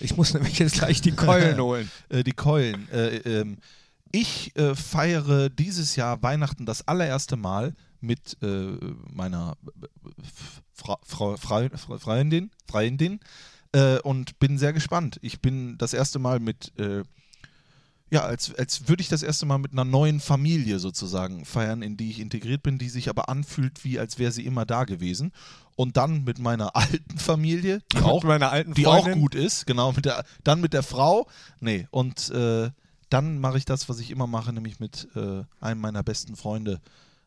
Ich 0.00 0.16
muss 0.16 0.32
nämlich 0.34 0.58
jetzt 0.58 0.74
gleich 0.74 1.00
die 1.00 1.12
Keulen 1.12 1.58
holen. 1.60 1.90
äh, 2.08 2.22
die 2.24 2.32
Keulen. 2.32 2.88
Äh, 2.90 3.16
ähm, 3.18 3.58
ich 4.12 4.54
äh, 4.56 4.74
feiere 4.74 5.48
dieses 5.48 5.96
Jahr 5.96 6.22
Weihnachten 6.22 6.66
das 6.66 6.86
allererste 6.86 7.36
Mal 7.36 7.74
mit 8.00 8.36
äh, 8.42 8.76
meiner 9.12 9.56
Fra 10.74 10.98
Frau, 11.04 11.36
Frau, 11.36 11.68
Frau, 11.76 11.98
Freundin, 11.98 12.50
Freundin 12.68 13.20
äh, 13.72 13.98
und 14.00 14.38
bin 14.38 14.58
sehr 14.58 14.72
gespannt. 14.72 15.18
Ich 15.22 15.40
bin 15.40 15.78
das 15.78 15.94
erste 15.94 16.18
Mal 16.18 16.40
mit, 16.40 16.76
äh, 16.78 17.02
ja, 18.12 18.24
als, 18.24 18.54
als 18.54 18.88
würde 18.88 19.00
ich 19.00 19.08
das 19.08 19.22
erste 19.22 19.46
Mal 19.46 19.56
mit 19.56 19.72
einer 19.72 19.86
neuen 19.86 20.20
Familie 20.20 20.78
sozusagen 20.78 21.46
feiern, 21.46 21.80
in 21.80 21.96
die 21.96 22.10
ich 22.10 22.20
integriert 22.20 22.62
bin, 22.62 22.76
die 22.76 22.90
sich 22.90 23.08
aber 23.08 23.30
anfühlt, 23.30 23.84
wie 23.84 23.98
als 23.98 24.18
wäre 24.18 24.30
sie 24.32 24.44
immer 24.44 24.66
da 24.66 24.84
gewesen. 24.84 25.32
Und 25.76 25.96
dann 25.96 26.22
mit 26.24 26.38
meiner 26.38 26.76
alten 26.76 27.18
Familie, 27.18 27.80
die 27.94 27.98
auch 28.02 28.22
Mit 28.22 28.28
meiner 28.28 28.52
alten 28.52 28.74
die 28.74 28.86
auch 28.86 29.10
gut 29.12 29.34
ist, 29.34 29.66
genau, 29.66 29.92
mit 29.92 30.04
der, 30.04 30.24
dann 30.44 30.60
mit 30.60 30.74
der 30.74 30.82
Frau, 30.82 31.26
nee, 31.60 31.88
und 31.90 32.28
äh, 32.30 32.70
dann 33.08 33.38
mache 33.38 33.56
ich 33.56 33.64
das, 33.64 33.88
was 33.88 33.98
ich 33.98 34.10
immer 34.10 34.26
mache, 34.26 34.52
nämlich 34.52 34.78
mit 34.78 35.08
äh, 35.16 35.42
einem 35.60 35.80
meiner 35.80 36.02
besten 36.02 36.36
Freunde 36.36 36.82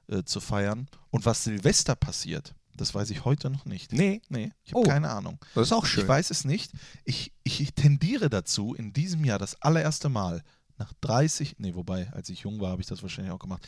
äh, 0.08 0.22
zu 0.24 0.40
feiern. 0.40 0.88
Und 1.10 1.26
was 1.26 1.44
Silvester 1.46 1.96
passiert, 1.96 2.54
das 2.78 2.94
weiß 2.94 3.10
ich 3.10 3.26
heute 3.26 3.50
noch 3.50 3.66
nicht. 3.66 3.92
Nee, 3.92 4.22
Nee, 4.30 4.52
ich 4.64 4.74
habe 4.74 4.82
Oh. 4.82 4.84
keine 4.84 5.10
Ahnung. 5.10 5.40
das 5.56 5.68
ist 5.68 5.74
auch 5.74 5.86
schön. 5.88 6.04
Ich 6.04 6.08
weiß 6.08 6.30
es 6.30 6.46
nicht. 6.46 6.72
Ich, 7.06 7.32
ich 7.44 7.74
tendiere 7.74 8.30
dazu, 8.30 8.76
in 8.76 8.94
diesem 8.94 9.26
Jahr 9.26 9.40
das 9.40 9.60
allererste 9.64 10.10
Mal 10.10 10.44
nach 10.78 10.94
30, 11.02 11.56
nee, 11.60 11.76
wobei, 11.76 12.12
als 12.14 12.30
ich 12.30 12.42
jung 12.42 12.60
war, 12.60 12.72
habe 12.72 12.82
ich 12.82 12.88
das 12.88 13.02
wahrscheinlich 13.02 13.34
auch 13.34 13.40
gemacht, 13.40 13.68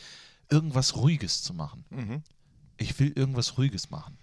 irgendwas 0.50 0.96
Ruhiges 0.96 1.42
zu 1.42 1.54
machen. 1.54 1.84
Mhm. 1.90 2.22
Ich 2.76 2.98
will 2.98 3.12
irgendwas 3.14 3.58
Ruhiges 3.58 3.90
machen. 3.90 4.18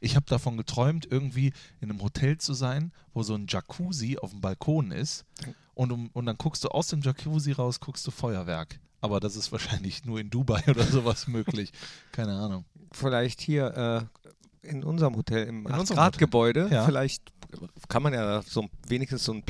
Ich 0.00 0.14
habe 0.14 0.26
davon 0.26 0.56
geträumt, 0.56 1.08
irgendwie 1.10 1.52
in 1.80 1.90
einem 1.90 2.00
Hotel 2.02 2.38
zu 2.38 2.54
sein, 2.54 2.92
wo 3.14 3.22
so 3.24 3.34
ein 3.34 3.46
Jacuzzi 3.48 4.16
auf 4.18 4.30
dem 4.30 4.40
Balkon 4.40 4.92
ist. 4.92 5.24
Und, 5.74 5.90
um, 5.90 6.10
und 6.12 6.26
dann 6.26 6.36
guckst 6.36 6.62
du 6.64 6.68
aus 6.68 6.86
dem 6.88 7.00
Jacuzzi 7.02 7.52
raus, 7.52 7.80
guckst 7.80 8.06
du 8.06 8.10
Feuerwerk. 8.12 8.78
Aber 9.00 9.18
das 9.20 9.36
ist 9.36 9.50
wahrscheinlich 9.52 10.04
nur 10.04 10.20
in 10.20 10.30
Dubai 10.30 10.62
oder 10.68 10.84
sowas 10.84 11.26
möglich. 11.26 11.72
Keine 12.12 12.32
Ahnung. 12.36 12.64
Vielleicht 12.92 13.40
hier 13.40 14.08
äh, 14.62 14.68
in 14.68 14.84
unserem 14.84 15.16
Hotel, 15.16 15.46
im 15.46 15.66
8-Grad-Gebäude, 15.66 16.68
Ja. 16.70 16.84
vielleicht 16.84 17.32
kann 17.88 18.02
man 18.02 18.12
ja 18.12 18.42
so 18.42 18.68
wenigstens 18.86 19.24
so 19.24 19.32
ein 19.32 19.42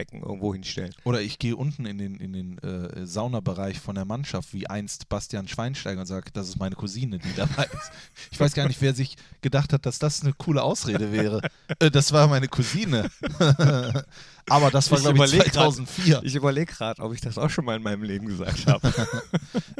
Plastikbecken 0.00 0.22
irgendwo 0.22 0.52
hinstellen. 0.52 0.94
Oder 1.04 1.20
ich 1.20 1.38
gehe 1.38 1.56
unten 1.56 1.86
in 1.86 1.98
den, 1.98 2.16
in 2.16 2.32
den 2.32 2.58
äh, 2.58 3.06
Saunabereich 3.06 3.78
von 3.80 3.94
der 3.94 4.04
Mannschaft, 4.04 4.52
wie 4.52 4.66
einst 4.66 5.08
Bastian 5.08 5.48
Schweinsteiger 5.48 6.00
und 6.00 6.06
sage, 6.06 6.30
das 6.32 6.48
ist 6.48 6.58
meine 6.58 6.74
Cousine, 6.74 7.18
die 7.18 7.34
dabei 7.36 7.64
ist. 7.64 7.90
Ich 8.30 8.40
weiß 8.40 8.54
gar 8.54 8.66
nicht, 8.66 8.80
wer 8.80 8.94
sich 8.94 9.16
gedacht 9.40 9.72
hat, 9.72 9.86
dass 9.86 9.98
das 9.98 10.22
eine 10.22 10.32
coole 10.32 10.62
Ausrede 10.62 11.12
wäre. 11.12 11.40
äh, 11.78 11.90
das 11.90 12.12
war 12.12 12.26
meine 12.28 12.48
Cousine. 12.48 13.10
Aber 14.48 14.70
das 14.70 14.90
war, 14.90 14.98
Ich 14.98 15.04
glaube 15.04 15.18
ich, 15.18 15.32
überleg 15.32 15.52
grad. 15.52 15.74
2004. 15.74 16.20
Ich 16.24 16.34
überlege 16.34 16.72
gerade, 16.72 17.02
ob 17.02 17.12
ich 17.12 17.20
das 17.20 17.38
auch 17.38 17.50
schon 17.50 17.64
mal 17.64 17.76
in 17.76 17.82
meinem 17.82 18.02
Leben 18.02 18.26
gesagt 18.26 18.66
habe. 18.66 18.92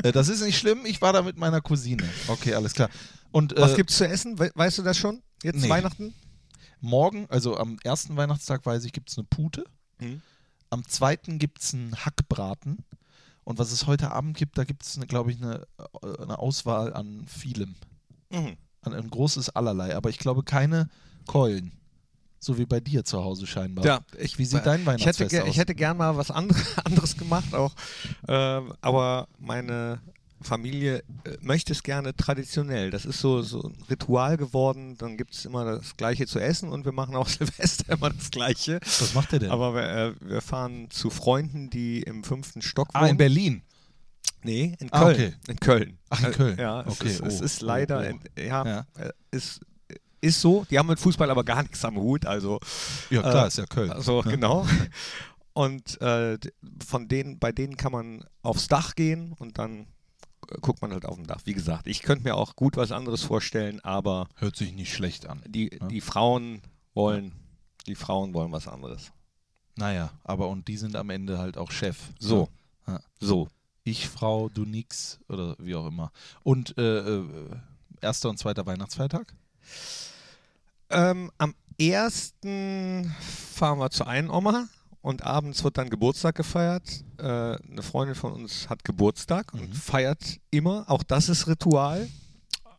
Äh, 0.03 0.13
das 0.13 0.29
ist 0.29 0.43
nicht 0.43 0.59
schlimm, 0.59 0.87
ich 0.87 1.03
war 1.03 1.13
da 1.13 1.21
mit 1.21 1.37
meiner 1.37 1.61
Cousine. 1.61 2.03
Okay, 2.27 2.55
alles 2.55 2.73
klar. 2.73 2.89
Und 3.33 3.55
Was 3.57 3.73
äh, 3.73 3.77
gibt's 3.77 3.97
zu 3.99 4.09
essen? 4.09 4.39
We 4.39 4.51
weißt 4.55 4.79
du 4.79 4.83
das 4.83 4.97
schon? 4.97 5.23
Jetzt 5.43 5.61
Nee. 5.61 5.69
Weihnachten? 5.69 6.15
morgen, 6.81 7.27
also 7.29 7.57
am 7.59 7.77
ersten 7.85 8.17
Weihnachtstag, 8.17 8.65
weiß 8.65 8.85
ich, 8.85 8.93
gibt 8.93 9.11
es 9.11 9.19
eine 9.19 9.27
Pute. 9.29 9.65
Mhm. 10.01 10.23
Am 10.71 10.87
zweiten 10.87 11.39
gibt 11.39 11.61
es 11.61 11.75
einen 11.75 11.95
Hackbraten. 11.97 12.79
Und 13.45 13.59
was 13.59 13.73
es 13.73 13.87
heute 13.87 14.13
Abend 14.13 14.37
gibt, 14.37 14.59
da 14.59 14.65
gibt 14.65 14.85
es, 14.85 15.01
glaube 15.09 15.33
ich, 15.33 15.43
eine, 15.43 15.67
äh, 16.03 16.23
eine 16.23 16.39
Auswahl 16.39 16.93
an 16.93 17.27
vielem. 17.27 17.75
Mhm. 18.31 18.57
An 18.83 18.95
ein 18.95 19.11
großes 19.11 19.51
Allerlei. 19.51 19.97
Aber 19.97 20.11
ich 20.11 20.19
glaube 20.19 20.43
keine 20.43 20.89
Keulen. 21.27 21.73
So 22.39 22.57
wie 22.57 22.65
bei 22.65 22.81
dir 22.81 23.05
zu 23.05 23.23
Hause 23.23 23.47
scheinbar. 23.47 23.85
Ja, 23.85 24.01
ich, 24.19 24.39
Wie 24.39 24.47
sieht 24.47 24.65
dein 24.65 24.81
ich 24.81 24.87
hätte, 24.87 25.01
Weihnachtsfest 25.03 25.35
aus? 25.43 25.49
ich 25.49 25.59
hätte 25.59 25.75
gern 25.75 25.99
mal 25.99 26.17
was 26.17 26.31
andere, 26.31 26.59
anderes 26.85 27.17
gemacht 27.17 27.55
auch. 27.55 27.75
Ähm, 28.29 28.73
aber 28.81 29.29
meine 29.39 30.01
Familie 30.43 30.99
äh, 31.25 31.37
möchte 31.41 31.73
es 31.73 31.83
gerne 31.83 32.15
traditionell. 32.17 32.91
Das 32.91 33.05
ist 33.05 33.21
so, 33.21 33.43
so 33.43 33.63
ein 33.63 33.77
Ritual 33.91 34.37
geworden. 34.37 34.97
Dann 34.99 35.17
gibt 35.17 35.35
es 35.35 35.45
immer 35.45 35.65
das 35.65 35.97
Gleiche 35.97 36.27
zu 36.27 36.39
essen 36.39 36.71
und 36.71 36.85
wir 36.85 36.93
machen 36.93 37.15
auch 37.17 37.29
Silvester 37.29 37.93
immer 37.93 38.11
das 38.11 38.31
Gleiche. 38.31 38.81
Was 38.83 39.15
macht 39.15 39.33
ihr 39.33 39.39
denn? 39.41 39.51
Aber 39.51 39.75
wir, 39.75 39.83
äh, 39.83 40.15
wir 40.21 40.41
fahren 40.41 40.89
zu 40.91 41.11
Freunden, 41.11 41.69
die 41.71 42.03
im 42.03 42.25
fünften 42.25 42.63
Stock 42.63 42.89
ah, 42.95 43.01
wohnen. 43.03 43.11
in 43.11 43.17
Berlin. 43.19 43.63
Nee, 44.43 44.75
in 44.81 44.91
Köln. 44.91 44.93
Ah, 44.93 45.11
okay. 45.11 45.33
In 45.49 45.57
Köln. 45.61 45.99
Ach, 46.09 46.25
in 46.25 46.33
Köln. 46.33 46.59
Äh, 46.59 46.63
ja, 46.63 46.81
es, 46.83 47.01
Okay, 47.01 47.09
ist, 47.11 47.21
es 47.21 47.41
oh, 47.41 47.45
ist 47.45 47.63
oh, 47.63 47.67
leider, 47.67 47.99
oh. 47.99 48.03
in- 48.03 48.21
ja, 48.47 48.65
Ja. 48.67 48.87
äh, 48.99 49.11
ist, 49.31 49.61
ist 50.23 50.41
so. 50.41 50.65
Die 50.71 50.79
haben 50.79 50.87
mit 50.87 50.99
Fußball 50.99 51.31
aber 51.31 51.45
gar 51.45 51.63
nichts 51.63 51.85
am 51.85 51.97
Hut. 51.97 52.25
Also, 52.25 52.59
Ja, 53.11 53.21
klar, 53.21 53.45
Äh, 53.45 53.49
ist 53.49 53.59
ja 53.59 53.67
Köln. 53.67 53.91
also 53.91 54.23
Ne? 54.23 54.31
genau. 54.31 54.67
Und 55.53 56.01
äh, 56.01 56.39
von 56.87 57.09
denen, 57.09 57.39
bei 57.39 57.53
denen 57.53 57.77
kann 57.77 57.93
man 57.93 58.25
aufs 58.43 58.69
Dach 58.69 58.95
gehen 58.95 59.35
und 59.39 59.59
dann 59.59 59.87
guckt 60.61 60.83
man 60.83 60.93
halt 60.93 61.05
auf 61.07 61.17
dem 61.17 61.27
Dach. 61.27 61.41
Wie 61.45 61.53
gesagt, 61.55 61.87
ich 61.87 62.03
könnte 62.03 62.25
mir 62.25 62.37
auch 62.37 62.57
gut 62.57 62.77
was 62.77 62.93
anderes 62.93 63.23
vorstellen, 63.23 63.81
aber 63.81 64.29
Hört 64.37 64.57
sich 64.57 64.73
nicht 64.73 64.93
schlecht 64.93 65.27
an. 65.27 65.43
die, 65.47 65.71
Ja. 65.79 65.87
die 65.89 66.01
Frauen 66.01 66.63
wollen, 66.95 67.33
die 67.87 67.95
Frauen 67.95 68.35
wollen 68.35 68.53
was 68.53 68.69
anderes. 68.69 69.13
Naja, 69.77 70.11
aber 70.25 70.49
und 70.49 70.69
die 70.69 70.77
sind 70.77 70.97
am 70.97 71.11
Ende 71.11 71.39
halt 71.39 71.57
auch 71.57 71.71
Chef. 71.71 71.99
So. 72.19 72.49
Ja. 72.87 73.01
So. 73.21 73.49
Ich, 73.85 74.09
Frau, 74.09 74.49
du 74.51 74.65
nix 74.67 75.19
oder 75.29 75.57
wie 75.59 75.75
auch 75.75 75.87
immer. 75.87 76.13
Und 76.43 76.77
äh, 76.77 76.99
äh, 76.99 77.25
erster 78.03 78.29
und 78.29 78.39
zweiter 78.39 78.67
Weihnachtsfeiertag? 78.67 79.33
Ähm, 80.91 81.31
am 81.39 81.55
ersten 81.79 83.15
fahren 83.55 83.79
wir 83.79 83.91
zur 83.91 84.07
einen 84.07 84.29
Oma 84.29 84.69
und 85.03 85.23
abends 85.25 85.65
wird 85.65 85.79
dann 85.79 85.89
Geburtstag 85.91 86.35
gefeiert. 86.35 86.83
Äh, 87.19 87.23
eine 87.23 87.83
Freundin 87.83 88.15
von 88.15 88.33
uns 88.33 88.69
hat 88.69 88.85
Geburtstag 88.85 89.53
und 89.55 89.69
Mhm. 89.71 89.73
feiert 89.73 90.39
immer. 90.51 90.85
Auch 90.89 91.03
das 91.03 91.29
ist 91.29 91.47
Ritual. 91.47 92.09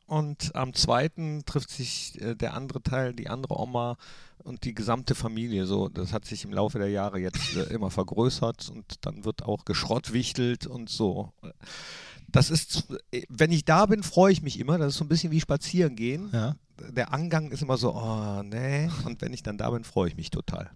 Und 0.07 0.53
am 0.55 0.73
zweiten 0.73 1.43
trifft 1.45 1.69
sich 1.69 2.19
äh, 2.21 2.35
der 2.35 2.53
andere 2.53 2.83
Teil, 2.83 3.13
die 3.13 3.29
andere 3.29 3.57
Oma 3.57 3.95
und 4.39 4.65
die 4.65 4.73
gesamte 4.73 5.15
Familie. 5.15 5.65
So, 5.65 5.87
das 5.87 6.11
hat 6.11 6.25
sich 6.25 6.43
im 6.43 6.51
Laufe 6.51 6.79
der 6.79 6.89
Jahre 6.89 7.17
jetzt 7.19 7.55
äh, 7.55 7.63
immer 7.73 7.89
vergrößert 7.91 8.69
und 8.69 9.05
dann 9.05 9.23
wird 9.23 9.43
auch 9.43 9.63
geschrottwichtelt 9.63 10.67
und 10.67 10.89
so. 10.89 11.31
Das 12.27 12.49
ist, 12.49 12.87
äh, 13.11 13.23
wenn 13.29 13.51
ich 13.51 13.63
da 13.65 13.85
bin, 13.85 14.03
freue 14.03 14.33
ich 14.33 14.41
mich 14.41 14.59
immer. 14.59 14.77
Das 14.77 14.89
ist 14.89 14.97
so 14.97 15.05
ein 15.05 15.09
bisschen 15.09 15.31
wie 15.31 15.39
spazieren 15.39 15.95
gehen 15.95 16.29
Ja. 16.33 16.55
der 16.89 17.13
Angang 17.13 17.51
ist 17.51 17.61
immer 17.61 17.77
so, 17.77 17.93
oh, 17.95 18.41
nee. 18.43 18.89
Und 19.05 19.21
wenn 19.21 19.31
ich 19.33 19.43
dann 19.43 19.57
da 19.57 19.69
bin, 19.69 19.83
freue 19.85 20.09
ich 20.09 20.17
mich 20.17 20.29
total. 20.29 20.71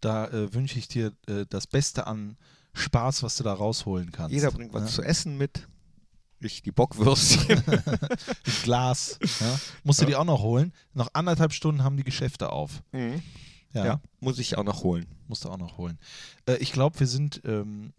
Da 0.00 0.28
äh, 0.28 0.52
wünsche 0.54 0.78
ich 0.78 0.88
dir 0.88 1.12
äh, 1.26 1.44
das 1.48 1.66
Beste 1.66 2.06
an 2.06 2.36
Spaß, 2.74 3.22
was 3.22 3.36
du 3.36 3.44
da 3.44 3.52
rausholen 3.52 4.12
kannst. 4.12 4.32
Jeder 4.32 4.50
bringt 4.50 4.72
was 4.72 4.82
ja. 4.84 4.88
zu 4.88 5.02
essen 5.02 5.36
mit. 5.36 5.66
Ich 6.40 6.62
die 6.62 6.70
Bockwürstchen. 6.70 7.62
Ein 7.66 8.18
Glas. 8.62 9.18
ja. 9.40 9.58
Musst 9.84 10.00
du 10.00 10.04
die 10.06 10.14
auch 10.14 10.24
noch 10.24 10.40
holen. 10.42 10.72
Noch 10.94 11.08
anderthalb 11.12 11.52
Stunden 11.52 11.82
haben 11.82 11.96
die 11.96 12.04
Geschäfte 12.04 12.52
auf. 12.52 12.82
Mhm. 12.92 13.22
Ja. 13.74 13.84
ja. 13.84 14.00
muss 14.20 14.38
ich 14.38 14.56
auch 14.56 14.64
noch 14.64 14.82
holen. 14.84 15.06
Musst 15.26 15.44
du 15.44 15.50
auch 15.50 15.58
noch 15.58 15.76
holen. 15.78 15.98
Äh, 16.46 16.56
ich 16.58 16.72
glaube, 16.72 17.00
wir 17.00 17.06
sind 17.08 17.42
ähm, 17.44 17.92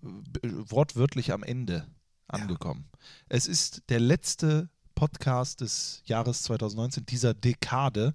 b- 0.00 0.40
wortwörtlich 0.70 1.32
am 1.32 1.42
Ende 1.42 1.86
angekommen. 2.28 2.88
Es 3.28 3.46
ist 3.46 3.82
der 3.88 4.00
letzte 4.00 4.68
Podcast 4.94 5.60
des 5.60 6.02
Jahres 6.06 6.42
2019, 6.44 7.04
dieser 7.06 7.34
Dekade. 7.34 8.14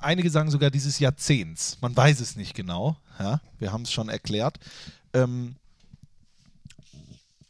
Einige 0.00 0.30
sagen 0.30 0.50
sogar 0.50 0.70
dieses 0.70 0.98
Jahrzehnts. 0.98 1.78
Man 1.80 1.96
weiß 1.96 2.20
es 2.20 2.36
nicht 2.36 2.54
genau. 2.54 2.96
Ja? 3.18 3.40
Wir 3.58 3.72
haben 3.72 3.82
es 3.82 3.92
schon 3.92 4.08
erklärt. 4.08 4.58
Ähm, 5.12 5.56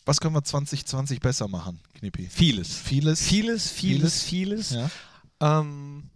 was 0.05 0.21
können 0.21 0.35
wir 0.35 0.45
2020 0.45 1.21
besser 1.21 1.49
machen, 1.49 1.81
Knippi? 1.95 2.29
Vieles. 2.31 2.77
Vieles. 2.77 3.21
Vieles, 3.23 3.71
vieles, 3.71 4.23
vieles. 4.23 4.71
Ja. 4.71 4.91
Ähm, 5.41 6.11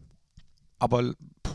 aber 0.78 1.14
pff, 1.46 1.54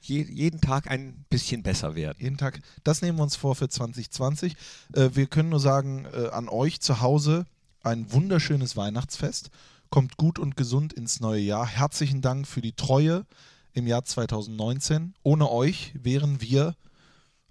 je, 0.00 0.22
jeden 0.22 0.60
Tag 0.60 0.88
ein 0.90 1.24
bisschen 1.28 1.62
besser 1.62 1.94
werden. 1.94 2.18
Jeden 2.20 2.36
Tag. 2.36 2.60
Das 2.84 3.02
nehmen 3.02 3.18
wir 3.18 3.24
uns 3.24 3.36
vor 3.36 3.56
für 3.56 3.68
2020. 3.68 4.54
Äh, 4.92 5.10
wir 5.14 5.26
können 5.26 5.48
nur 5.48 5.60
sagen, 5.60 6.06
äh, 6.12 6.28
an 6.28 6.48
euch 6.48 6.80
zu 6.80 7.00
Hause 7.00 7.44
ein 7.82 8.12
wunderschönes 8.12 8.76
Weihnachtsfest. 8.76 9.50
Kommt 9.90 10.16
gut 10.16 10.38
und 10.38 10.56
gesund 10.56 10.92
ins 10.92 11.20
neue 11.20 11.40
Jahr. 11.40 11.66
Herzlichen 11.66 12.22
Dank 12.22 12.46
für 12.46 12.62
die 12.62 12.72
Treue 12.72 13.26
im 13.74 13.86
Jahr 13.86 14.04
2019. 14.04 15.14
Ohne 15.22 15.50
euch 15.50 15.92
wären 15.94 16.40
wir 16.40 16.74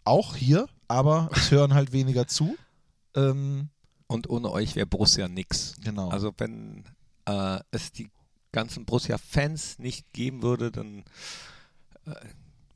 auch 0.03 0.35
hier, 0.35 0.67
aber 0.87 1.29
es 1.33 1.51
hören 1.51 1.73
halt 1.73 1.91
weniger 1.91 2.27
zu. 2.27 2.55
Ähm, 3.15 3.69
Und 4.07 4.29
ohne 4.29 4.51
euch 4.51 4.75
wäre 4.75 4.85
Borussia 4.87 5.27
nix. 5.27 5.75
genau. 5.83 6.09
Also 6.09 6.33
wenn 6.37 6.83
äh, 7.25 7.59
es 7.71 7.91
die 7.91 8.09
ganzen 8.51 8.85
Borussia-Fans 8.85 9.79
nicht 9.79 10.11
geben 10.13 10.41
würde, 10.43 10.71
dann 10.71 11.03
äh, 12.05 12.13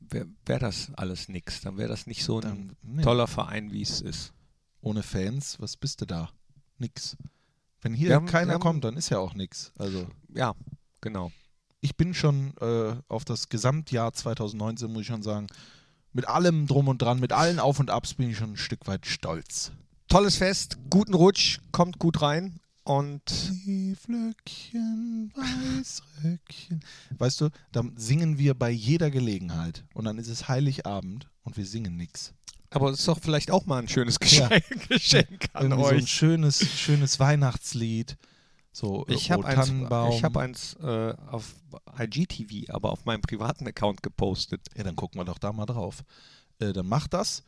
wäre 0.00 0.26
wär 0.46 0.58
das 0.58 0.90
alles 0.96 1.28
nix. 1.28 1.60
Dann 1.60 1.76
wäre 1.76 1.88
das 1.88 2.06
nicht 2.06 2.24
so 2.24 2.36
ein 2.38 2.42
Dann, 2.42 2.76
nee, 2.82 3.02
toller 3.02 3.26
Verein, 3.26 3.72
wie 3.72 3.82
es 3.82 4.00
ist. 4.00 4.32
ohne 4.80 5.02
Fans, 5.02 5.60
was 5.60 5.76
bist 5.76 6.00
du 6.00 6.06
da? 6.06 6.30
Nix. 6.78 7.16
Wenn 7.80 7.94
hier 7.94 8.14
haben- 8.14 8.26
keiner 8.26 8.54
haben- 8.54 8.60
kommt, 8.60 8.84
dann 8.84 8.96
ist 8.96 9.08
ja 9.10 9.18
auch 9.18 9.34
nix. 9.34 9.72
Also. 9.78 10.06
Ja, 10.34 10.54
genau. 11.00 11.30
Ich 11.80 11.96
bin 11.96 12.14
schon 12.14 12.52
äh, 12.60 12.94
auf 13.08 13.24
das 13.24 13.48
Gesamtjahr 13.48 14.12
2019, 14.12 14.92
muss 14.92 15.02
ich 15.02 15.06
schon 15.08 15.22
sagen, 15.22 15.46
mit 16.12 16.26
allem 16.28 16.66
drum 16.66 16.88
und 16.88 17.00
dran, 17.02 17.20
mit 17.20 17.32
allen 17.32 17.58
Auf 17.60 17.78
und 17.80 17.90
Abs 17.90 18.14
bin 18.14 18.30
ich 18.30 18.36
schon 18.38 18.52
ein 18.52 18.56
Stück 18.56 18.86
weit 18.86 19.06
stolz. 19.06 19.72
Tolles 20.08 20.36
Fest, 20.36 20.78
guten 20.90 21.14
Rutsch, 21.14 21.58
kommt 21.70 21.98
gut 21.98 22.22
rein 22.22 22.60
und 22.84 23.20
Flöckchen, 24.00 25.30
Weißröckchen. 25.34 26.80
Weißt 27.18 27.40
du, 27.42 27.50
da 27.72 27.82
singen 27.96 28.38
wir 28.38 28.54
bei 28.54 28.70
jeder 28.70 29.10
Gelegenheit. 29.10 29.84
Und 29.94 30.06
dann 30.06 30.18
ist 30.18 30.28
es 30.28 30.48
Heiligabend 30.48 31.28
und 31.44 31.56
wir 31.58 31.66
singen 31.66 31.96
nichts. 31.96 32.32
aber 32.70 32.90
das 32.90 33.00
ist 33.00 33.08
doch 33.08 33.18
vielleicht 33.20 33.50
auch 33.50 33.66
mal 33.66 33.78
ein 33.80 33.88
schönes 33.88 34.16
Ja. 34.30 34.48
Geschenk, 34.48 34.64
Geschenk 34.88 35.48
an 35.52 35.64
Irgendwie 35.70 35.82
so 35.84 35.90
ein 35.90 35.96
euch. 36.02 36.10
schönes, 36.10 36.58
schönes 36.78 37.20
Weihnachtslied. 37.20 38.16
So, 38.72 39.06
äh, 39.06 39.14
Ich 39.14 39.30
habe 39.30 39.44
eins, 39.46 39.68
ich 40.14 40.24
hab 40.24 40.36
eins 40.36 40.74
äh, 40.74 41.14
auf 41.28 41.54
IGTV, 41.98 42.70
aber 42.72 42.92
auf 42.92 43.04
meinem 43.04 43.22
privaten 43.22 43.66
Account 43.66 44.02
gepostet. 44.02 44.60
Ja, 44.76 44.84
dann 44.84 44.94
gucken 44.96 45.20
wir 45.20 45.24
doch 45.24 45.38
da 45.38 45.52
mal 45.52 45.66
drauf. 45.66 46.04
Äh, 46.60 46.72
dann 46.72 46.86
macht 46.86 47.14
das. 47.14 47.42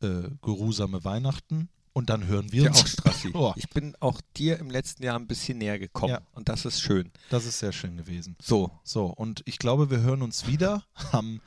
Äh, 0.00 0.28
geruhsame 0.42 1.02
Weihnachten. 1.04 1.68
Und 1.92 2.10
dann 2.10 2.26
hören 2.28 2.52
wir 2.52 2.62
Ja, 2.64 2.68
uns. 2.70 2.80
auch 2.82 2.86
Strassi. 2.86 3.30
Oh, 3.34 3.52
Ich 3.56 3.68
bin 3.70 3.96
auch 3.98 4.20
dir 4.36 4.58
im 4.60 4.70
letzten 4.70 5.02
Jahr 5.02 5.18
ein 5.18 5.26
bisschen 5.26 5.58
näher 5.58 5.80
gekommen 5.80 6.12
Ja. 6.12 6.20
und 6.32 6.48
das 6.48 6.64
ist 6.64 6.80
schön. 6.80 7.10
das 7.30 7.44
ist 7.44 7.58
sehr 7.58 7.72
schön 7.72 7.96
gewesen. 7.96 8.36
So, 8.40 8.70
So, 8.84 9.06
und 9.06 9.42
ich 9.46 9.58
glaube, 9.58 9.90
wir 9.90 10.00
hören 10.00 10.22
uns 10.22 10.46
wieder 10.46 10.84
am. 11.12 11.40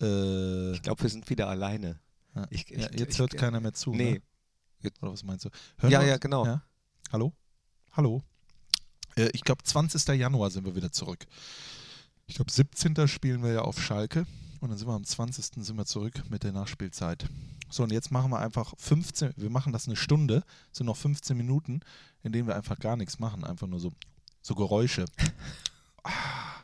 Äh, 0.00 0.72
ich 0.72 0.82
glaube, 0.82 1.02
wir 1.04 1.10
sind 1.10 1.30
wieder 1.30 1.48
alleine. 1.48 2.00
ja, 2.34 2.46
ich- 2.50 2.68
ja, 2.70 2.88
ich- 2.90 2.98
jetzt 2.98 3.12
ich- 3.12 3.18
hört 3.20 3.36
keiner 3.36 3.60
mehr 3.60 3.74
zu. 3.74 3.94
Nee, 3.94 4.20
Ne? 4.82 4.90
Oder 5.00 5.12
was 5.12 5.22
meinst 5.22 5.44
du? 5.44 5.50
Ja, 5.82 6.00
wir 6.00 6.06
ja, 6.08 6.12
uns? 6.14 6.20
genau. 6.20 6.44
Ja? 6.44 6.62
Hallo? 7.12 7.32
Hallo? 7.92 8.20
Äh, 9.16 9.30
ich 9.32 9.42
glaube, 9.42 9.62
20. 9.62 10.06
Januar 10.18 10.50
sind 10.50 10.64
wir 10.64 10.74
wieder 10.74 10.92
zurück. 10.92 11.26
Ich 12.26 12.36
glaube, 12.36 12.50
17. 12.50 13.08
spielen 13.08 13.42
wir 13.42 13.52
ja 13.52 13.60
auf 13.62 13.80
Schalke. 13.80 14.26
Und 14.60 14.68
dann 14.68 14.78
sind 14.78 14.86
wir 14.86 14.94
am 14.94 15.04
20. 15.04 15.64
sind 15.64 15.76
wir 15.76 15.86
zurück 15.86 16.22
mit 16.30 16.44
der 16.44 16.52
Nachspielzeit. 16.52 17.26
So, 17.68 17.82
und 17.82 17.90
jetzt 17.90 18.12
machen 18.12 18.30
wir 18.30 18.38
einfach 18.38 18.74
15, 18.78 19.32
wir 19.36 19.50
machen 19.50 19.72
das 19.72 19.88
eine 19.88 19.96
Stunde, 19.96 20.44
sind 20.70 20.86
noch 20.86 20.96
15 20.96 21.36
Minuten, 21.36 21.80
in 22.22 22.30
denen 22.30 22.46
wir 22.46 22.54
einfach 22.54 22.78
gar 22.78 22.96
nichts 22.96 23.18
machen, 23.18 23.42
einfach 23.42 23.66
nur 23.66 23.80
so, 23.80 23.92
so 24.40 24.54
Geräusche. 24.54 25.06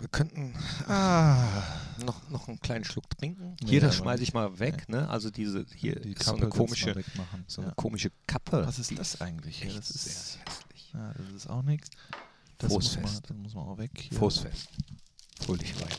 wir 0.00 0.08
könnten 0.08 0.54
Ah, 0.86 1.62
noch, 2.04 2.28
noch 2.30 2.48
einen 2.48 2.60
kleinen 2.60 2.84
Schluck 2.84 3.08
trinken. 3.16 3.56
Nee, 3.62 3.70
hier, 3.70 3.80
das 3.80 3.96
schmeiße 3.96 4.22
ich 4.22 4.34
mal 4.34 4.58
weg, 4.58 4.88
ne? 4.88 5.08
Also 5.08 5.30
diese 5.30 5.64
hier 5.74 5.98
die 5.98 6.12
ist 6.12 6.24
so 6.24 6.36
eine 6.36 6.48
komische, 6.48 6.94
so 7.46 7.62
eine 7.62 7.70
ja. 7.70 7.74
komische 7.74 8.10
Kappe. 8.26 8.66
Was 8.66 8.78
ist 8.78 8.98
das 8.98 9.20
eigentlich? 9.20 9.62
hier? 9.62 9.72
Das 9.72 9.90
ist, 9.90 10.04
sehr 10.04 10.42
hässlich. 10.44 10.92
ja, 10.92 11.12
das 11.16 11.32
ist 11.34 11.48
auch 11.48 11.62
nichts. 11.62 11.90
Das 12.58 12.70
Frohes 12.70 13.00
muss 13.00 13.22
man, 13.28 13.38
muss 13.42 13.54
man 13.54 13.64
auch 13.64 13.78
weg. 13.78 13.92
Hier. 13.98 14.18
Fußfest. 14.18 14.68
Fröhlich 15.40 15.74
weiter. 15.80 15.96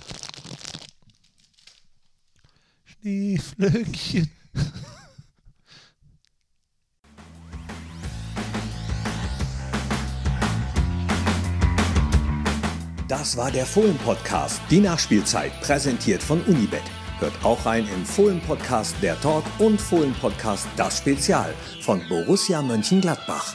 Schneeflöckchen. 2.86 4.30
Das 13.08 13.38
war 13.38 13.51
der 13.51 13.68
Fohlen-Podcast, 13.68 14.60
die 14.72 14.80
Nachspielzeit, 14.80 15.51
präsentiert 15.62 16.24
von 16.24 16.41
Unibet. 16.45 16.82
Hört 17.20 17.34
auch 17.43 17.64
rein 17.64 17.88
im 17.93 18.03
Fohlen-Podcast 18.03 18.95
Der 19.03 19.20
Talk 19.22 19.43
und 19.60 19.80
Fohlen-Podcast 19.80 20.68
Das 20.76 20.97
Spezial 20.97 21.53
von 21.82 22.01
Borussia 22.10 22.64
Mönchengladbach. 22.64 23.53